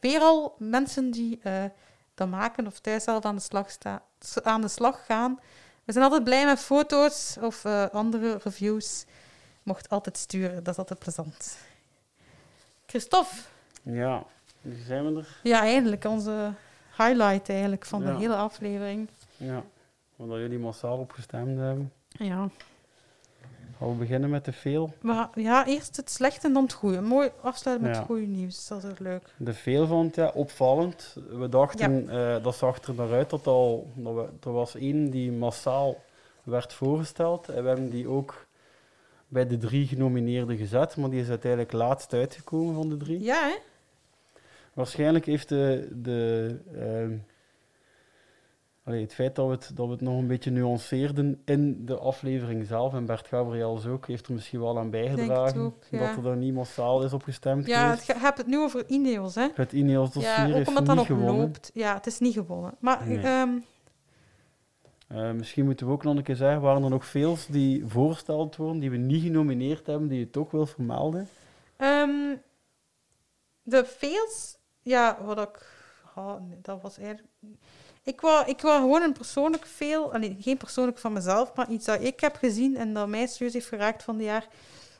[0.00, 1.40] Weer al mensen die
[2.14, 4.02] dat maken of thuis zelf aan de, slag sta,
[4.42, 5.40] aan de slag gaan.
[5.84, 9.04] We zijn altijd blij met foto's of eh, andere reviews.
[9.62, 11.58] Mocht altijd sturen, dat is altijd plezant.
[12.86, 13.34] Christophe,
[13.82, 14.22] Ja,
[14.60, 15.28] nu zijn we er.
[15.42, 16.52] ja, eindelijk onze
[16.96, 18.12] highlight eigenlijk van Ja.
[18.12, 19.08] de hele aflevering.
[19.36, 19.62] Ja,
[20.16, 21.92] omdat jullie massaal opgestemd hebben.
[22.08, 22.48] Ja.
[23.80, 24.94] Gaan we beginnen met de veel.
[25.00, 27.00] Maar ja, eerst het slechte en dan het goede.
[27.00, 28.02] Mooi afsluiten met Ja.
[28.02, 28.68] het goede nieuws.
[28.68, 29.34] Dat is ook leuk.
[29.36, 31.16] De veel vond ja, opvallend.
[31.30, 35.10] We dachten, eh, dat zag er naar uit dat, al, dat we, er was één
[35.10, 36.02] die massaal
[36.42, 37.48] werd voorgesteld.
[37.48, 38.46] En we hebben die ook
[39.28, 43.20] bij de drie genomineerden gezet, maar die is uiteindelijk laatst uitgekomen van de drie.
[43.22, 43.54] Ja, hè?
[44.72, 47.12] Waarschijnlijk heeft de, de, ehm,
[48.90, 51.96] allee, het feit dat we, het, dat we het nog een beetje nuanceerden in de
[51.98, 55.98] aflevering zelf, en Bert Gabriels ook, heeft er misschien wel aan bijgedragen ook, ja.
[56.06, 58.06] dat er dan niet massaal is opgestemd Ja, geweest.
[58.06, 59.48] het, je hebt het nu over Ineos, hè?
[59.54, 61.40] Het Ineos dossier Ja, ook heeft omdat niet dat nog gewonnen.
[61.40, 61.70] loopt.
[61.74, 62.74] Ja, het is niet gewonnen.
[62.78, 63.18] Maar Nee.
[63.18, 63.48] ehm,
[65.08, 68.56] Eh, misschien moeten we ook nog een keer zeggen, waren er nog veel die voorgesteld
[68.56, 71.28] worden, die we niet genomineerd hebben, die je toch wil vermelden?
[71.76, 72.36] ehm,
[73.62, 75.66] de fails, ja, wat ik...
[76.48, 77.28] nee, dat was eigenlijk...
[78.02, 79.66] Ik wou, ik wou gewoon een persoonlijk
[80.12, 83.52] allee, geen persoonlijk van mezelf, maar iets dat ik heb gezien en dat mij serieus
[83.52, 84.48] heeft geraakt van het jaar,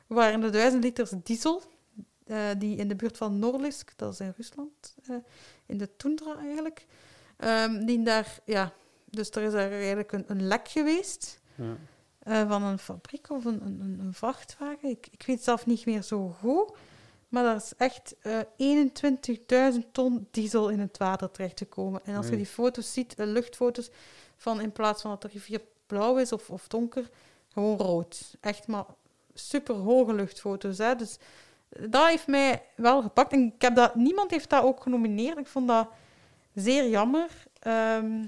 [0.07, 1.63] waren de 1000 liters diesel,
[2.27, 5.17] eh, die in de buurt van Norlisk, dat is in Rusland, eh,
[5.67, 6.87] in de tundra eigenlijk,
[7.37, 8.73] ehm, die daar, ja,
[9.05, 11.41] dus er is daar eigenlijk een, een lek geweest.
[11.55, 11.77] Ja.
[12.19, 14.89] Eh, van een fabriek of een, een, een- een vrachtwagen.
[14.89, 16.73] Ik, ik weet zelf niet meer zo goed.
[17.31, 22.01] Maar daar is echt eh 21.000 ton diesel in het water terechtgekomen.
[22.05, 23.91] En als je die foto's ziet, eh, luchtfoto's,
[24.37, 27.11] van in plaats van dat de rivier blauw is of, of donker,
[27.53, 28.37] gewoon rood.
[28.41, 28.85] Echt maar
[29.35, 30.79] super hoge luchtfoto's.
[30.79, 30.97] Hè?
[30.97, 31.17] Dus
[31.69, 33.33] eh, dat heeft mij wel gepakt.
[33.33, 35.39] En ik heb dat, niemand heeft dat ook genomineerd.
[35.39, 35.89] Ik vond dat
[36.55, 37.29] zeer jammer.
[37.59, 38.25] Ehm,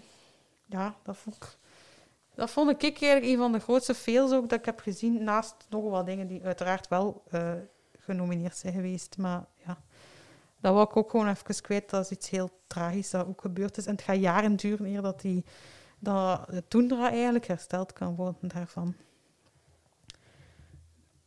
[0.66, 1.56] ja, dat vond ik
[2.34, 5.54] dat vond ik eigenlijk een van de grootste fails ook dat ik heb gezien, naast
[5.68, 7.52] nog wat dingen die uiteraard wel eh,
[8.04, 9.18] genomineerd zijn geweest.
[9.18, 9.78] Maar ja,
[10.60, 11.90] dat wou ik ook gewoon even kwijt.
[11.90, 13.86] Dat is iets heel tragisch dat ook gebeurd is.
[13.86, 15.44] En het gaat jaren duren eer dat, die,
[15.98, 18.94] dat de toendra eigenlijk hersteld kan worden daarvan.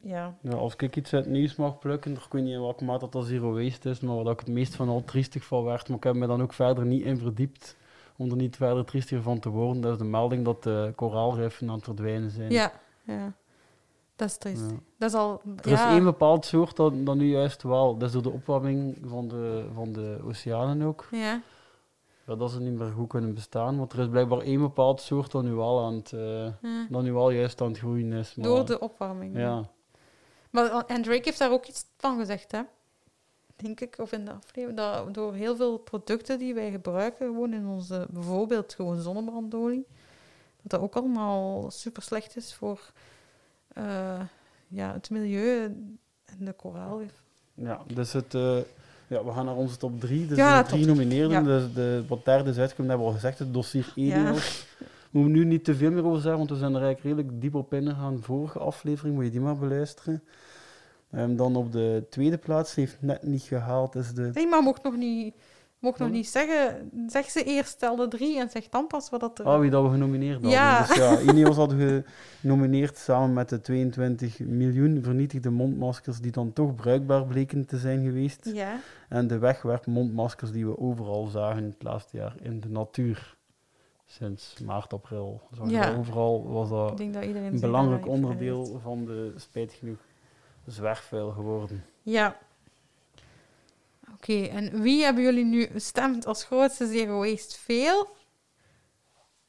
[0.02, 2.84] Ja, Ja, als ik iets uit het nieuws mag plukken, ik weet niet in welke
[2.84, 5.64] mate dat dat zero waste is, maar wat ik het meest van al triestig van
[5.64, 7.76] werd, maar ik heb me dan ook verder niet in verdiept
[8.18, 11.70] om er niet verder triestiger van te worden, dat is de melding dat de koraalriffen
[11.70, 12.52] aan het verdwijnen zijn.
[12.52, 12.72] ja,
[13.04, 13.34] ja.
[14.16, 14.60] Dat is.
[14.60, 14.68] Ja.
[14.98, 15.42] Dat is al...
[15.64, 15.88] Er ja.
[15.88, 19.28] is één bepaald soort dat, dat nu juist wel, dat is door de opwarming van
[19.28, 21.42] de, van de oceanen ook, Ja,
[22.26, 25.32] ja, dat ze niet meer goed kunnen bestaan, want er is blijkbaar één bepaald soort
[25.32, 26.48] dat nu wel, aan het, eh,
[26.90, 28.36] dat nu wel juist aan het groeien is.
[28.36, 29.38] Maar, Door de opwarming.
[29.38, 29.70] Ja,
[30.50, 32.62] Maar en Drake heeft daar ook iets van gezegd, hè?
[33.56, 34.78] Denk ik, of in de aflevering.
[34.78, 39.86] Dat door heel veel producten die wij gebruiken, gewoon in onze, bijvoorbeeld gewoon zonnebrandolie,
[40.62, 42.92] dat dat ook allemaal super slecht is voor
[43.76, 44.20] eh,
[44.68, 45.64] ja, het milieu
[46.26, 47.02] en de koraal.
[47.54, 48.58] Ja, dus het, eh,
[49.08, 50.28] ja, we gaan naar onze top 3.
[50.28, 51.32] Dus Ja, de drie nomineerden.
[51.32, 51.42] ja.
[51.42, 53.40] Dus de, wat derde is uitgekomen, hebben we al gezegd.
[53.40, 54.16] Het dossier Ja.
[54.28, 54.68] Enios.
[55.12, 57.42] We moeten nu niet te veel meer over zeggen, want we zijn er eigenlijk redelijk
[57.42, 58.20] diep op ingegaan.
[58.22, 60.24] Vorige aflevering, moet je die maar beluisteren.
[61.12, 64.30] Ehm, dan op de tweede plaats, heeft net niet gehaald, is de...
[64.34, 65.36] Nee, maar mocht nog niet,
[65.86, 66.91] mocht nog niet zeggen.
[67.07, 69.45] Zeg ze eerst, stel de drie en zeg dan pas wat dat er...
[69.45, 70.52] Ah, wie dat we genomineerd hadden.
[70.52, 70.86] Ja.
[70.86, 72.03] Dus ja, Ineos hadden we
[72.40, 78.03] genomineerd samen met de 22 miljoen vernietigde mondmaskers die dan toch bruikbaar bleken te zijn
[78.03, 78.49] geweest.
[78.53, 78.80] Ja,
[79.10, 83.36] En de wegwerpmondmaskers die we overal zagen het laatste jaar in de natuur.
[84.06, 85.41] Sinds maart, april.
[85.52, 85.95] Zag Ja.
[85.95, 89.99] overal was dat ik denk dat iedereen een belangrijk heeft onderdeel van de, spijtig genoeg,
[90.66, 91.84] zwerfvuil geworden.
[92.02, 92.38] Ja.
[94.16, 98.08] Oké, en wie hebben jullie nu gestemd als grootste zero waste fail?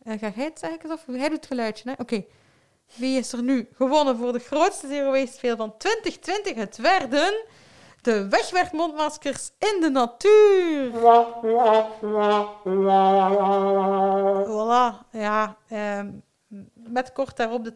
[0.03, 1.95] Eh, ga jij het zeggen of hij doet het geluidje, hè?
[1.99, 2.25] Oké.
[2.95, 6.55] Wie is er nu gewonnen voor de grootste zero waste fail van 2020?
[6.55, 7.45] Het werden
[8.03, 10.91] de wegwerpmondmaskers in de natuur.
[14.47, 15.57] Voilà, ja.
[15.69, 16.11] ehm,
[16.75, 17.73] met kort daarop de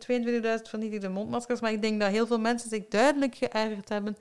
[0.63, 1.61] 22.000 vernietigde mondmaskers.
[1.61, 4.17] Maar ik denk dat heel veel mensen zich duidelijk geërgerd hebben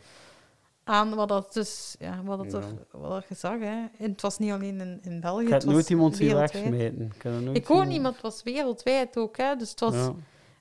[0.89, 3.85] aan wat dat dus, ja, wat dat er, wat er gezag, hè.
[3.97, 6.51] En het was niet alleen in, in België, Ik het heb nooit iemand wereldwijd.
[6.53, 7.01] wegsmijten.
[7.15, 9.55] Ik, dat nooit Ik niet, maar het was wereldwijd ook, hè.
[9.55, 10.13] Dus het was, Ja.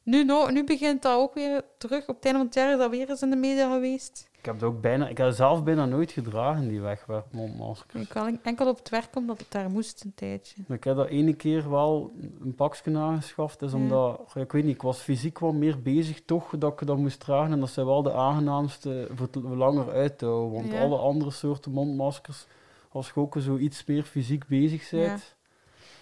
[0.03, 2.09] nu, nu begint dat ook weer terug.
[2.09, 4.28] Op het einde van het jaar is dat weer eens in de media geweest.
[4.39, 8.03] Ik heb het ook bijna, ik heb zelf bijna nooit gedragen, die wegwerpmondmaskers.
[8.03, 10.63] Ik kan enkel op het werk omdat het daar moest een tijdje.
[10.69, 13.63] Ik heb dat ene keer wel een pakje aangeschaft.
[13.63, 13.77] Is Ja.
[13.77, 17.21] omdat, ik weet niet, ik was fysiek wat meer bezig toch dat ik dat moest
[17.21, 17.53] dragen.
[17.53, 20.53] En dat zijn wel de aangenaamste voor het langer uit te houden.
[20.53, 20.81] Want Ja.
[20.81, 22.47] alle andere soorten mondmaskers,
[22.89, 25.37] als je ook zo iets meer fysiek bezig bent.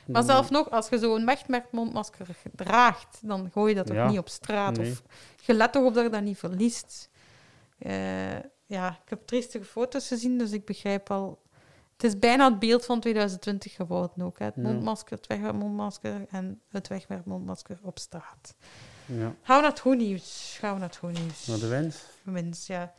[0.06, 0.12] Ja.
[0.12, 4.08] Maar zelf nog, als je zo'n wegmerkmondmasker draagt, dan gooi je dat toch Ja.
[4.08, 4.76] niet op straat.
[4.76, 4.90] Nee.
[4.90, 5.02] Of
[5.46, 7.10] je let toch op dat je dat niet verliest.
[7.78, 11.44] Eh, ja, ik heb triestige foto's gezien, dus ik begrijp al...
[11.92, 14.38] Het is bijna het beeld van 2020 geworden ook.
[14.38, 14.44] Hè?
[14.44, 18.54] Het mondmasker, het wegwerpmondmasker en het wegwerpmondmasker op straat.
[19.06, 20.56] Ja, Gaan we naar het goed nieuws.
[20.60, 21.46] Gaan we naar het goed nieuws.
[21.46, 22.04] naar de wens.
[22.22, 22.92] Winst, ja.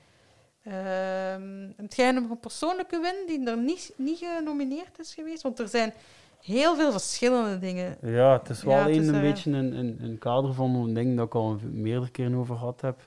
[1.75, 5.41] Heb jij nog een persoonlijke win die er niet, niet genomineerd is geweest?
[5.41, 5.93] Want er zijn
[6.41, 7.97] heel veel verschillende dingen.
[8.01, 10.53] Ja, het is wel Ja, het een, is, een eh, beetje een, een, een kader
[10.53, 13.03] van een ding dat ik al meerdere keren over gehad heb.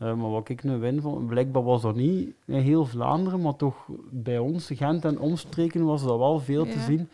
[0.00, 3.56] Eh, maar wat ik nu win van, blijkbaar was dat niet in heel Vlaanderen, maar
[3.56, 3.76] toch
[4.10, 7.08] bij ons, Gent en omstreken, was dat wel veel te zien.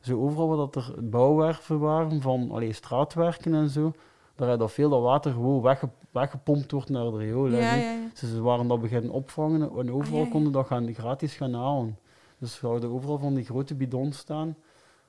[0.00, 3.92] Zo overal waar dat er bouwwerven waren, van allee, straatwerken en zo,
[4.34, 7.46] daar had dat veel dat water gewoon wegge- weggepompt wordt naar de riool.
[7.48, 7.96] Ja, ja.
[8.20, 11.98] Dus ze waren dat beginnen opvangen en overal Ah, konden dat gaan, gratis gaan halen.
[12.38, 14.56] Dus we hadden overal van die grote bidons staan.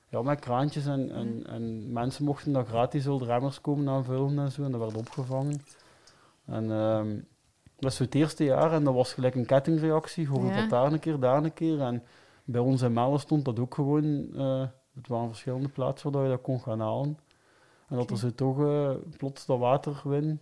[0.09, 4.63] Ja, met kraantjes en, en, en mensen mochten dat gratis remmers komen aanvullen en zo.
[4.63, 5.61] En dat werd opgevangen.
[6.47, 10.27] En ehm, dat was zo het eerste jaar en dat was gelijk een kettingreactie.
[10.27, 10.59] Hoorde Ja.
[10.61, 11.81] dat daar een keer, daar een keer.
[11.81, 12.03] En
[12.43, 14.27] bij ons in stond dat ook gewoon...
[14.35, 14.65] eh,
[14.95, 17.17] het waren verschillende plaatsen waar je dat kon gaan halen.
[17.89, 20.39] En dat er zo toch eh, plots dat water win.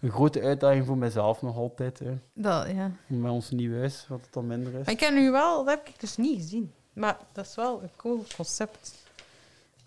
[0.00, 1.98] Een grote uitdaging voor mijzelf nog altijd.
[1.98, 2.18] Hè.
[2.34, 2.90] Dat, ja.
[3.06, 4.84] Met ons nieuw huis, wat het dan minder is.
[4.84, 6.72] Maar ik heb nu wel, dat heb ik dus niet gezien.
[6.92, 9.06] Maar dat is wel een cool concept.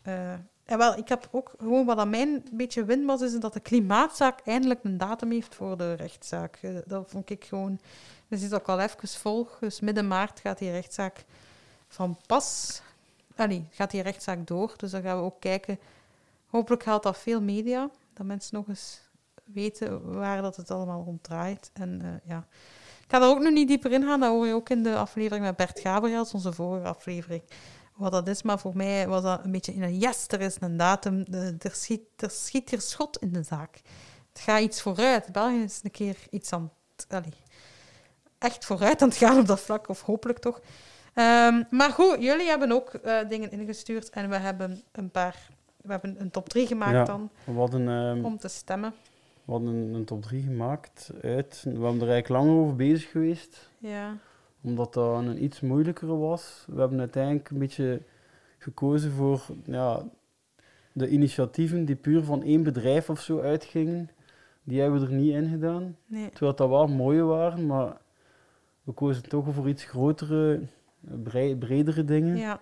[0.02, 0.34] Eh,
[0.66, 3.60] en wel, ik heb ook gewoon wat aan mijn beetje win was, is dat de
[3.60, 6.60] klimaatzaak eindelijk een datum heeft voor de rechtszaak.
[6.62, 7.80] Eh, dat vond ik gewoon.
[8.28, 9.58] Dus is ook al even volg.
[9.60, 11.24] Dus midden maart gaat die rechtszaak
[11.88, 12.82] van pas.
[13.36, 14.74] Ah nee, gaat die rechtszaak door.
[14.78, 15.80] Dus dan gaan we ook kijken.
[16.48, 17.90] Hopelijk haalt dat veel media.
[18.14, 19.02] Dat mensen nog eens
[19.44, 21.70] weten waar dat het allemaal rond draait.
[21.74, 22.48] En eh, ja.
[23.04, 24.20] Ik ga er ook nog niet dieper in gaan.
[24.20, 27.42] Dat hoor je ook in de aflevering met Bert Gabriels, onze vorige aflevering.
[27.95, 30.57] Wat dat is, maar voor mij was dat een beetje in een yes, er is
[30.59, 31.26] een datum,
[31.59, 33.81] er schiet, er schiet hier schot in de zaak.
[34.34, 35.31] Het gaat iets vooruit.
[35.31, 37.23] België is een keer iets aan het,
[38.38, 40.61] echt vooruit aan het gaan op dat vlak, of hopelijk toch.
[41.13, 45.49] Ehm, maar goed, jullie hebben ook eh, dingen ingestuurd en we hebben een paar,
[45.81, 47.03] we hebben een top 3 gemaakt Ja.
[47.03, 48.93] dan, hadden, ehm, om te stemmen.
[49.45, 51.61] we hadden een, een top 3 gemaakt uit.
[51.63, 54.17] We hebben er eigenlijk langer over bezig geweest, Ja,
[54.66, 56.66] omdat dat een iets moeilijker was.
[56.68, 58.02] We hebben uiteindelijk een beetje
[58.58, 60.04] gekozen voor ja,
[60.92, 64.10] de initiatieven die puur van één bedrijf of zo uitgingen.
[64.64, 65.98] Die hebben we er niet in gedaan.
[66.06, 66.30] nee.
[66.30, 67.98] Terwijl dat wel mooie waren, maar
[68.84, 70.62] we kozen toch voor iets grotere,
[71.24, 72.36] brei- bredere dingen.
[72.38, 72.60] Ja,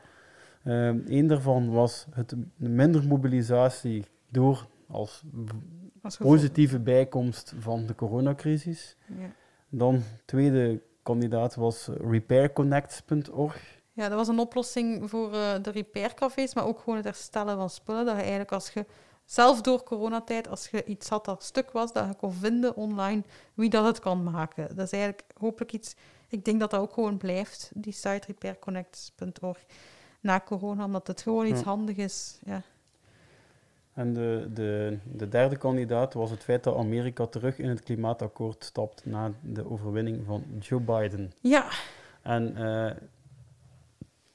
[0.64, 5.24] Eén Eén daarvan was het minder mobilisatie door als
[6.02, 8.96] als positieve bijkomst van de coronacrisis.
[9.08, 9.32] Ja.
[9.70, 13.82] Dan tweede kandidaat was repairconnect.org.
[13.94, 17.70] Ja, dat was een oplossing voor eh, de repaircafés, maar ook gewoon het herstellen van
[17.70, 18.06] spullen.
[18.06, 18.86] Dat je eigenlijk als je
[19.26, 23.24] zelf door coronatijd, als je iets had dat stuk was, dat je kon vinden online,
[23.54, 24.76] wie dat het kan maken.
[24.76, 25.96] Dat is eigenlijk hopelijk iets...
[26.28, 29.58] Ik denk dat dat ook gewoon blijft, die site repairconnect.org,
[30.22, 31.66] na corona, omdat het gewoon iets Ja.
[31.66, 32.40] handig is.
[32.46, 32.62] Ja.
[33.94, 38.64] En de, de, de derde kandidaat was het feit dat Amerika terug in het klimaatakkoord
[38.64, 41.32] stapt na de overwinning van Joe Biden.
[41.42, 41.66] ja,
[42.22, 42.92] En eh,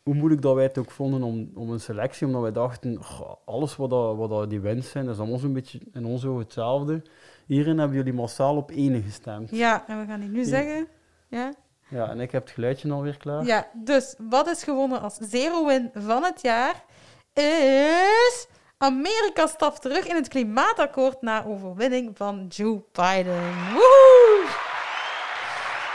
[0.03, 3.35] hoe moeilijk dat wij het ook vonden om, om een selectie, omdat wij dachten, "Goh,
[3.45, 6.25] alles wat, dat, wat dat die winst zijn, dat is allemaal zo'n beetje in ons
[6.25, 7.03] ogen hetzelfde.
[7.47, 9.51] Hierin hebben jullie massaal op ene gestemd.
[9.51, 10.45] ja, en we gaan die nu Ja.
[10.45, 10.87] zeggen.
[11.29, 11.53] Ja.
[11.89, 13.45] Ja, en ik heb het geluidje alweer klaar.
[13.45, 16.85] Ja, dus wat is gewonnen als zero-win van het jaar?
[17.33, 18.47] Is
[18.79, 23.55] Amerika stapt terug in het klimaatakkoord na overwinning van Joe Biden.
[23.73, 24.47] Woehoe!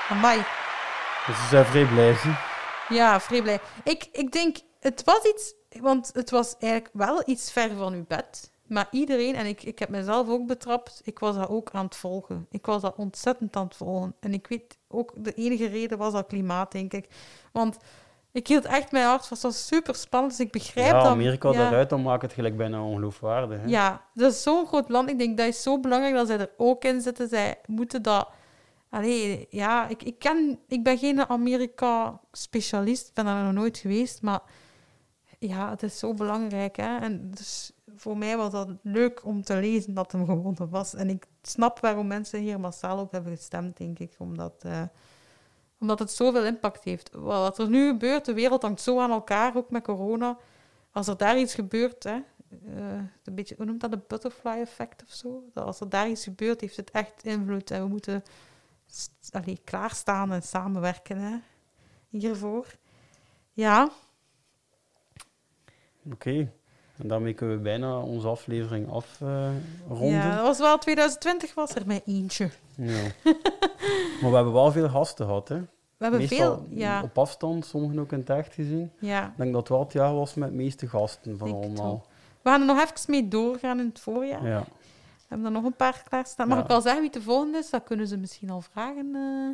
[0.10, 0.38] Amai.
[1.28, 2.16] Dus ze zijn vrij blij.
[2.90, 3.60] Ja, vrij blij.
[3.84, 8.06] Ik, ik denk, het was iets, want het was eigenlijk wel iets ver van uw
[8.08, 8.52] bed.
[8.68, 11.96] Maar iedereen, en ik, ik heb mezelf ook betrapt, ik was dat ook aan het
[11.96, 12.48] volgen.
[12.50, 14.16] Ik was dat ontzettend aan het volgen.
[14.20, 17.08] En ik weet ook, de enige reden was dat klimaat, denk ik.
[17.52, 17.78] Want
[18.34, 19.44] ik hield echt mijn hart vast.
[19.44, 21.12] Het was super spannend, dus ik begrijp Ja, dat.
[21.12, 21.58] Amerika ja.
[21.58, 23.62] daaruit, dan maakt het gelijk bijna ongeloofwaardig.
[23.62, 23.68] Hè?
[23.68, 25.10] Ja, dat is zo'n groot land.
[25.10, 27.28] Ik denk dat is zo belangrijk dat zij er ook in zitten.
[27.28, 28.30] Zij moeten dat.
[28.90, 34.22] Allee, ja, ik, ik, ken, ik ben geen Amerika-specialist, ik ben daar nog nooit geweest,
[34.22, 34.42] maar
[35.40, 36.76] ja, het is zo belangrijk.
[36.76, 36.98] Hè?
[36.98, 40.94] En dus voor mij was dat leuk om te lezen dat hem gewonnen was.
[40.94, 44.82] En ik snap waarom mensen hier massaal op hebben gestemd, denk ik, omdat, eh,
[45.84, 47.10] omdat het zoveel impact heeft.
[47.14, 50.38] Wat er nu gebeurt, de wereld hangt zo aan elkaar, ook met corona.
[50.92, 52.20] Als er daar iets gebeurt, hè,
[52.50, 55.44] eh, een beetje, hoe noemt dat, een butterfly effect of zo?
[55.54, 57.72] Dat als er daar iets gebeurt, heeft het echt invloed.
[57.72, 58.24] En we moeten
[59.32, 61.36] allee, klaarstaan en samenwerken hè,
[62.10, 62.68] hiervoor.
[63.52, 63.90] Ja,
[66.12, 66.52] Oké.
[66.98, 70.08] En daarmee kunnen we bijna onze aflevering afronden.
[70.10, 72.50] ja, dat was wel 2020 was er maar eentje.
[72.76, 73.02] Ja.
[74.22, 75.62] maar we hebben wel veel gasten gehad, hè?
[76.04, 78.92] We hebben Meestal veel, ja, op afstand, sommigen ook in het echt gezien.
[79.00, 79.26] ja.
[79.26, 82.06] Ik denk dat het wel het jaar was met de meeste gasten van Denk allemaal.
[82.42, 84.48] We gaan er nog even mee doorgaan in het voorjaar.
[84.48, 84.60] Ja.
[84.60, 86.48] We hebben er nog een paar klaarstaan.
[86.48, 86.64] Mag Ja.
[86.64, 87.70] ik al zeggen wie de volgende is?
[87.70, 89.16] Dat kunnen ze misschien al vragen.
[89.16, 89.50] eh.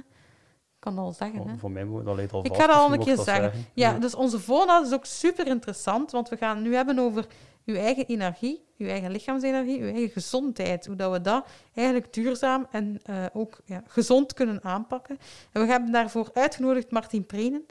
[0.76, 1.58] Ik kan dat al zeggen, hè?
[1.58, 3.66] Voor, mij moet dat leidt al Ik vast, ga dat al dus een keer zeggen.
[3.74, 7.26] Ja, dus onze volgende is ook super interessant, want we gaan het nu hebben over
[7.70, 10.86] uw eigen energie, uw eigen lichaamsenergie, uw eigen gezondheid.
[10.86, 15.20] Hoe dat we dat eigenlijk duurzaam en eh, ook ja, gezond kunnen aanpakken.
[15.52, 17.66] En we hebben daarvoor uitgenodigd Martin Prenen.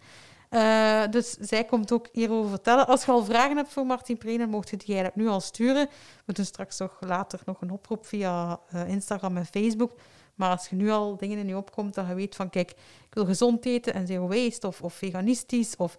[0.49, 2.87] Eh, dus zij komt ook hierover vertellen.
[2.87, 5.89] Als je al vragen hebt voor Martin Prenen, mocht je die eigenlijk nu al sturen.
[6.25, 9.93] We doen straks nog later nog een oproep via eh, Instagram en Facebook.
[10.35, 12.70] Maar als je nu al dingen in je opkomt, dat je weet van, kijk,
[13.09, 15.97] ik wil gezond eten en zero waste of, of veganistisch, of,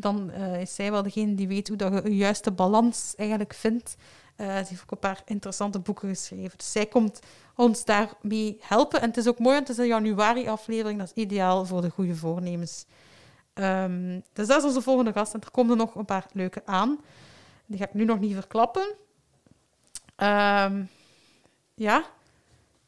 [0.00, 3.54] dan eh, is zij wel degene die weet hoe dat je een juiste balans eigenlijk
[3.54, 3.96] vindt.
[4.36, 6.58] Eh, ze heeft ook een paar interessante boeken geschreven.
[6.58, 7.20] Dus zij komt
[7.56, 9.00] ons daarmee helpen.
[9.00, 10.98] En het is ook mooi, want het is een januari-aflevering.
[10.98, 12.86] Dat is ideaal voor de goede voornemens.
[13.52, 15.34] Ehm, dus dat is onze volgende gast.
[15.34, 16.98] En er komen er nog een paar leuke aan.
[17.66, 18.94] Die ga ik nu nog niet verklappen.
[20.16, 20.82] Ehm,
[21.74, 22.04] ja,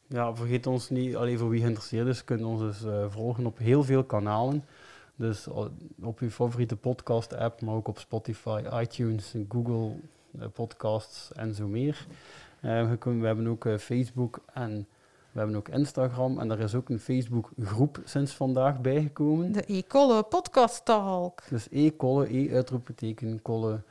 [0.07, 3.57] Ja, vergeet ons niet, alleen voor wie geïnteresseerd is, kunt ons dus eh, volgen op
[3.57, 4.65] heel veel kanalen.
[5.15, 5.47] Dus
[6.01, 9.95] op uw favoriete podcast-app, maar ook op Spotify, iTunes, Google
[10.39, 12.07] eh, Podcasts en zo meer.
[12.61, 14.87] Eh, kunt- we hebben ook eh, Facebook en
[15.31, 16.39] we hebben ook Instagram.
[16.39, 19.51] En er is ook een Facebook-groep sinds vandaag bijgekomen.
[19.51, 21.41] de E-Colle Podcast Talk.
[21.49, 23.81] Dus e-kolle, e-uitroepteken, kolle,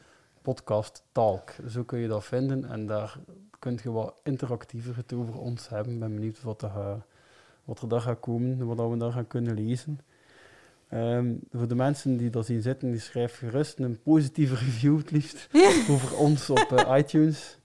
[0.43, 1.51] podcast, talk.
[1.69, 3.19] Zo kun je dat vinden en daar
[3.59, 5.93] kun je wat interactiever het over ons hebben.
[5.93, 7.03] Ik ben benieuwd wat er,
[7.65, 10.01] wat er daar gaat komen, wat we daar gaan kunnen lezen.
[10.93, 15.10] Ehm, voor de mensen die dat zien zitten, die schrijf gerust een positieve review het
[15.10, 15.48] liefst
[15.89, 17.59] over ons op eh, iTunes.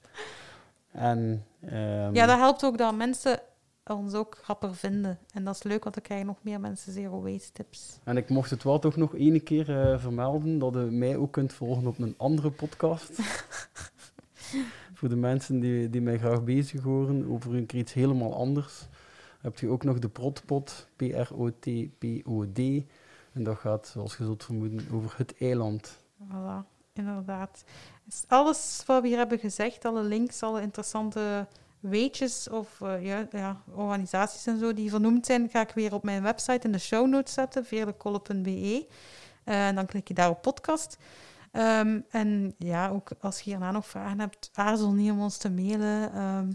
[0.91, 3.39] En, ehm, Ja, dat helpt ook dat mensen
[3.83, 5.19] ons ook rapper vinden.
[5.33, 7.99] En dat is leuk, want dan krijgen nog meer mensen zero waste tips.
[8.03, 11.31] En ik mocht het wel toch nog één keer eh, vermelden, dat je mij ook
[11.31, 13.11] kunt volgen op een andere podcast.
[14.97, 18.87] Voor de mensen die, die mij graag bezig horen over een keer iets helemaal anders,
[19.41, 22.59] heb je ook nog de Protpot, P-R-O-T-P-O-D.
[23.37, 25.97] En dat gaat, zoals je zult vermoeden, over het eiland.
[26.23, 27.63] Voilà, inderdaad.
[28.27, 31.47] Alles wat we hier hebben gezegd, alle links, alle interessante
[31.79, 36.03] weetjes of eh, ja, ja, organisaties en zo die vernoemd zijn, ga ik weer op
[36.03, 38.87] mijn website in de show notes zetten, veerlekolle.be.
[39.43, 40.97] Eh, en dan klik je daar op podcast.
[41.51, 45.49] Ehm, en ja, ook als je hierna nog vragen hebt, aarzel niet om ons te
[45.49, 46.13] mailen.
[46.13, 46.51] Ehm,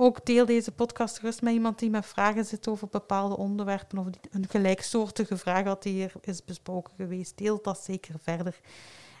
[0.00, 4.06] ook deel deze podcast gerust met iemand die met vragen zit over bepaalde onderwerpen of
[4.06, 7.38] die een gelijksoortige vraag had die hier is besproken geweest.
[7.38, 8.60] Deel dat zeker verder.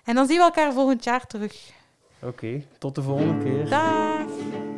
[0.04, 1.70] En dan zien we elkaar volgend jaar terug.
[2.22, 3.68] Oké, tot de volgende keer.
[3.68, 4.69] Dag!